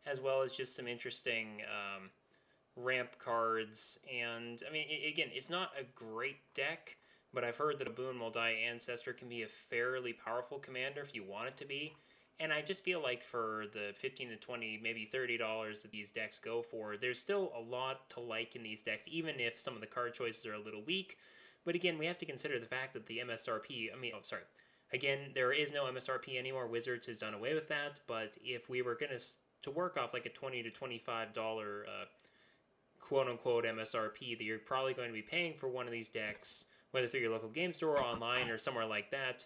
as 0.06 0.20
well 0.20 0.42
as 0.42 0.54
just 0.54 0.76
some 0.76 0.88
interesting 0.88 1.62
um, 1.62 2.10
ramp 2.76 3.18
cards. 3.20 4.00
And 4.12 4.62
I 4.68 4.72
mean, 4.72 4.88
again, 5.08 5.30
it's 5.32 5.50
not 5.50 5.72
a 5.80 5.84
great 5.96 6.38
deck, 6.54 6.98
but 7.34 7.44
I've 7.44 7.58
heard 7.58 7.80
that 7.80 7.94
Obuun 7.94 8.32
Die 8.32 8.58
Ancestor 8.70 9.14
can 9.14 9.30
be 9.30 9.44
a 9.44 9.48
fairly 9.48 10.14
powerful 10.14 10.60
commander 10.60 11.02
if 11.02 11.16
you 11.16 11.24
want 11.24 11.48
it 11.48 11.58
to 11.58 11.66
be. 11.66 11.94
And 12.40 12.52
I 12.52 12.62
just 12.62 12.84
feel 12.84 13.02
like 13.02 13.22
for 13.22 13.66
the 13.74 13.94
15 13.96 14.30
to 14.30 14.36
20, 14.36 14.80
maybe 14.82 15.10
$30 15.14 15.82
that 15.82 15.92
these 15.92 16.12
decks 16.12 16.40
go 16.40 16.62
for, 16.62 16.98
there's 16.98 17.20
still 17.20 17.52
a 17.56 17.62
lot 17.62 18.10
to 18.12 18.20
like 18.20 18.56
in 18.56 18.64
these 18.64 18.82
decks, 18.82 19.06
even 19.08 19.40
if 19.40 19.58
some 19.58 19.76
of 19.76 19.82
the 19.82 19.88
card 19.88 20.14
choices 20.14 20.46
are 20.46 20.56
a 20.56 20.60
little 20.60 20.84
weak. 20.84 21.18
But 21.64 21.76
again, 21.76 21.98
we 21.98 22.08
have 22.08 22.18
to 22.18 22.26
consider 22.26 22.60
the 22.60 22.66
fact 22.66 22.94
that 22.94 23.06
the 23.06 23.20
MSRP, 23.20 23.94
I 23.96 24.00
mean, 24.00 24.14
oh, 24.16 24.22
sorry. 24.24 24.42
Again, 24.92 25.32
there 25.34 25.54
is 25.54 25.72
no 25.72 25.86
MSRP 25.86 26.38
anymore. 26.38 26.68
Wizards 26.68 27.08
has 27.08 27.18
done 27.18 27.34
away 27.34 27.54
with 27.54 27.68
that. 27.70 28.02
But 28.08 28.38
if 28.44 28.70
we 28.70 28.82
were 28.82 28.96
going 28.96 29.12
to 29.18 29.24
to 29.64 29.72
work 29.72 29.98
off 29.98 30.14
like 30.14 30.26
a 30.26 30.30
20 30.30 30.62
to 30.64 30.70
$25 30.70 31.38
uh, 31.38 32.06
quote 33.04 33.28
unquote 33.28 33.66
MSRP 33.66 34.38
that 34.38 34.44
you're 34.44 34.60
probably 34.60 34.94
going 34.94 35.10
to 35.10 35.14
be 35.14 35.22
paying 35.22 35.54
for 35.54 35.68
one 35.68 35.86
of 35.86 35.92
these 35.92 36.10
decks, 36.10 36.66
whether 36.92 37.08
through 37.08 37.20
your 37.20 37.32
local 37.32 37.50
game 37.50 37.74
store 37.74 37.98
or 37.98 38.04
online 38.04 38.50
or 38.50 38.58
somewhere 38.58 38.86
like 38.86 39.12
that, 39.12 39.46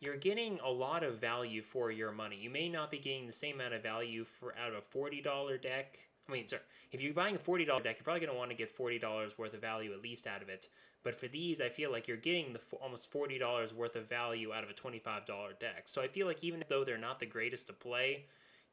you're 0.00 0.16
getting 0.16 0.60
a 0.64 0.70
lot 0.70 1.02
of 1.02 1.18
value 1.18 1.62
for 1.62 1.90
your 1.90 2.12
money. 2.12 2.36
You 2.36 2.50
may 2.50 2.68
not 2.68 2.90
be 2.90 2.98
getting 2.98 3.26
the 3.26 3.32
same 3.32 3.56
amount 3.56 3.74
of 3.74 3.82
value 3.82 4.24
for 4.24 4.54
out 4.56 4.70
of 4.70 4.78
a 4.78 4.82
forty 4.82 5.20
dollar 5.22 5.56
deck. 5.56 5.98
I 6.28 6.32
mean, 6.32 6.46
sorry, 6.46 6.62
if 6.92 7.02
you're 7.02 7.14
buying 7.14 7.34
a 7.34 7.38
forty 7.38 7.64
dollar 7.64 7.82
deck, 7.82 7.96
you're 7.98 8.04
probably 8.04 8.20
going 8.20 8.32
to 8.32 8.38
want 8.38 8.50
to 8.50 8.56
get 8.56 8.70
forty 8.70 8.98
dollars 8.98 9.38
worth 9.38 9.54
of 9.54 9.60
value 9.60 9.92
at 9.92 10.02
least 10.02 10.26
out 10.26 10.42
of 10.42 10.48
it. 10.48 10.68
But 11.02 11.14
for 11.14 11.28
these, 11.28 11.60
I 11.60 11.68
feel 11.70 11.90
like 11.90 12.06
you're 12.06 12.16
getting 12.16 12.52
the 12.52 12.60
almost 12.80 13.10
forty 13.10 13.38
dollars 13.38 13.72
worth 13.72 13.96
of 13.96 14.08
value 14.08 14.52
out 14.52 14.64
of 14.64 14.70
a 14.70 14.74
twenty 14.74 14.98
five 14.98 15.24
dollar 15.24 15.54
deck. 15.58 15.88
So 15.88 16.02
I 16.02 16.08
feel 16.08 16.26
like 16.26 16.44
even 16.44 16.62
though 16.68 16.84
they're 16.84 16.98
not 16.98 17.18
the 17.18 17.26
greatest 17.26 17.68
to 17.68 17.72
play, 17.72 18.26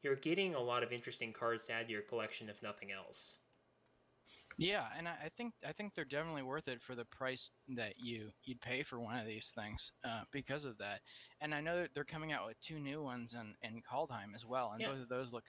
you're 0.03 0.15
getting 0.15 0.53
a 0.53 0.61
lot 0.61 0.83
of 0.83 0.91
interesting 0.91 1.31
cards 1.31 1.65
to 1.65 1.73
add 1.73 1.87
to 1.87 1.93
your 1.93 2.01
collection, 2.01 2.49
if 2.49 2.61
nothing 2.61 2.91
else. 2.91 3.35
Yeah, 4.57 4.85
and 4.97 5.07
I 5.07 5.29
think 5.35 5.53
I 5.67 5.73
think 5.73 5.93
they're 5.93 6.05
definitely 6.05 6.43
worth 6.43 6.67
it 6.67 6.81
for 6.81 6.95
the 6.95 7.05
price 7.05 7.51
that 7.75 7.93
you 7.97 8.29
you'd 8.45 8.61
pay 8.61 8.83
for 8.83 8.99
one 8.99 9.17
of 9.19 9.25
these 9.25 9.51
things 9.53 9.91
uh, 10.05 10.21
because 10.31 10.63
of 10.63 10.77
that. 10.77 11.01
And 11.41 11.53
I 11.53 11.59
know 11.59 11.81
that 11.81 11.89
they're 11.93 12.05
coming 12.05 12.31
out 12.31 12.47
with 12.47 12.59
two 12.61 12.79
new 12.79 13.03
ones 13.03 13.33
in 13.33 13.53
in 13.69 13.81
Kaldheim 13.81 14.33
as 14.33 14.45
well, 14.45 14.71
and 14.71 14.81
yeah. 14.81 14.91
both 14.91 15.01
of 15.01 15.09
those 15.09 15.33
look 15.33 15.43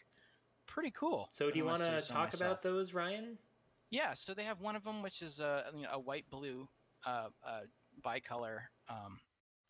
pretty 0.67 0.91
cool. 0.91 1.29
So 1.33 1.51
do 1.51 1.59
you 1.59 1.65
want 1.65 1.83
to 1.83 2.01
talk 2.01 2.35
about 2.35 2.63
those, 2.63 2.95
Ryan? 2.95 3.39
Yeah, 3.91 4.15
so 4.15 4.35
they 4.35 4.45
have 4.45 4.61
one 4.61 4.75
of 4.75 4.83
them 4.83 5.03
which 5.03 5.23
is 5.23 5.39
a 5.39 5.65
a 5.93 6.01
white 6.01 6.25
blue 6.29 6.69
uh, 7.07 7.29
uh, 7.47 7.61
bicolor 8.05 8.59
um, 8.89 9.21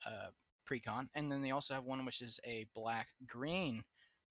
uh, 0.06 0.30
precon, 0.70 1.08
and 1.14 1.30
then 1.30 1.42
they 1.42 1.50
also 1.50 1.74
have 1.74 1.84
one 1.84 2.06
which 2.06 2.22
is 2.22 2.40
a 2.46 2.64
black 2.74 3.08
green 3.26 3.82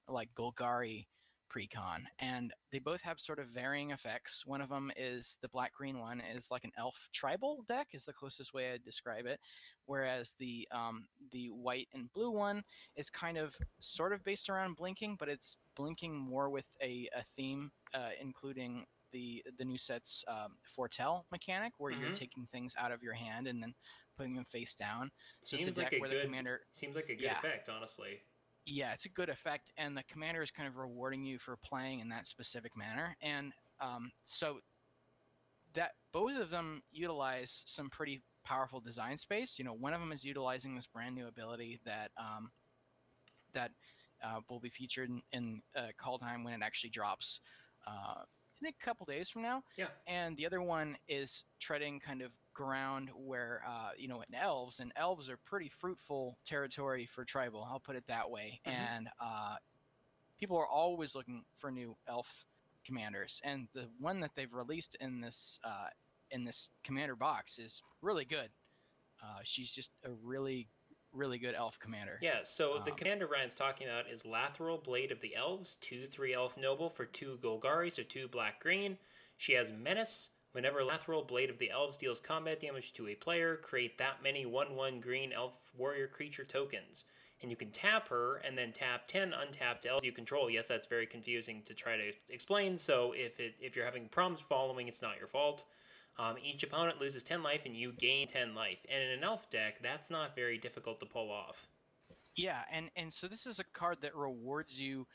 like 0.07 0.29
Golgari 0.35 1.05
precon 1.53 2.03
and 2.19 2.53
they 2.71 2.79
both 2.79 3.01
have 3.01 3.19
sort 3.19 3.39
of 3.39 3.47
varying 3.47 3.91
effects 3.91 4.43
one 4.45 4.61
of 4.61 4.69
them 4.69 4.91
is 4.97 5.37
the 5.41 5.49
black 5.49 5.73
green 5.73 5.99
one 5.99 6.21
is 6.35 6.49
like 6.51 6.63
an 6.63 6.71
elf 6.77 7.07
tribal 7.13 7.63
deck 7.67 7.87
is 7.93 8.03
the 8.05 8.13
closest 8.13 8.53
way 8.53 8.71
i'd 8.71 8.83
describe 8.83 9.25
it 9.25 9.39
whereas 9.85 10.35
the 10.39 10.67
um, 10.71 11.05
the 11.31 11.47
white 11.47 11.87
and 11.93 12.11
blue 12.13 12.31
one 12.31 12.63
is 12.95 13.09
kind 13.09 13.37
of 13.37 13.55
sort 13.79 14.13
of 14.13 14.23
based 14.23 14.49
around 14.49 14.75
blinking 14.75 15.15
but 15.19 15.29
it's 15.29 15.57
blinking 15.75 16.15
more 16.15 16.49
with 16.49 16.65
a, 16.81 17.07
a 17.15 17.23
theme 17.35 17.71
uh, 17.93 18.09
including 18.21 18.85
the 19.11 19.43
the 19.57 19.65
new 19.65 19.77
set's 19.77 20.23
um, 20.27 20.53
foretell 20.63 21.25
mechanic 21.31 21.73
where 21.77 21.91
mm-hmm. 21.91 22.03
you're 22.03 22.15
taking 22.15 22.47
things 22.51 22.73
out 22.77 22.91
of 22.91 23.01
your 23.01 23.13
hand 23.13 23.47
and 23.47 23.61
then 23.61 23.73
putting 24.17 24.35
them 24.35 24.45
face 24.51 24.75
down 24.75 25.11
so 25.41 25.57
seems 25.57 25.77
like 25.77 25.93
a 25.93 25.99
good 25.99 26.21
commander 26.23 26.61
seems 26.73 26.95
like 26.95 27.05
a 27.05 27.15
good 27.15 27.21
yeah. 27.21 27.37
effect 27.37 27.69
honestly 27.69 28.19
yeah, 28.65 28.93
it's 28.93 29.05
a 29.05 29.09
good 29.09 29.29
effect, 29.29 29.71
and 29.77 29.95
the 29.95 30.03
commander 30.03 30.41
is 30.41 30.51
kind 30.51 30.67
of 30.67 30.77
rewarding 30.77 31.23
you 31.23 31.37
for 31.37 31.57
playing 31.57 31.99
in 31.99 32.09
that 32.09 32.27
specific 32.27 32.75
manner. 32.75 33.15
And 33.21 33.53
um, 33.79 34.11
so 34.23 34.59
that 35.75 35.91
both 36.11 36.39
of 36.39 36.49
them 36.49 36.81
utilize 36.91 37.63
some 37.65 37.89
pretty 37.89 38.21
powerful 38.43 38.79
design 38.79 39.17
space. 39.17 39.57
You 39.57 39.65
know, 39.65 39.73
one 39.73 39.93
of 39.93 39.99
them 39.99 40.11
is 40.11 40.23
utilizing 40.23 40.75
this 40.75 40.87
brand 40.87 41.15
new 41.15 41.27
ability 41.27 41.79
that 41.85 42.11
um, 42.17 42.51
that 43.53 43.71
uh, 44.23 44.39
will 44.49 44.59
be 44.59 44.69
featured 44.69 45.09
in, 45.09 45.21
in 45.31 45.61
uh, 45.75 45.87
Kaldheim 46.03 46.43
when 46.43 46.53
it 46.53 46.61
actually 46.63 46.89
drops. 46.89 47.39
Uh, 47.85 48.23
in 48.61 48.67
a 48.67 48.85
couple 48.85 49.05
days 49.05 49.29
from 49.29 49.41
now. 49.41 49.61
Yeah. 49.77 49.87
And 50.07 50.37
the 50.37 50.45
other 50.45 50.61
one 50.61 50.97
is 51.07 51.43
treading 51.59 51.99
kind 51.99 52.21
of 52.21 52.31
ground 52.55 53.09
where 53.15 53.61
uh, 53.67 53.89
you 53.97 54.07
know 54.07 54.23
in 54.27 54.33
elves 54.33 54.79
and 54.79 54.91
elves 54.95 55.29
are 55.29 55.37
pretty 55.45 55.69
fruitful 55.69 56.37
territory 56.45 57.07
for 57.13 57.23
tribal 57.23 57.67
i'll 57.69 57.79
put 57.79 57.95
it 57.95 58.03
that 58.07 58.27
way 58.27 58.59
mm-hmm. 58.65 58.75
and 58.75 59.07
uh, 59.19 59.55
people 60.39 60.57
are 60.57 60.67
always 60.67 61.13
looking 61.13 61.43
for 61.59 61.69
new 61.69 61.95
elf 62.07 62.45
commanders 62.85 63.41
and 63.43 63.67
the 63.73 63.87
one 63.99 64.19
that 64.19 64.31
they've 64.35 64.53
released 64.53 64.95
in 64.99 65.19
this 65.19 65.59
uh, 65.63 65.89
in 66.31 66.43
this 66.43 66.69
commander 66.83 67.15
box 67.15 67.57
is 67.59 67.81
really 68.01 68.25
good. 68.25 68.49
Uh, 69.23 69.39
she's 69.43 69.71
just 69.71 69.89
a 70.03 70.09
really 70.23 70.67
really 71.13 71.37
good 71.37 71.55
elf 71.55 71.79
commander. 71.79 72.19
Yeah 72.21 72.39
so 72.43 72.77
um, 72.77 72.81
the 72.85 72.91
commander 72.91 73.27
ryan's 73.27 73.55
talking 73.55 73.87
about 73.87 74.09
is 74.09 74.23
Lathril 74.23 74.83
blade 74.83 75.11
of 75.11 75.21
the 75.21 75.35
elves 75.35 75.77
2-3 75.81 76.33
elf 76.35 76.57
noble 76.57 76.89
for 76.89 77.05
2 77.05 77.39
golgari 77.41 77.91
so 77.91 78.03
2 78.03 78.27
black 78.27 78.59
green. 78.59 78.97
She 79.37 79.53
has 79.53 79.71
menace 79.71 80.31
Whenever 80.55 80.83
Lathril 80.83 81.27
Blade 81.27 81.49
of 81.49 81.57
the 81.57 81.69
Elves 81.69 81.97
deals 81.97 82.21
combat 82.21 82.61
damage 82.61 82.93
to 82.93 83.09
a 83.09 83.15
player, 83.15 83.57
create 83.57 83.97
that 83.97 84.23
many 84.23 84.45
1 84.45 84.73
1 84.73 84.99
green 85.01 85.33
elf 85.33 85.69
warrior 85.77 86.07
creature 86.07 86.45
tokens. 86.45 87.03
And 87.41 87.51
you 87.51 87.57
can 87.57 87.71
tap 87.71 88.07
her 88.07 88.37
and 88.37 88.57
then 88.57 88.71
tap 88.71 89.09
10 89.09 89.33
untapped 89.33 89.85
elves 89.85 90.05
you 90.05 90.13
control. 90.13 90.49
Yes, 90.49 90.69
that's 90.69 90.87
very 90.87 91.07
confusing 91.07 91.61
to 91.65 91.73
try 91.73 91.97
to 91.97 92.09
explain, 92.29 92.77
so 92.77 93.11
if, 93.11 93.37
it, 93.41 93.55
if 93.59 93.75
you're 93.75 93.83
having 93.83 94.07
problems 94.07 94.39
following, 94.39 94.87
it's 94.87 95.01
not 95.01 95.17
your 95.19 95.27
fault. 95.27 95.65
Um, 96.17 96.37
each 96.41 96.63
opponent 96.63 97.01
loses 97.01 97.21
10 97.23 97.43
life 97.43 97.65
and 97.65 97.75
you 97.75 97.91
gain 97.91 98.25
10 98.29 98.55
life. 98.55 98.79
And 98.89 99.03
in 99.03 99.09
an 99.09 99.25
elf 99.25 99.49
deck, 99.49 99.81
that's 99.83 100.09
not 100.09 100.37
very 100.37 100.57
difficult 100.57 101.01
to 101.01 101.05
pull 101.05 101.33
off. 101.33 101.67
Yeah, 102.37 102.61
and, 102.71 102.89
and 102.95 103.11
so 103.11 103.27
this 103.27 103.45
is 103.45 103.59
a 103.59 103.65
card 103.73 103.97
that 104.03 104.15
rewards 104.15 104.79
you 104.79 105.05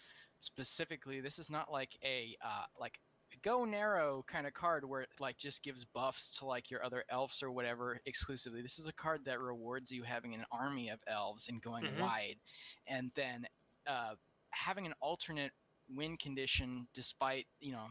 specifically. 0.40 1.22
This 1.22 1.38
is 1.38 1.48
not 1.48 1.72
like 1.72 1.96
a 2.04 2.36
uh, 2.44 2.64
like 2.78 3.00
go 3.42 3.64
narrow 3.64 4.24
kind 4.30 4.46
of 4.46 4.54
card 4.54 4.84
where 4.84 5.02
it 5.02 5.08
like 5.18 5.36
just 5.36 5.62
gives 5.62 5.84
buffs 5.84 6.36
to 6.38 6.44
like 6.44 6.70
your 6.70 6.84
other 6.84 7.04
elves 7.10 7.42
or 7.42 7.50
whatever 7.50 8.00
exclusively. 8.06 8.62
This 8.62 8.78
is 8.78 8.88
a 8.88 8.92
card 8.92 9.20
that 9.24 9.40
rewards 9.40 9.90
you 9.90 10.02
having 10.02 10.34
an 10.34 10.44
army 10.52 10.88
of 10.90 10.98
elves 11.06 11.48
and 11.48 11.62
going 11.62 11.84
mm-hmm. 11.84 12.02
wide, 12.02 12.36
and 12.86 13.10
then 13.14 13.46
uh, 13.86 14.14
having 14.50 14.86
an 14.86 14.94
alternate 15.00 15.52
win 15.94 16.16
condition 16.16 16.86
despite 16.94 17.46
you 17.60 17.72
know 17.72 17.86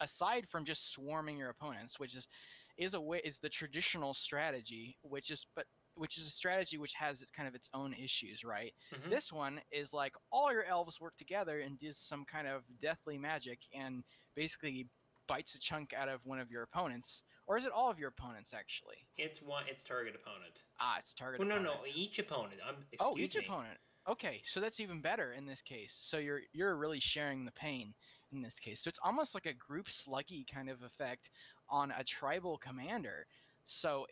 aside 0.00 0.46
from 0.48 0.64
just 0.64 0.92
swarming 0.92 1.36
your 1.36 1.50
opponents, 1.50 1.98
which 1.98 2.14
is 2.14 2.28
is 2.76 2.94
a 2.94 3.00
way 3.00 3.20
is 3.24 3.38
the 3.38 3.48
traditional 3.48 4.14
strategy, 4.14 4.96
which 5.02 5.30
is 5.30 5.46
but 5.54 5.66
which 5.96 6.18
is 6.18 6.26
a 6.26 6.30
strategy 6.30 6.78
which 6.78 6.94
has 6.94 7.24
kind 7.36 7.48
of 7.48 7.54
its 7.54 7.68
own 7.74 7.94
issues, 7.94 8.44
right? 8.44 8.72
Mm-hmm. 8.94 9.10
This 9.10 9.32
one 9.32 9.60
is 9.70 9.92
like 9.92 10.14
all 10.32 10.52
your 10.52 10.64
elves 10.64 11.00
work 11.00 11.16
together 11.16 11.60
and 11.60 11.78
does 11.78 11.98
some 11.98 12.24
kind 12.30 12.46
of 12.48 12.62
deathly 12.82 13.18
magic 13.18 13.60
and 13.74 14.02
basically 14.34 14.86
bites 15.26 15.54
a 15.54 15.58
chunk 15.58 15.92
out 15.94 16.08
of 16.08 16.20
one 16.24 16.38
of 16.38 16.50
your 16.50 16.62
opponents, 16.62 17.22
or 17.46 17.56
is 17.56 17.64
it 17.64 17.72
all 17.72 17.90
of 17.90 17.98
your 17.98 18.08
opponents 18.08 18.52
actually? 18.54 18.96
It's 19.16 19.40
one. 19.40 19.64
It's 19.68 19.84
target 19.84 20.14
opponent. 20.14 20.64
Ah, 20.80 20.96
it's 20.98 21.12
target. 21.12 21.40
Well, 21.40 21.48
opponent. 21.48 21.66
no, 21.66 21.80
no, 21.80 21.92
each 21.94 22.18
opponent. 22.18 22.60
Um, 22.68 22.76
oh, 23.00 23.16
each 23.18 23.34
me. 23.34 23.44
opponent. 23.46 23.78
Okay, 24.08 24.42
so 24.44 24.60
that's 24.60 24.80
even 24.80 25.00
better 25.00 25.32
in 25.32 25.46
this 25.46 25.62
case. 25.62 25.96
So 25.98 26.18
you're 26.18 26.40
you're 26.52 26.76
really 26.76 27.00
sharing 27.00 27.44
the 27.44 27.52
pain 27.52 27.94
in 28.32 28.42
this 28.42 28.58
case. 28.58 28.82
So 28.82 28.88
it's 28.88 28.98
almost 29.02 29.34
like 29.34 29.46
a 29.46 29.54
group 29.54 29.86
sluggy 29.86 30.44
kind 30.52 30.68
of 30.68 30.82
effect 30.82 31.30
on 31.70 31.92
a 31.98 32.04
tribal 32.04 32.58
commander. 32.58 33.26
So 33.66 34.06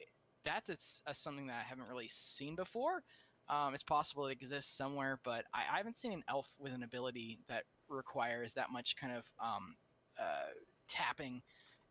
that's 0.45 0.70
it's, 0.70 1.03
uh, 1.07 1.12
something 1.12 1.47
that 1.47 1.57
I 1.61 1.68
haven't 1.68 1.88
really 1.88 2.09
seen 2.11 2.55
before. 2.55 3.03
Um, 3.49 3.74
it's 3.74 3.82
possible 3.82 4.26
it 4.26 4.32
exists 4.32 4.76
somewhere, 4.76 5.18
but 5.24 5.45
I, 5.53 5.74
I, 5.74 5.76
haven't 5.78 5.97
seen 5.97 6.12
an 6.12 6.22
elf 6.28 6.49
with 6.59 6.72
an 6.72 6.84
ability 6.84 7.40
that 7.49 7.64
requires 7.88 8.53
that 8.55 8.70
much 8.70 8.95
kind 8.97 9.12
of 9.14 9.24
um, 9.43 9.74
uh, 10.18 10.53
tapping 10.88 11.43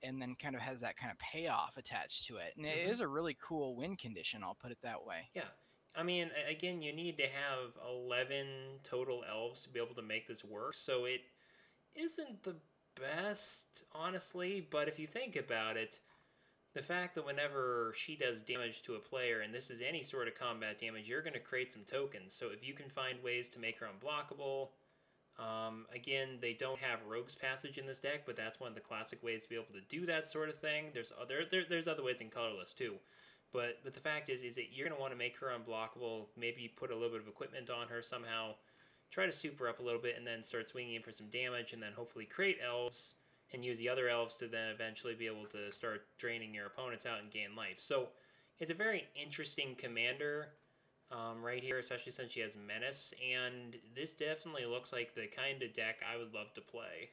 and 0.04 0.22
then 0.22 0.36
kind 0.42 0.56
of 0.56 0.62
has 0.62 0.80
that 0.80 0.98
kind 0.98 1.12
of 1.12 1.20
payoff 1.20 1.78
attached 1.78 2.26
to 2.28 2.38
it. 2.38 2.54
And 2.56 2.66
mm-hmm. 2.66 2.88
it 2.88 2.92
is 2.92 3.02
a 3.02 3.08
really 3.08 3.38
cool 3.46 3.76
win 3.76 3.96
condition, 3.96 4.44
I'll 4.44 4.58
put 4.60 4.72
it 4.72 4.80
that 4.82 5.06
way. 5.06 5.30
Yeah. 5.34 5.44
I 5.96 6.04
mean, 6.04 6.32
again, 6.50 6.82
you 6.82 6.94
need 6.94 7.18
to 7.18 7.24
have 7.24 7.78
11 7.86 8.48
total 8.84 9.24
elves 9.30 9.64
to 9.64 9.70
be 9.70 9.80
able 9.80 9.96
to 9.96 10.02
make 10.02 10.28
this 10.28 10.44
work. 10.44 10.74
So 10.74 11.04
it 11.04 11.22
isn't 11.96 12.44
the 12.44 12.56
best, 13.00 13.84
honestly, 13.94 14.66
but 14.72 14.88
if 14.88 15.00
you 15.00 15.08
think 15.08 15.36
about 15.36 15.76
it, 15.76 16.00
the 16.74 16.82
fact 16.82 17.16
that 17.16 17.26
whenever 17.26 17.94
she 17.96 18.16
does 18.16 18.42
damage 18.42 18.82
to 18.84 18.96
a 18.96 19.00
player, 19.00 19.42
and 19.42 19.54
this 19.54 19.70
is 19.70 19.82
any 19.82 20.02
sort 20.02 20.28
of 20.28 20.36
combat 20.36 20.78
damage, 20.78 21.10
you're 21.10 21.22
going 21.22 21.34
to 21.34 21.40
create 21.40 21.72
some 21.72 21.84
tokens. 21.86 22.34
So 22.34 22.48
if 22.52 22.66
you 22.66 22.74
can 22.74 22.90
find 22.90 23.24
ways 23.24 23.50
to 23.50 23.60
make 23.60 23.80
her 23.80 23.88
unblockable, 23.88 24.70
Um, 25.40 25.88
again, 25.96 26.40
they 26.40 26.54
don't 26.54 26.80
have 26.80 27.00
Rogue's 27.08 27.36
Passage 27.36 27.78
in 27.78 27.88
this 27.88 28.00
deck, 28.00 28.26
but 28.26 28.36
that's 28.36 28.60
one 28.60 28.68
of 28.70 28.76
the 28.76 28.82
classic 28.82 29.24
ways 29.24 29.44
to 29.44 29.50
be 29.50 29.56
able 29.56 29.74
to 29.74 29.82
do 29.88 30.06
that 30.06 30.26
sort 30.26 30.50
of 30.50 30.60
thing. 30.60 30.92
There's 30.94 31.12
other 31.20 31.46
there, 31.50 31.64
there's 31.68 31.88
other 31.88 32.04
ways 32.04 32.22
in 32.22 32.30
colorless 32.30 32.74
too, 32.74 32.96
but 33.52 33.80
but 33.84 33.94
the 33.94 34.00
fact 34.00 34.30
is 34.30 34.44
is 34.44 34.56
that 34.56 34.74
you're 34.74 34.88
gonna 34.88 35.00
want 35.00 35.14
to 35.14 35.18
make 35.18 35.38
her 35.40 35.48
unblockable. 35.48 36.28
Maybe 36.36 36.68
put 36.68 36.92
a 36.92 36.94
little 36.94 37.10
bit 37.10 37.22
of 37.22 37.28
equipment 37.28 37.70
on 37.70 37.88
her 37.88 38.02
somehow. 38.02 38.56
Try 39.10 39.26
to 39.26 39.32
super 39.32 39.68
up 39.70 39.80
a 39.80 39.84
little 39.84 40.02
bit 40.02 40.18
and 40.18 40.28
then 40.28 40.44
start 40.44 40.68
swinging 40.68 40.96
in 40.96 41.02
for 41.02 41.14
some 41.14 41.30
damage, 41.30 41.74
and 41.74 41.82
then 41.82 41.94
hopefully 41.94 42.26
create 42.26 42.60
elves 42.62 43.16
and 43.54 43.66
use 43.66 43.78
the 43.78 43.90
other 43.90 44.10
elves 44.10 44.36
to 44.36 44.48
then 44.48 44.70
eventually 44.70 45.14
be 45.14 45.28
able 45.28 45.46
to 45.46 45.72
start 45.72 46.06
draining 46.18 46.54
your 46.54 46.68
opponents 46.68 47.06
out 47.06 47.20
and 47.22 47.32
gain 47.32 47.56
life. 47.56 47.80
So 47.80 48.10
it's 48.60 48.72
a 48.72 48.76
very 48.76 49.06
interesting 49.16 49.76
commander 49.78 50.50
um, 51.12 51.44
right 51.44 51.64
here, 51.64 51.78
especially 51.78 52.12
since 52.12 52.32
she 52.32 52.40
has 52.40 52.56
Menace, 52.56 53.14
and 53.34 53.76
this 53.96 54.14
definitely 54.14 54.66
looks 54.66 54.94
like 54.94 55.14
the 55.14 55.28
kind 55.28 55.62
of 55.62 55.74
deck 55.74 56.00
I 56.10 56.18
would 56.18 56.34
love 56.34 56.54
to 56.54 56.62
play. 56.62 57.10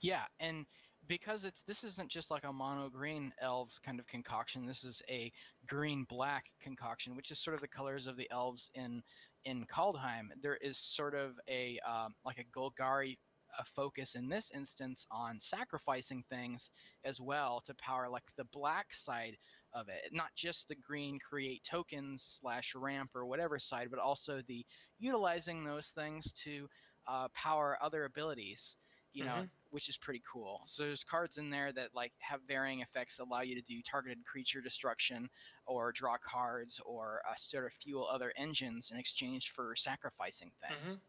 Yeah, 0.00 0.22
and 0.38 0.64
because 1.06 1.44
it's 1.44 1.62
this 1.62 1.84
isn't 1.84 2.08
just 2.08 2.30
like 2.30 2.44
a 2.44 2.52
mono 2.52 2.88
green 2.88 3.32
elves 3.42 3.78
kind 3.78 3.98
of 3.98 4.06
concoction. 4.06 4.64
This 4.64 4.84
is 4.84 5.02
a 5.10 5.32
green 5.66 6.06
black 6.08 6.44
concoction, 6.62 7.16
which 7.16 7.30
is 7.30 7.38
sort 7.38 7.54
of 7.54 7.60
the 7.60 7.68
colors 7.68 8.06
of 8.06 8.16
the 8.16 8.30
elves 8.30 8.70
in 8.74 9.02
in 9.44 9.66
Kaldheim. 9.66 10.28
There 10.42 10.56
is 10.56 10.78
sort 10.78 11.14
of 11.14 11.32
a 11.48 11.78
um, 11.86 12.14
like 12.24 12.38
a 12.38 12.58
Golgari 12.58 13.18
a 13.60 13.64
focus 13.64 14.14
in 14.16 14.28
this 14.28 14.50
instance 14.52 15.06
on 15.10 15.38
sacrificing 15.40 16.24
things 16.30 16.70
as 17.04 17.20
well 17.20 17.60
to 17.60 17.74
power 17.76 18.08
like 18.08 18.24
the 18.36 18.44
black 18.46 18.92
side 18.94 19.36
of 19.72 19.88
it 19.88 20.12
not 20.12 20.34
just 20.34 20.68
the 20.68 20.76
green 20.76 21.18
create 21.18 21.62
tokens 21.64 22.22
slash 22.40 22.74
ramp 22.74 23.10
or 23.14 23.26
whatever 23.26 23.58
side 23.58 23.88
but 23.90 24.00
also 24.00 24.42
the 24.42 24.66
utilizing 24.98 25.64
those 25.64 25.88
things 25.90 26.32
to 26.32 26.68
uh, 27.06 27.28
power 27.34 27.78
other 27.82 28.04
abilities 28.04 28.76
you 29.12 29.24
know 29.24 29.42
Mhm. 29.42 29.50
which 29.70 29.88
is 29.88 29.96
pretty 29.98 30.22
cool 30.30 30.62
so 30.66 30.84
there's 30.84 31.04
cards 31.04 31.36
in 31.38 31.50
there 31.50 31.72
that 31.72 31.90
like 31.94 32.12
have 32.20 32.42
varying 32.42 32.80
effects 32.80 33.16
that 33.16 33.24
allow 33.24 33.40
you 33.40 33.54
to 33.54 33.62
do 33.62 33.80
targeted 33.82 34.24
creature 34.24 34.60
destruction 34.60 35.28
or 35.66 35.92
draw 35.92 36.16
cards 36.18 36.80
or 36.84 37.22
uh, 37.28 37.34
sort 37.36 37.64
of 37.66 37.72
fuel 37.72 38.06
other 38.06 38.32
engines 38.36 38.90
in 38.90 38.98
exchange 38.98 39.50
for 39.50 39.74
sacrificing 39.76 40.52
things 40.60 40.98
Mhm. 40.98 41.00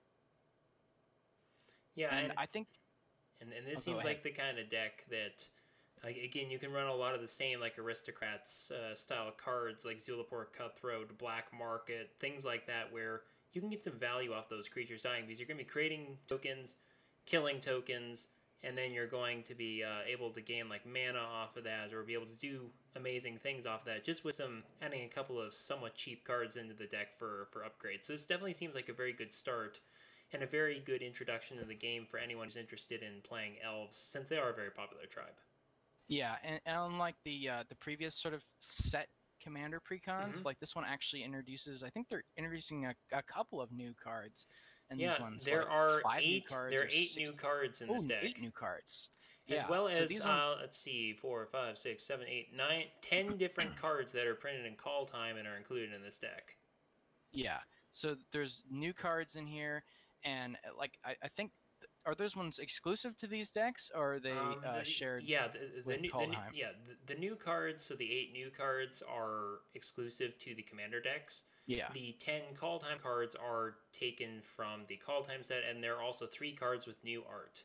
Yeah, 1.96 2.16
and 2.16 2.26
and, 2.26 2.34
i 2.38 2.46
think 2.46 2.68
and, 3.42 3.52
and 3.54 3.68
this 3.68 3.80
Oh, 3.80 3.82
seems 3.82 4.04
like 4.04 4.24
the 4.24 4.32
kind 4.32 4.60
of 4.60 4.70
deck 4.70 5.06
that, 5.10 5.48
like, 6.04 6.18
again, 6.18 6.52
you 6.52 6.60
can 6.60 6.72
run 6.72 6.88
a 6.88 6.96
lot 6.96 7.16
of 7.16 7.22
the 7.22 7.28
same, 7.28 7.60
like, 7.60 7.78
aristocrats 7.80 8.72
uh, 8.72 8.96
style 8.96 9.32
cards, 9.36 9.84
like 9.86 9.98
Zulaport 9.98 10.54
Cutthroat, 10.54 11.18
Black 11.18 11.48
Market, 11.58 12.12
things 12.20 12.46
like 12.46 12.68
that, 12.68 12.92
where 12.92 13.22
you 13.54 13.62
can 13.62 13.70
get 13.70 13.84
some 13.84 13.94
value 14.00 14.34
off 14.34 14.48
those 14.48 14.70
creatures 14.70 15.02
dying 15.02 15.26
because 15.26 15.40
you're 15.40 15.48
going 15.48 15.58
to 15.58 15.64
be 15.64 15.70
creating 15.70 16.18
tokens, 16.28 16.76
killing 17.26 17.60
tokens, 17.60 18.28
and 18.64 18.78
then 18.78 18.92
you're 18.92 19.08
going 19.08 19.44
to 19.44 19.56
be 19.56 19.84
uh, 19.84 20.02
able 20.08 20.30
to 20.32 20.42
gain, 20.42 20.70
like, 20.70 20.86
mana 20.86 21.20
off 21.20 21.58
of 21.58 21.64
that 21.64 21.94
or 21.94 22.04
be 22.04 22.14
able 22.14 22.28
to 22.28 22.38
do 22.38 22.70
amazing 22.96 23.38
things 23.38 23.66
off 23.66 23.82
of 23.82 23.86
that 23.86 24.04
just 24.04 24.26
with 24.26 24.36
some 24.36 24.64
adding 24.82 25.04
a 25.04 25.08
couple 25.08 25.40
of 25.42 25.54
somewhat 25.54 25.96
cheap 25.96 26.26
cards 26.26 26.56
into 26.58 26.74
the 26.74 26.86
deck 26.86 27.12
for, 27.14 27.48
for 27.52 27.62
upgrades. 27.62 28.04
So 28.04 28.14
this 28.14 28.26
definitely 28.26 28.54
seems 28.54 28.76
like 28.76 28.90
a 28.90 28.94
very 28.94 29.14
good 29.14 29.32
start 29.32 29.80
and 30.34 30.44
a 30.44 30.48
very 30.48 30.80
good 30.86 31.02
introduction 31.02 31.58
to 31.58 31.66
the 31.66 31.76
game 31.76 32.06
for 32.06 32.18
anyone 32.18 32.46
who's 32.48 32.56
interested 32.58 33.02
in 33.04 33.22
playing 33.24 33.54
elves, 33.64 33.98
since 33.98 34.30
they 34.30 34.38
are 34.38 34.50
a 34.50 34.54
very 34.54 34.72
popular 34.72 35.06
tribe. 35.06 35.36
Yeah, 36.08 36.36
and, 36.44 36.60
and 36.66 36.78
unlike 36.78 37.16
the 37.26 37.50
uh, 37.50 37.64
the 37.70 37.76
previous 37.76 38.16
sort 38.16 38.34
of 38.34 38.42
set 38.60 39.08
commander 39.42 39.80
precons, 39.80 40.38
Mhm. 40.40 40.46
like 40.46 40.60
this 40.60 40.76
one 40.76 40.86
actually 40.86 41.24
introduces. 41.24 41.84
I 41.84 41.90
think 41.90 42.08
they're 42.10 42.24
introducing 42.38 42.86
a, 42.86 42.96
a 43.12 43.24
couple 43.24 43.62
of 43.62 43.72
new 43.72 43.94
cards. 44.02 44.46
In 44.90 45.00
yeah, 45.00 45.12
these 45.12 45.20
ones. 45.22 45.44
there 45.46 45.64
like 45.64 45.72
are 45.72 46.02
five 46.02 46.22
new 46.22 46.36
eight. 46.36 46.48
cards 46.48 46.72
There 46.74 46.82
are 46.84 46.90
eight 46.92 47.16
new 47.16 47.32
cards 47.34 47.82
in 47.82 47.90
oh, 47.90 47.94
this 47.94 48.04
deck, 48.04 48.24
eight 48.24 48.42
new 48.42 48.52
cards. 48.52 49.10
as 49.50 49.58
Yeah, 49.60 49.70
well 49.70 49.88
so 49.88 49.94
as 49.96 50.10
these 50.10 50.22
uh, 50.22 50.58
let's 50.60 50.78
see, 50.78 51.14
four, 51.14 51.46
five, 51.46 51.78
six, 51.78 52.04
seven, 52.04 52.28
eight, 52.28 52.54
nine, 52.54 52.86
ten 53.02 53.38
different 53.38 53.76
cards 53.78 54.12
that 54.12 54.28
are 54.28 54.36
printed 54.36 54.66
in 54.66 54.76
Kaldheim 54.76 55.38
and 55.40 55.48
are 55.48 55.56
included 55.56 55.94
in 55.94 56.02
this 56.04 56.18
deck. 56.18 56.58
Yeah. 57.32 57.60
So 57.94 58.18
there's 58.34 58.64
new 58.70 58.94
cards 58.94 59.36
in 59.36 59.48
here, 59.48 59.84
and 60.24 60.56
uh, 60.58 60.78
like 60.78 60.94
I, 61.06 61.16
I 61.24 61.28
think. 61.36 61.52
Are 62.06 62.16
those 62.16 62.36
ones 62.36 62.58
exclusive 62.60 63.16
to 63.18 63.28
these 63.28 63.52
decks, 63.52 63.92
or 63.94 64.16
are 64.16 64.20
they 64.20 64.32
Um, 64.32 64.62
uh, 64.66 64.80
the- 64.80 64.86
shared? 64.86 65.24
Yeah, 65.24 65.48
the, 65.48 65.84
the, 65.86 65.98
new, 65.98 66.12
the 66.12 66.36
yeah, 66.54 66.72
the, 66.86 67.14
the 67.14 67.20
new 67.20 67.36
cards. 67.36 67.84
So 67.84 67.96
the 67.96 68.12
eight 68.12 68.32
new 68.34 68.50
cards 68.50 69.04
are 69.08 69.60
exclusive 69.76 70.38
to 70.40 70.56
the 70.56 70.64
commander 70.64 71.00
decks. 71.00 71.44
Yeah. 71.68 71.90
The 71.94 72.16
10 72.20 72.56
Kaldheim 72.56 73.00
cards 73.02 73.36
are 73.36 73.76
taken 73.94 74.42
from 74.42 74.82
the 74.88 75.00
Kaldheim 75.08 75.44
set, 75.46 75.64
and 75.70 75.84
there 75.84 75.96
are 75.96 76.02
also 76.04 76.26
three 76.26 76.54
cards 76.54 76.88
with 76.88 77.04
new 77.04 77.24
art. 77.30 77.64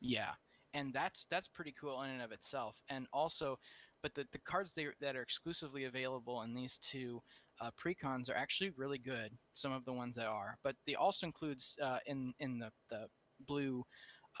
Yeah, 0.00 0.30
and 0.74 0.92
that's 0.92 1.26
that's 1.30 1.48
pretty 1.48 1.74
cool 1.80 2.02
in 2.02 2.10
and 2.10 2.22
of 2.22 2.32
itself. 2.32 2.76
And 2.88 3.06
also, 3.12 3.58
but 4.02 4.14
the, 4.14 4.26
the 4.32 4.38
cards 4.38 4.72
they, 4.74 4.86
that 5.00 5.16
are 5.16 5.22
exclusively 5.22 5.84
available 5.84 6.42
in 6.42 6.54
these 6.54 6.78
two 6.78 7.20
uh, 7.60 7.70
precons 7.82 8.30
are 8.30 8.36
actually 8.36 8.70
really 8.76 8.98
good. 8.98 9.30
Some 9.54 9.72
of 9.72 9.84
the 9.84 9.92
ones 9.92 10.14
that 10.16 10.26
are, 10.26 10.58
but 10.62 10.76
they 10.86 10.94
also 10.94 11.26
includes 11.26 11.76
uh, 11.82 11.98
in 12.06 12.32
in 12.40 12.58
the 12.58 12.70
the 12.90 13.06
blue 13.46 13.84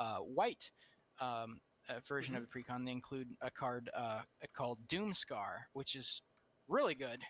uh, 0.00 0.18
white 0.18 0.70
um, 1.20 1.60
uh, 1.88 2.00
version 2.08 2.36
of 2.36 2.42
the 2.42 2.48
precon. 2.48 2.84
They 2.84 2.92
include 2.92 3.28
a 3.40 3.50
card 3.50 3.90
uh, 3.96 4.20
called 4.56 4.78
Doomskar, 4.88 5.64
which 5.72 5.94
is 5.94 6.22
really 6.68 6.94
good. 6.94 7.20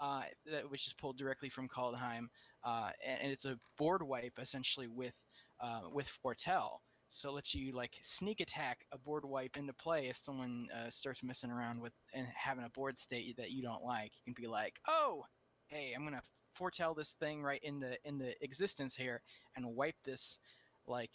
Uh, 0.00 0.22
that, 0.46 0.70
which 0.70 0.86
is 0.86 0.92
pulled 0.92 1.18
directly 1.18 1.50
from 1.50 1.68
Kaldheim, 1.68 2.28
uh, 2.62 2.90
and, 3.04 3.20
and 3.20 3.32
it's 3.32 3.46
a 3.46 3.58
board 3.76 4.00
wipe 4.00 4.38
essentially 4.40 4.86
with 4.86 5.14
uh, 5.60 5.80
with 5.92 6.06
Foretell. 6.22 6.82
So 7.08 7.30
it 7.30 7.32
lets 7.32 7.54
you 7.54 7.72
like 7.72 7.92
sneak 8.02 8.40
attack 8.40 8.86
a 8.92 8.98
board 8.98 9.24
wipe 9.24 9.56
into 9.56 9.72
play 9.72 10.08
if 10.08 10.16
someone 10.16 10.68
uh, 10.76 10.90
starts 10.90 11.22
messing 11.22 11.50
around 11.50 11.80
with 11.80 11.92
and 12.14 12.26
having 12.34 12.64
a 12.64 12.70
board 12.70 12.98
state 12.98 13.36
that 13.38 13.50
you 13.50 13.62
don't 13.62 13.82
like. 13.82 14.12
You 14.24 14.34
can 14.34 14.42
be 14.42 14.48
like, 14.48 14.78
oh, 14.88 15.24
hey, 15.68 15.92
I'm 15.96 16.04
gonna 16.04 16.22
foretell 16.54 16.94
this 16.94 17.12
thing 17.20 17.42
right 17.42 17.60
into 17.62 17.96
into 18.04 18.32
existence 18.42 18.94
here 18.94 19.22
and 19.56 19.74
wipe 19.74 19.96
this 20.04 20.38
like 20.86 21.10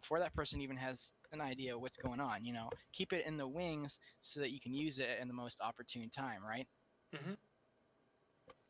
before 0.00 0.20
that 0.20 0.34
person 0.34 0.60
even 0.60 0.76
has 0.76 1.12
an 1.32 1.40
idea 1.40 1.78
what's 1.78 1.98
going 1.98 2.20
on. 2.20 2.44
You 2.44 2.54
know, 2.54 2.70
keep 2.92 3.12
it 3.12 3.26
in 3.26 3.36
the 3.36 3.48
wings 3.48 3.98
so 4.22 4.40
that 4.40 4.50
you 4.50 4.60
can 4.60 4.74
use 4.74 4.98
it 4.98 5.18
in 5.20 5.28
the 5.28 5.34
most 5.34 5.60
opportune 5.60 6.10
time, 6.10 6.42
right? 6.44 6.66
Mhm. 7.14 7.36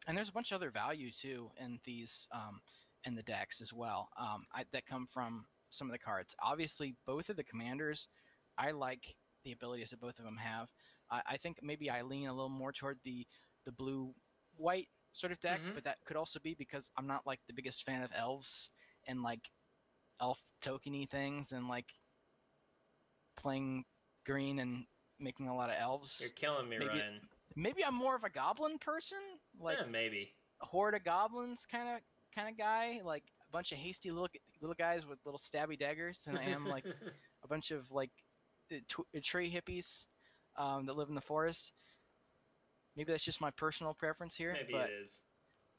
And 0.07 0.17
there's 0.17 0.29
a 0.29 0.33
bunch 0.33 0.53
of 0.53 0.57
other 0.57 0.71
value 0.71 1.11
too 1.13 1.51
in 1.61 1.79
these 1.85 2.27
um, 2.33 2.61
in 3.05 3.15
the 3.15 3.23
decks 3.23 3.61
as 3.61 3.73
well 3.73 4.09
um, 4.19 4.45
I, 4.53 4.65
that 4.73 4.87
come 4.87 5.07
from 5.13 5.45
some 5.71 5.89
of 5.89 5.93
the 5.93 5.99
cards. 5.99 6.35
Obviously, 6.43 6.95
both 7.07 7.29
of 7.29 7.37
the 7.37 7.45
commanders, 7.45 8.09
I 8.57 8.71
like 8.73 9.15
the 9.45 9.53
abilities 9.53 9.91
that 9.91 10.01
both 10.01 10.19
of 10.19 10.25
them 10.25 10.37
have. 10.37 10.69
I, 11.11 11.23
I 11.27 11.37
think 11.37 11.59
maybe 11.63 11.91
I 11.91 12.03
lean 12.03 12.29
a 12.29 12.33
little 12.33 12.49
more 12.49 12.73
toward 12.73 12.99
the 13.05 13.27
the 13.65 13.73
blue 13.73 14.15
white 14.57 14.89
sort 15.13 15.33
of 15.33 15.41
deck, 15.41 15.61
Mhm. 15.61 15.75
but 15.75 15.85
that 15.85 15.99
could 16.07 16.17
also 16.17 16.39
be 16.41 16.55
because 16.55 16.91
I'm 16.97 17.07
not 17.07 17.27
like 17.27 17.41
the 17.47 17.53
biggest 17.53 17.85
fan 17.85 18.03
of 18.03 18.11
elves 18.15 18.71
and 19.07 19.23
like 19.23 19.51
elf 20.21 20.43
tokeny 20.63 21.09
things 21.09 21.53
and 21.53 21.69
like 21.69 21.87
playing 23.37 23.85
green 24.25 24.59
and 24.59 24.85
making 25.19 25.49
a 25.49 25.55
lot 25.57 25.71
of 25.71 25.77
elves. 25.79 26.19
You're 26.21 26.31
killing 26.31 26.69
me, 26.69 26.79
Maybe- 26.79 26.89
Ryan. 26.91 27.21
Maybe 27.57 27.85
I'm 27.85 27.95
more 27.95 28.15
of 28.15 28.25
a 28.25 28.31
goblin 28.31 28.79
person, 28.79 29.19
like 29.59 29.79
yeah, 29.81 29.87
maybe. 29.87 30.35
horde 30.61 30.95
of 30.95 31.03
goblins 31.05 31.67
kind 31.67 31.89
of 31.89 32.01
kind 32.35 32.49
of 32.49 32.57
guy, 32.57 33.01
like 33.03 33.25
bunch 33.53 33.73
of 33.73 33.79
hasty 33.79 34.11
little 34.11 34.29
little 34.61 34.75
guys 34.75 35.07
with 35.07 35.19
little 35.25 35.39
stabby 35.41 35.79
daggers, 35.79 36.23
than 36.25 36.37
I 36.37 36.45
am 36.45 36.67
like 36.67 36.85
a 37.45 37.49
bunch 37.49 37.71
of 37.71 37.91
like 37.91 38.11
uh, 38.73 38.77
tw- 38.89 39.07
uh, 39.17 39.21
tree 39.23 39.51
hippies 39.53 40.07
um, 40.57 40.87
that 40.87 40.97
live 40.97 41.09
in 41.09 41.15
the 41.15 41.21
forest. 41.21 41.73
Maybe 42.97 43.13
that's 43.13 43.25
just 43.25 43.41
my 43.41 43.51
personal 43.53 43.95
preference 43.95 44.35
here, 44.35 44.53
maybe 44.53 44.75
it 44.75 44.91
is. 45.03 45.23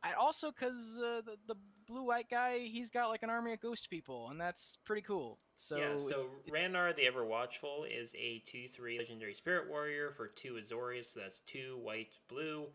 I 0.02 0.14
also 0.14 0.52
because 0.52 0.98
uh, 0.98 1.22
the 1.26 1.36
the 1.48 1.56
blue 1.86 2.04
white 2.06 2.30
guy, 2.30 2.60
he's 2.60 2.90
got 2.90 3.10
like 3.10 3.24
an 3.24 3.30
army 3.30 3.52
of 3.52 3.60
ghost 3.60 3.90
people, 3.90 4.30
and 4.30 4.40
that's 4.40 4.78
pretty 4.86 5.02
cool. 5.02 5.40
So, 5.58 5.76
yeah, 5.76 5.84
it's- 5.86 6.08
so 6.08 6.30
Ranar 6.50 6.96
the 6.96 7.06
Ever 7.06 7.26
Watchful 7.26 7.84
is 7.84 8.16
a 8.18 8.40
2 8.46 8.68
3 8.70 8.98
legendary 8.98 9.34
spirit 9.34 9.68
warrior 9.70 10.12
for 10.12 10.28
2 10.28 10.54
Azorius, 10.54 11.06
so 11.06 11.20
that's 11.20 11.42
2 11.42 11.78
white, 11.84 12.18
blue. 12.30 12.68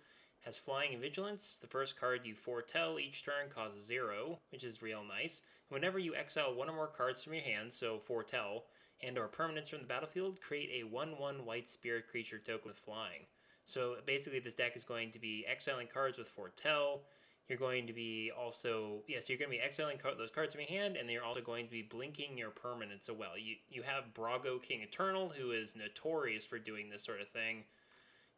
Has 0.44 0.58
flying 0.58 0.92
and 0.92 1.00
vigilance. 1.00 1.56
The 1.58 1.66
first 1.66 1.98
card 1.98 2.26
you 2.26 2.34
foretell 2.34 2.98
each 2.98 3.24
turn 3.24 3.48
causes 3.48 3.86
0, 3.86 4.40
which 4.50 4.62
is 4.62 4.82
real 4.82 5.02
nice. 5.02 5.40
Whenever 5.70 5.98
you 5.98 6.14
exile 6.14 6.54
one 6.54 6.68
or 6.68 6.76
more 6.76 6.86
cards 6.86 7.22
from 7.22 7.32
your 7.32 7.42
hand, 7.42 7.72
so 7.72 7.98
foretell, 7.98 8.64
and 9.02 9.16
or 9.16 9.26
permanents 9.26 9.70
from 9.70 9.80
the 9.80 9.86
battlefield, 9.86 10.42
create 10.42 10.70
a 10.82 10.86
1 10.86 11.18
1 11.18 11.46
white 11.46 11.70
spirit 11.70 12.08
creature 12.08 12.38
token 12.38 12.68
with 12.68 12.76
flying. 12.76 13.22
So 13.64 13.96
basically, 14.04 14.40
this 14.40 14.54
deck 14.54 14.76
is 14.76 14.84
going 14.84 15.12
to 15.12 15.18
be 15.18 15.46
exiling 15.48 15.86
cards 15.86 16.18
with 16.18 16.28
foretell. 16.28 17.00
You're 17.48 17.58
going 17.58 17.86
to 17.86 17.94
be 17.94 18.30
also 18.38 19.02
yes, 19.08 19.30
you're 19.30 19.38
going 19.38 19.50
to 19.50 19.56
be 19.56 19.62
exiling 19.62 19.96
car- 19.96 20.14
those 20.14 20.30
cards 20.30 20.52
from 20.52 20.60
your 20.60 20.70
hand, 20.70 20.96
and 20.96 21.08
then 21.08 21.14
you're 21.14 21.24
also 21.24 21.40
going 21.40 21.64
to 21.64 21.70
be 21.70 21.82
blinking 21.82 22.36
your 22.36 22.50
permanents 22.50 23.08
as 23.08 23.16
well. 23.16 23.38
You 23.38 23.56
you 23.70 23.82
have 23.82 24.12
Brago 24.14 24.62
King 24.62 24.82
Eternal, 24.82 25.30
who 25.30 25.52
is 25.52 25.74
notorious 25.74 26.46
for 26.46 26.58
doing 26.58 26.90
this 26.90 27.02
sort 27.02 27.22
of 27.22 27.28
thing. 27.28 27.64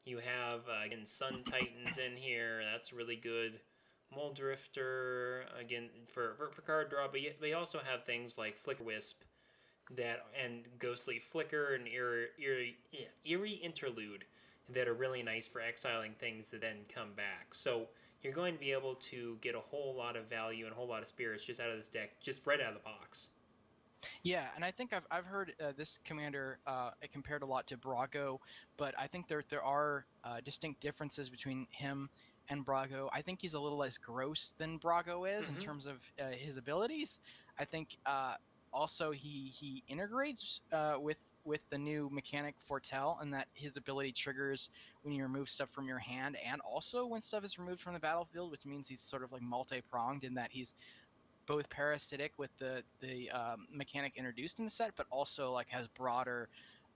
You 0.07 0.19
have 0.19 0.61
uh, 0.69 0.87
again 0.87 1.05
Sun 1.05 1.43
Titans 1.45 1.99
in 1.99 2.17
here. 2.17 2.63
That's 2.73 2.93
really 2.93 3.17
good. 3.17 3.61
Mulldrifter, 4.17 5.43
again 5.61 5.89
for, 6.07 6.35
for, 6.35 6.49
for 6.49 6.63
card 6.63 6.91
draw, 6.91 7.09
but 7.11 7.21
they 7.41 7.53
also 7.53 7.81
have 7.85 8.05
things 8.05 8.39
like 8.39 8.57
Flickerwisp 8.57 9.15
that 9.97 10.27
and 10.41 10.63
Ghostly 10.79 11.19
Flicker 11.19 11.75
and 11.75 11.89
Eerie, 11.89 12.29
Eerie, 12.41 12.77
Eerie 13.25 13.61
Interlude 13.63 14.25
that 14.73 14.87
are 14.87 14.95
really 14.95 15.25
nice 15.25 15.49
for 15.49 15.61
exiling 15.61 16.13
things 16.13 16.51
that 16.51 16.61
then 16.61 16.79
come 16.93 17.13
back. 17.17 17.53
So 17.53 17.89
you're 18.23 18.33
going 18.33 18.55
to 18.55 18.61
be 18.61 18.73
able 18.73 18.95
to 18.95 19.39
get 19.41 19.55
a 19.55 19.61
whole 19.61 19.95
lot 19.97 20.17
of 20.17 20.29
value 20.29 20.65
and 20.65 20.73
a 20.73 20.77
whole 20.77 20.89
lot 20.89 21.03
of 21.03 21.09
spirits 21.09 21.45
just 21.45 21.61
out 21.61 21.71
of 21.71 21.77
this 21.77 21.89
deck, 21.89 22.21
just 22.21 22.47
right 22.47 22.61
out 22.61 22.69
of 22.69 22.75
the 22.75 22.81
box. 22.81 23.31
Yeah, 24.23 24.47
and 24.55 24.65
I 24.65 24.71
think 24.71 24.93
I've, 24.93 25.07
I've 25.11 25.25
heard 25.25 25.53
uh, 25.61 25.73
this 25.77 25.99
commander 26.05 26.59
uh, 26.67 26.91
compared 27.13 27.43
a 27.43 27.47
lot 27.47 27.67
to 27.69 27.77
Brago, 27.77 28.39
but 28.77 28.95
I 28.99 29.07
think 29.07 29.29
there 29.29 29.45
there 29.51 29.63
are 29.63 30.05
uh, 30.25 30.41
distinct 30.45 30.81
differences 30.81 31.29
between 31.29 31.67
him 31.71 32.09
and 32.49 32.65
Brago. 32.65 33.09
I 33.13 33.23
think 33.23 33.41
he's 33.41 33.55
a 33.55 33.61
little 33.61 33.79
less 33.79 33.99
gross 33.99 34.55
than 34.59 34.79
Brago 34.79 35.29
is 35.29 35.47
mm-hmm. 35.47 35.57
in 35.57 35.63
terms 35.63 35.87
of 35.87 35.97
uh, 36.21 36.31
his 36.31 36.57
abilities. 36.57 37.19
I 37.59 37.65
think 37.65 37.97
uh, 38.07 38.35
also 38.73 39.11
he 39.11 39.53
he 39.55 39.83
integrates 39.89 40.61
uh, 40.73 40.95
with 40.99 41.19
with 41.45 41.61
the 41.71 41.79
new 41.79 42.11
mechanic 42.13 42.57
Foretell, 42.67 43.19
and 43.23 43.33
that 43.33 43.47
his 43.55 43.77
ability 43.77 44.13
triggers 44.13 44.69
when 45.03 45.15
you 45.15 45.23
remove 45.23 45.49
stuff 45.49 45.69
from 45.71 45.87
your 45.87 45.99
hand, 45.99 46.37
and 46.45 46.61
also 46.63 47.07
when 47.07 47.21
stuff 47.21 47.45
is 47.45 47.59
removed 47.59 47.81
from 47.81 47.95
the 47.95 48.01
battlefield, 48.01 48.51
which 48.51 48.67
means 48.67 48.89
he's 48.89 49.01
sort 49.01 49.23
of 49.23 49.33
like 49.33 49.43
multi 49.43 49.81
pronged 49.81 50.25
in 50.25 50.35
that 50.35 50.51
he's 50.51 50.75
both 51.47 51.69
parasitic 51.71 52.33
with 52.39 52.51
the 52.59 52.83
the 53.01 53.31
um, 53.31 53.67
mechanic 53.73 54.13
introduced 54.17 54.59
in 54.59 54.65
the 54.65 54.71
set, 54.71 54.93
but 54.97 55.07
also 55.11 55.53
like 55.53 55.69
has 55.69 55.87
broader, 55.89 56.49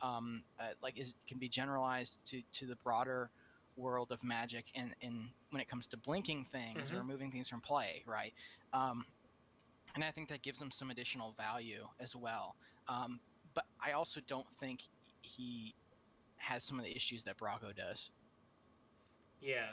um, 0.03 0.43
uh, 0.59 0.69
like 0.83 0.99
is 0.99 1.15
can 1.27 1.39
be 1.39 1.49
generalized 1.49 2.19
to 2.27 2.43
to 2.53 2.67
the 2.67 2.77
broader 2.77 3.31
world 3.77 4.13
of 4.13 4.23
magic 4.23 4.67
and 4.75 4.95
in 5.01 5.29
when 5.51 5.61
it 5.61 5.69
comes 5.69 5.87
to 5.87 5.97
blinking 5.97 6.45
things 6.53 6.89
mm-hmm. 6.89 6.97
or 6.97 7.01
removing 7.01 7.31
things 7.31 7.49
from 7.49 7.61
play, 7.61 8.03
right? 8.07 8.33
Um, 8.73 9.05
and 9.95 10.05
I 10.05 10.11
think 10.11 10.29
that 10.29 10.43
gives 10.43 10.61
him 10.61 10.71
some 10.71 10.91
additional 10.91 11.35
value 11.37 11.87
as 11.99 12.15
well. 12.15 12.55
Um, 12.89 13.21
but 13.55 13.65
I 13.85 13.93
also 13.93 14.21
don't 14.29 14.47
think 14.61 14.81
he 15.23 15.75
has 16.37 16.63
some 16.63 16.79
of 16.79 16.85
the 16.85 16.95
issues 16.95 17.25
that 17.25 17.37
Brago 17.39 17.75
does. 17.75 18.11
Yeah. 19.41 19.71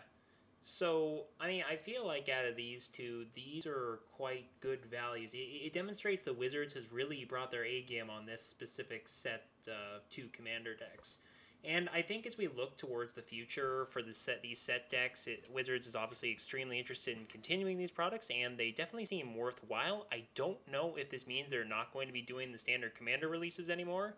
So, 0.61 1.25
I 1.39 1.47
mean, 1.47 1.63
I 1.69 1.75
feel 1.75 2.05
like 2.05 2.27
out 2.27 2.45
of 2.45 2.55
these 2.55 2.89
two, 2.89 3.25
these 3.33 3.65
are 3.65 3.99
quite 4.11 4.47
good 4.59 4.85
values. 4.85 5.33
It, 5.33 5.37
it 5.37 5.73
demonstrates 5.73 6.23
the 6.23 6.33
Wizards 6.33 6.73
has 6.73 6.91
really 6.91 7.23
brought 7.23 7.51
their 7.51 7.63
A 7.63 7.81
game 7.83 8.09
on 8.09 8.25
this 8.25 8.41
specific 8.41 9.07
set 9.07 9.45
of 9.67 10.09
two 10.09 10.27
commander 10.33 10.75
decks. 10.75 11.19
And 11.63 11.89
I 11.93 12.01
think 12.01 12.25
as 12.25 12.37
we 12.37 12.47
look 12.47 12.77
towards 12.77 13.13
the 13.13 13.21
future 13.21 13.85
for 13.85 14.01
the 14.01 14.13
set 14.13 14.41
these 14.41 14.59
set 14.59 14.89
decks, 14.89 15.27
it, 15.27 15.45
Wizards 15.51 15.87
is 15.87 15.95
obviously 15.95 16.31
extremely 16.31 16.77
interested 16.77 17.17
in 17.17 17.25
continuing 17.25 17.77
these 17.77 17.91
products, 17.91 18.29
and 18.29 18.57
they 18.57 18.71
definitely 18.71 19.05
seem 19.05 19.35
worthwhile. 19.35 20.05
I 20.11 20.25
don't 20.35 20.59
know 20.71 20.95
if 20.95 21.09
this 21.09 21.27
means 21.27 21.49
they're 21.49 21.65
not 21.65 21.91
going 21.91 22.07
to 22.07 22.13
be 22.13 22.21
doing 22.21 22.51
the 22.51 22.57
standard 22.57 22.93
commander 22.95 23.27
releases 23.27 23.69
anymore, 23.69 24.15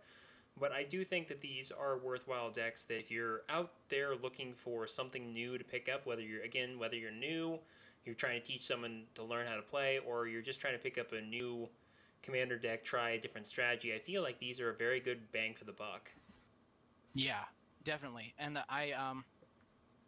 but 0.59 0.71
I 0.71 0.83
do 0.83 1.03
think 1.03 1.27
that 1.27 1.41
these 1.41 1.71
are 1.71 1.97
worthwhile 1.97 2.51
decks. 2.51 2.83
That 2.83 2.99
if 2.99 3.11
you're 3.11 3.41
out 3.49 3.71
there 3.89 4.15
looking 4.15 4.53
for 4.53 4.87
something 4.87 5.33
new 5.33 5.57
to 5.57 5.63
pick 5.63 5.89
up, 5.89 6.05
whether 6.05 6.21
you're 6.21 6.43
again 6.43 6.79
whether 6.79 6.95
you're 6.95 7.11
new, 7.11 7.59
you're 8.05 8.15
trying 8.15 8.41
to 8.41 8.45
teach 8.45 8.65
someone 8.65 9.03
to 9.15 9.23
learn 9.23 9.47
how 9.47 9.55
to 9.55 9.61
play, 9.61 9.99
or 10.07 10.27
you're 10.27 10.41
just 10.41 10.59
trying 10.59 10.73
to 10.73 10.79
pick 10.79 10.97
up 10.97 11.11
a 11.13 11.21
new 11.21 11.69
commander 12.21 12.57
deck, 12.57 12.83
try 12.83 13.11
a 13.11 13.19
different 13.19 13.47
strategy, 13.47 13.93
I 13.93 13.99
feel 13.99 14.21
like 14.21 14.39
these 14.39 14.59
are 14.59 14.69
a 14.69 14.75
very 14.75 14.99
good 14.99 15.31
bang 15.31 15.53
for 15.53 15.65
the 15.65 15.71
buck. 15.71 16.11
Yeah, 17.13 17.43
definitely. 17.83 18.33
And 18.37 18.59
I 18.69 18.91
um, 18.91 19.23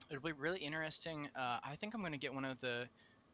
it'll 0.10 0.22
be 0.22 0.34
really 0.34 0.60
interesting. 0.60 1.30
Uh, 1.36 1.60
I 1.64 1.76
think 1.80 1.93
I'm 1.93 2.02
going 2.02 2.12
to 2.12 2.18
get 2.18 2.34
one 2.34 2.45
of 2.45 2.60
the 2.62 2.88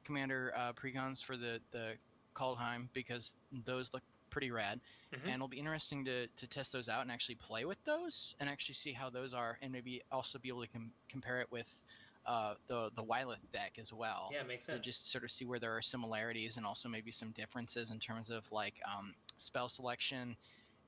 commander 0.03 0.53
uh, 0.55 0.74
precons 0.74 1.24
for 1.24 1.36
the 1.36 1.59
the 1.72 1.93
Kaldheim 2.36 2.88
because 2.93 3.34
those 3.65 3.89
look 3.93 4.03
pretty 4.38 4.51
rad, 4.51 4.79
mm-hmm. 5.11 5.25
and 5.25 5.33
it'll 5.33 5.47
be 5.47 5.57
interesting 5.57 6.05
to 6.05 6.27
to 6.27 6.45
test 6.45 6.71
those 6.71 6.88
out 6.88 7.01
and 7.01 7.11
actually 7.11 7.33
play 7.33 7.65
with 7.65 7.83
those 7.85 8.35
and 8.39 8.47
actually 8.47 8.75
see 8.75 8.93
how 8.93 9.09
those 9.09 9.33
are, 9.33 9.57
and 9.63 9.71
maybe 9.71 9.99
also 10.11 10.38
be 10.38 10.47
able 10.47 10.61
to 10.61 10.67
com- 10.67 10.91
compare 11.09 11.41
it 11.41 11.47
with. 11.51 11.65
Uh, 12.27 12.55
the 12.67 12.89
the 12.97 13.01
Wyleth 13.01 13.38
deck 13.53 13.77
as 13.79 13.93
well. 13.93 14.29
Yeah, 14.33 14.43
makes 14.43 14.65
sense. 14.65 14.83
To 14.83 14.83
just 14.83 15.09
sort 15.09 15.23
of 15.23 15.31
see 15.31 15.45
where 15.45 15.59
there 15.59 15.71
are 15.71 15.81
similarities 15.81 16.57
and 16.57 16.65
also 16.65 16.89
maybe 16.89 17.09
some 17.09 17.31
differences 17.31 17.89
in 17.89 17.99
terms 17.99 18.29
of 18.29 18.43
like 18.51 18.73
um, 18.85 19.13
spell 19.38 19.69
selection 19.69 20.35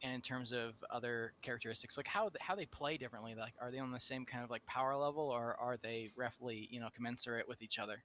and 0.03 0.13
in 0.13 0.19
terms 0.19 0.51
of 0.51 0.73
other 0.91 1.31
characteristics 1.41 1.95
like 1.95 2.07
how 2.07 2.29
how 2.41 2.55
they 2.55 2.65
play 2.65 2.97
differently 2.97 3.35
like 3.35 3.53
are 3.61 3.71
they 3.71 3.79
on 3.79 3.91
the 3.91 3.99
same 3.99 4.25
kind 4.25 4.43
of 4.43 4.49
like 4.49 4.65
power 4.65 4.95
level 4.95 5.29
or 5.29 5.55
are 5.59 5.77
they 5.81 6.09
roughly 6.17 6.67
you 6.71 6.79
know 6.79 6.89
commensurate 6.95 7.47
with 7.47 7.61
each 7.61 7.79
other 7.79 8.03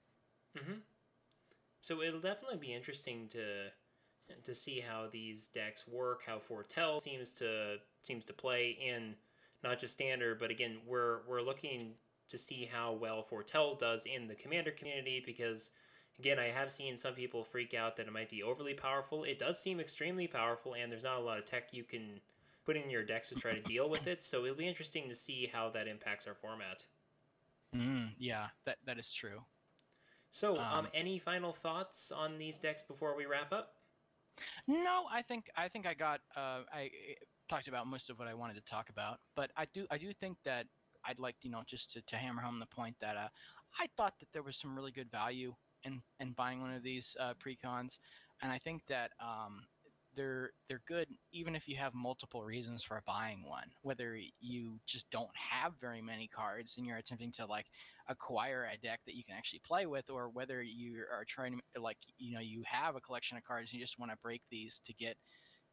mm-hmm. 0.57 0.79
so 1.81 2.01
it'll 2.01 2.19
definitely 2.19 2.57
be 2.57 2.73
interesting 2.73 3.27
to 3.27 3.39
to 4.43 4.55
see 4.55 4.79
how 4.79 5.07
these 5.11 5.47
decks 5.47 5.87
work 5.87 6.21
how 6.25 6.39
foretell 6.39 6.99
seems 6.99 7.31
to 7.31 7.77
seems 8.01 8.23
to 8.23 8.33
play 8.33 8.77
in 8.81 9.15
not 9.63 9.79
just 9.79 9.93
standard 9.93 10.39
but 10.39 10.49
again 10.49 10.77
we're 10.87 11.19
we're 11.27 11.41
looking 11.41 11.93
to 12.27 12.37
see 12.37 12.67
how 12.71 12.91
well 12.93 13.21
foretell 13.21 13.75
does 13.75 14.05
in 14.05 14.27
the 14.27 14.35
commander 14.35 14.71
community 14.71 15.21
because 15.25 15.71
Again, 16.19 16.39
I 16.39 16.45
have 16.45 16.71
seen 16.71 16.95
some 16.95 17.13
people 17.13 17.43
freak 17.43 17.73
out 17.73 17.97
that 17.97 18.07
it 18.07 18.13
might 18.13 18.29
be 18.29 18.41
overly 18.41 18.73
powerful. 18.73 19.25
It 19.25 19.37
does 19.37 19.59
seem 19.59 19.79
extremely 19.79 20.27
powerful, 20.27 20.73
and 20.73 20.91
there's 20.91 21.03
not 21.03 21.17
a 21.17 21.21
lot 21.23 21.37
of 21.37 21.45
tech 21.45 21.73
you 21.73 21.83
can 21.83 22.21
put 22.65 22.77
in 22.77 22.89
your 22.89 23.03
decks 23.03 23.29
to 23.29 23.35
try 23.35 23.53
to 23.53 23.61
deal 23.61 23.89
with 23.89 24.07
it. 24.07 24.23
So 24.23 24.45
it'll 24.45 24.55
be 24.55 24.67
interesting 24.67 25.09
to 25.09 25.15
see 25.15 25.49
how 25.51 25.69
that 25.71 25.87
impacts 25.87 26.25
our 26.25 26.33
format. 26.33 26.85
Mm, 27.75 28.11
yeah, 28.17 28.47
that 28.63 28.77
that 28.85 28.97
is 28.97 29.11
true. 29.11 29.41
So, 30.31 30.57
um, 30.57 30.79
um, 30.79 30.87
any 30.93 31.19
final 31.19 31.51
thoughts 31.51 32.11
on 32.11 32.37
these 32.37 32.57
decks 32.57 32.81
before 32.81 33.15
we 33.15 33.25
wrap 33.25 33.51
up? 33.51 33.75
No, 34.67 35.07
I 35.09 35.21
think 35.21 35.49
I 35.55 35.69
think 35.69 35.85
I 35.85 35.93
got 35.93 36.21
uh, 36.35 36.63
I 36.71 37.17
talked 37.47 37.67
about 37.67 37.87
most 37.87 38.09
of 38.09 38.19
what 38.19 38.27
I 38.27 38.33
wanted 38.33 38.55
to 38.55 38.61
talk 38.61 38.89
about, 38.89 39.19
but 39.35 39.51
I 39.55 39.65
do 39.65 39.87
I 39.89 39.97
do 39.97 40.13
think 40.13 40.37
that 40.43 40.67
I'd 41.03 41.19
like 41.19 41.43
you 41.43 41.49
know 41.51 41.63
just 41.63 41.91
to, 41.91 42.01
to 42.03 42.17
hammer 42.17 42.41
home 42.41 42.59
the 42.59 42.65
point 42.67 42.97
that 42.99 43.17
uh, 43.17 43.29
I 43.79 43.87
thought 43.97 44.19
that 44.19 44.31
there 44.33 44.43
was 44.43 44.57
some 44.57 44.75
really 44.75 44.91
good 44.91 45.11
value 45.11 45.55
in 45.83 46.03
and 46.19 46.35
buying 46.35 46.61
one 46.61 46.73
of 46.73 46.83
these 46.83 47.15
uh, 47.19 47.33
precons, 47.35 47.99
and 48.41 48.51
I 48.51 48.59
think 48.59 48.85
that 48.87 49.11
um, 49.19 49.67
they're 50.15 50.51
they're 50.67 50.81
good 50.87 51.07
even 51.31 51.55
if 51.55 51.67
you 51.67 51.75
have 51.77 51.93
multiple 51.93 52.43
reasons 52.43 52.83
for 52.83 53.01
buying 53.05 53.43
one. 53.47 53.67
Whether 53.81 54.17
you 54.39 54.79
just 54.85 55.09
don't 55.11 55.29
have 55.35 55.73
very 55.79 56.01
many 56.01 56.27
cards 56.27 56.75
and 56.77 56.85
you're 56.85 56.97
attempting 56.97 57.31
to 57.33 57.45
like 57.45 57.65
acquire 58.07 58.69
a 58.71 58.77
deck 58.77 58.99
that 59.05 59.15
you 59.15 59.23
can 59.23 59.35
actually 59.35 59.61
play 59.65 59.85
with, 59.85 60.09
or 60.09 60.29
whether 60.29 60.61
you 60.61 61.03
are 61.11 61.25
trying 61.27 61.59
to 61.75 61.81
like 61.81 61.97
you 62.17 62.33
know 62.33 62.41
you 62.41 62.63
have 62.65 62.95
a 62.95 63.01
collection 63.01 63.37
of 63.37 63.43
cards 63.43 63.71
and 63.71 63.79
you 63.79 63.85
just 63.85 63.99
want 63.99 64.11
to 64.11 64.17
break 64.23 64.41
these 64.49 64.81
to 64.85 64.93
get 64.93 65.17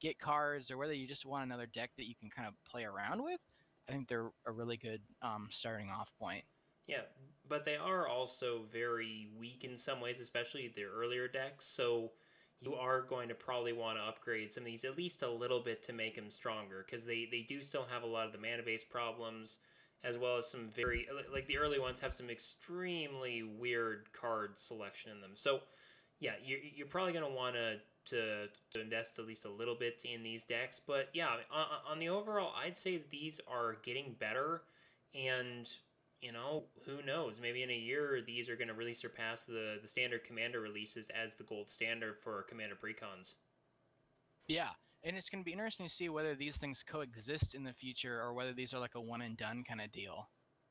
get 0.00 0.18
cards, 0.18 0.70
or 0.70 0.78
whether 0.78 0.94
you 0.94 1.06
just 1.06 1.26
want 1.26 1.44
another 1.44 1.66
deck 1.66 1.90
that 1.96 2.08
you 2.08 2.14
can 2.18 2.30
kind 2.30 2.48
of 2.48 2.54
play 2.70 2.84
around 2.84 3.22
with. 3.22 3.40
I 3.88 3.92
think 3.92 4.08
they're 4.08 4.30
a 4.46 4.52
really 4.52 4.76
good 4.76 5.00
um, 5.22 5.48
starting 5.50 5.90
off 5.90 6.08
point. 6.18 6.44
Yeah, 6.86 7.02
but 7.48 7.64
they 7.64 7.76
are 7.76 8.08
also 8.08 8.64
very 8.72 9.28
weak 9.38 9.64
in 9.64 9.76
some 9.76 10.00
ways, 10.00 10.20
especially 10.20 10.72
the 10.74 10.84
earlier 10.84 11.28
decks. 11.28 11.64
So 11.64 12.12
you 12.62 12.74
are 12.74 13.02
going 13.02 13.28
to 13.28 13.34
probably 13.34 13.72
want 13.72 13.98
to 13.98 14.04
upgrade 14.04 14.52
some 14.52 14.62
of 14.62 14.66
these 14.66 14.84
at 14.84 14.96
least 14.96 15.22
a 15.22 15.30
little 15.30 15.60
bit 15.60 15.82
to 15.82 15.92
make 15.92 16.16
them 16.16 16.30
stronger 16.30 16.84
because 16.86 17.04
they, 17.04 17.28
they 17.30 17.42
do 17.42 17.60
still 17.60 17.86
have 17.90 18.02
a 18.02 18.06
lot 18.06 18.26
of 18.26 18.32
the 18.32 18.38
mana 18.38 18.62
base 18.62 18.84
problems 18.84 19.58
as 20.04 20.18
well 20.18 20.36
as 20.36 20.48
some 20.48 20.68
very 20.68 21.06
like 21.32 21.46
the 21.46 21.58
early 21.58 21.78
ones 21.78 22.00
have 22.00 22.12
some 22.12 22.30
extremely 22.30 23.42
weird 23.42 24.12
card 24.12 24.58
selection 24.58 25.12
in 25.12 25.20
them. 25.20 25.30
So 25.34 25.60
yeah, 26.20 26.32
you're, 26.44 26.58
you're 26.74 26.86
probably 26.86 27.12
going 27.12 27.26
to 27.26 27.32
want 27.32 27.54
to 27.54 27.76
to 28.04 28.48
invest 28.80 29.18
at 29.18 29.26
least 29.26 29.44
a 29.44 29.50
little 29.50 29.76
bit 29.76 30.04
in 30.04 30.22
these 30.22 30.44
decks. 30.44 30.80
But 30.84 31.08
yeah, 31.12 31.28
on, 31.52 31.66
on 31.88 31.98
the 31.98 32.08
overall, 32.08 32.52
I'd 32.60 32.76
say 32.76 33.02
these 33.10 33.40
are 33.48 33.76
getting 33.84 34.16
better, 34.18 34.62
and 35.14 35.68
you 36.22 36.32
know, 36.32 36.64
who 36.86 37.02
knows? 37.02 37.40
Maybe 37.40 37.62
in 37.62 37.70
a 37.70 37.76
year, 37.76 38.22
these 38.24 38.48
are 38.48 38.56
going 38.56 38.68
to 38.68 38.74
really 38.74 38.94
surpass 38.94 39.42
the, 39.42 39.78
the 39.82 39.88
standard 39.88 40.22
commander 40.24 40.60
releases 40.60 41.10
as 41.10 41.34
the 41.34 41.42
gold 41.42 41.68
standard 41.68 42.16
for 42.20 42.44
commander 42.44 42.76
precons. 42.76 43.34
Yeah, 44.46 44.68
and 45.02 45.16
it's 45.16 45.28
going 45.28 45.42
to 45.42 45.44
be 45.44 45.52
interesting 45.52 45.86
to 45.86 45.92
see 45.92 46.08
whether 46.08 46.34
these 46.34 46.56
things 46.56 46.84
coexist 46.86 47.54
in 47.54 47.64
the 47.64 47.72
future 47.72 48.20
or 48.20 48.32
whether 48.34 48.52
these 48.52 48.72
are 48.72 48.78
like 48.78 48.94
a 48.94 49.00
one 49.00 49.22
and 49.22 49.36
done 49.36 49.64
kind 49.66 49.80
of 49.80 49.90
deal. 49.90 50.28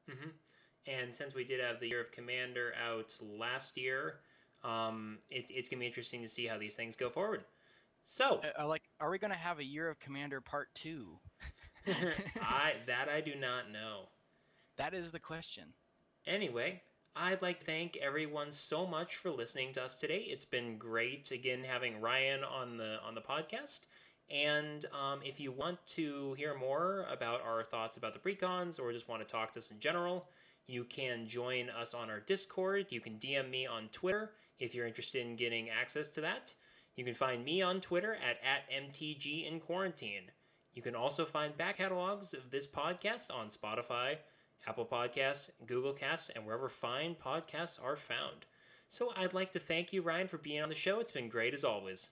Mm-hmm. 0.10 0.30
And 0.88 1.14
since 1.14 1.36
we 1.36 1.44
did 1.44 1.60
have 1.60 1.80
the 1.80 1.90
year 1.90 2.02
of 2.02 2.12
commander 2.12 2.74
out 2.82 3.14
last 3.22 3.78
year, 3.78 4.20
um, 4.64 5.20
it, 5.30 5.46
it's 5.50 5.70
going 5.70 5.80
to 5.80 5.82
be 5.82 5.88
interesting 5.88 6.22
to 6.22 6.28
see 6.28 6.48
how 6.48 6.58
these 6.58 6.76
things 6.76 6.96
go 6.96 7.10
forward. 7.10 7.44
So, 8.04 8.42
uh, 8.44 8.64
uh 8.64 8.68
like, 8.68 8.84
are 9.00 9.12
we 9.12 9.20
going 9.20 9.32
to 9.32 9.38
have 9.38 9.60
a 9.60 9.64
year 9.64 9.90
of 9.90 10.00
commander 10.00 10.42
part 10.42 10.70
two? 10.74 11.20
I 12.42 12.74
that 12.88 13.10
I 13.10 13.22
do 13.22 13.36
not 13.36 13.72
know. 13.72 14.06
That 14.78 14.94
is 14.94 15.12
the 15.12 15.20
question. 15.20 15.74
Anyway, 16.26 16.82
I'd 17.16 17.42
like 17.42 17.60
to 17.60 17.66
thank 17.66 17.98
everyone 17.98 18.52
so 18.52 18.86
much 18.86 19.16
for 19.16 19.30
listening 19.32 19.74
to 19.74 19.84
us 19.84 19.96
today. 19.96 20.26
It's 20.28 20.46
been 20.46 20.78
great 20.78 21.32
again 21.32 21.64
having 21.64 22.00
Ryan 22.02 22.44
on 22.44 22.78
the 22.78 22.98
on 23.06 23.16
the 23.16 23.22
podcast. 23.22 23.88
And 24.30 24.86
um, 24.94 25.20
if 25.24 25.40
you 25.40 25.52
want 25.52 25.86
to 25.88 26.34
hear 26.36 26.56
more 26.58 27.06
about 27.12 27.42
our 27.42 27.64
thoughts 27.64 27.98
about 27.98 28.14
the 28.14 28.20
precons 28.20 28.80
or 28.80 28.94
just 28.94 29.10
want 29.10 29.22
to 29.22 29.28
talk 29.32 29.52
to 29.54 29.60
us 29.60 29.72
in 29.72 29.80
general, 29.80 30.30
You 30.68 30.86
can 30.86 31.28
join 31.28 31.70
us 31.70 31.94
on 31.94 32.10
our 32.10 32.20
Discord. 32.22 32.88
You 32.92 33.02
can 33.02 33.18
DM 33.18 33.50
me 33.50 33.66
on 33.66 33.90
Twitter 33.90 34.32
if 34.60 34.74
you're 34.74 34.88
interested 34.88 35.26
in 35.26 35.36
getting 35.36 35.70
access 35.70 36.10
to 36.12 36.22
that. 36.22 36.56
You 36.96 37.04
can 37.04 37.14
find 37.14 37.44
me 37.44 37.62
on 37.62 37.82
Twitter 37.82 38.16
at, 38.16 38.38
at 38.44 38.70
MTG 38.72 39.48
in 39.52 39.60
Quarantine. 39.60 40.32
You 40.74 40.82
can 40.82 40.96
also 40.96 41.26
find 41.26 41.58
back 41.58 41.78
catalogs 41.78 42.34
of 42.34 42.52
this 42.52 42.68
podcast 42.68 43.34
on 43.34 43.48
Spotify, 43.48 44.18
Apple 44.68 44.86
Podcasts, 44.86 45.50
Google 45.66 45.94
Casts, 45.94 46.30
and 46.30 46.46
wherever 46.46 46.70
fine 46.70 47.16
podcasts 47.16 47.84
are 47.84 47.96
found. 47.96 48.46
So 48.88 49.14
I'd 49.16 49.34
like 49.34 49.52
to 49.54 49.60
thank 49.60 49.94
you, 49.94 50.02
Ryan, 50.02 50.28
for 50.28 50.38
being 50.38 50.62
on 50.62 50.70
the 50.70 50.76
show. 50.76 51.00
It's 51.00 51.12
been 51.12 51.30
great 51.30 51.54
as 51.54 51.64
always. 51.64 52.10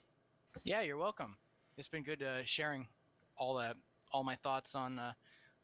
Yeah, 0.63 0.81
you're 0.81 0.97
welcome. 0.97 1.35
It's 1.77 1.87
been 1.87 2.03
good 2.03 2.23
uh, 2.23 2.43
sharing 2.45 2.87
all 3.37 3.55
that, 3.55 3.77
all 4.11 4.23
my 4.23 4.35
thoughts 4.35 4.75
on 4.75 4.97
uh, 4.97 5.13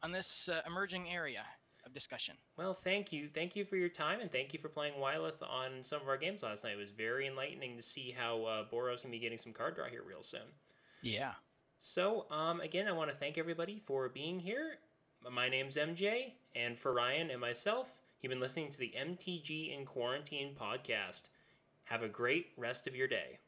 on 0.02 0.12
this 0.12 0.48
uh, 0.48 0.60
emerging 0.66 1.08
area 1.10 1.42
of 1.84 1.92
discussion. 1.94 2.36
Well, 2.56 2.74
thank 2.74 3.12
you, 3.12 3.28
thank 3.28 3.56
you 3.56 3.64
for 3.64 3.76
your 3.76 3.88
time, 3.88 4.20
and 4.20 4.30
thank 4.30 4.52
you 4.52 4.58
for 4.58 4.68
playing 4.68 4.94
Wyleth 4.94 5.42
on 5.42 5.82
some 5.82 6.02
of 6.02 6.08
our 6.08 6.16
games 6.16 6.42
last 6.42 6.64
night. 6.64 6.74
It 6.74 6.78
was 6.78 6.92
very 6.92 7.26
enlightening 7.26 7.76
to 7.76 7.82
see 7.82 8.14
how 8.16 8.44
uh, 8.44 8.64
Boros 8.70 9.02
can 9.02 9.10
be 9.10 9.18
getting 9.18 9.38
some 9.38 9.52
card 9.52 9.76
draw 9.76 9.86
here 9.86 10.02
real 10.06 10.22
soon. 10.22 10.40
Yeah. 11.02 11.32
So, 11.78 12.26
um, 12.30 12.60
again, 12.60 12.88
I 12.88 12.92
want 12.92 13.10
to 13.10 13.16
thank 13.16 13.38
everybody 13.38 13.78
for 13.78 14.08
being 14.08 14.40
here. 14.40 14.78
My 15.32 15.48
name's 15.48 15.76
MJ, 15.76 16.34
and 16.54 16.78
for 16.78 16.92
Ryan 16.92 17.30
and 17.30 17.40
myself, 17.40 17.98
you've 18.20 18.30
been 18.30 18.38
listening 18.38 18.70
to 18.70 18.78
the 18.78 18.94
MTG 18.96 19.76
in 19.76 19.84
Quarantine 19.84 20.54
podcast. 20.54 21.24
Have 21.84 22.04
a 22.04 22.08
great 22.08 22.52
rest 22.56 22.86
of 22.86 22.94
your 22.94 23.08
day. 23.08 23.38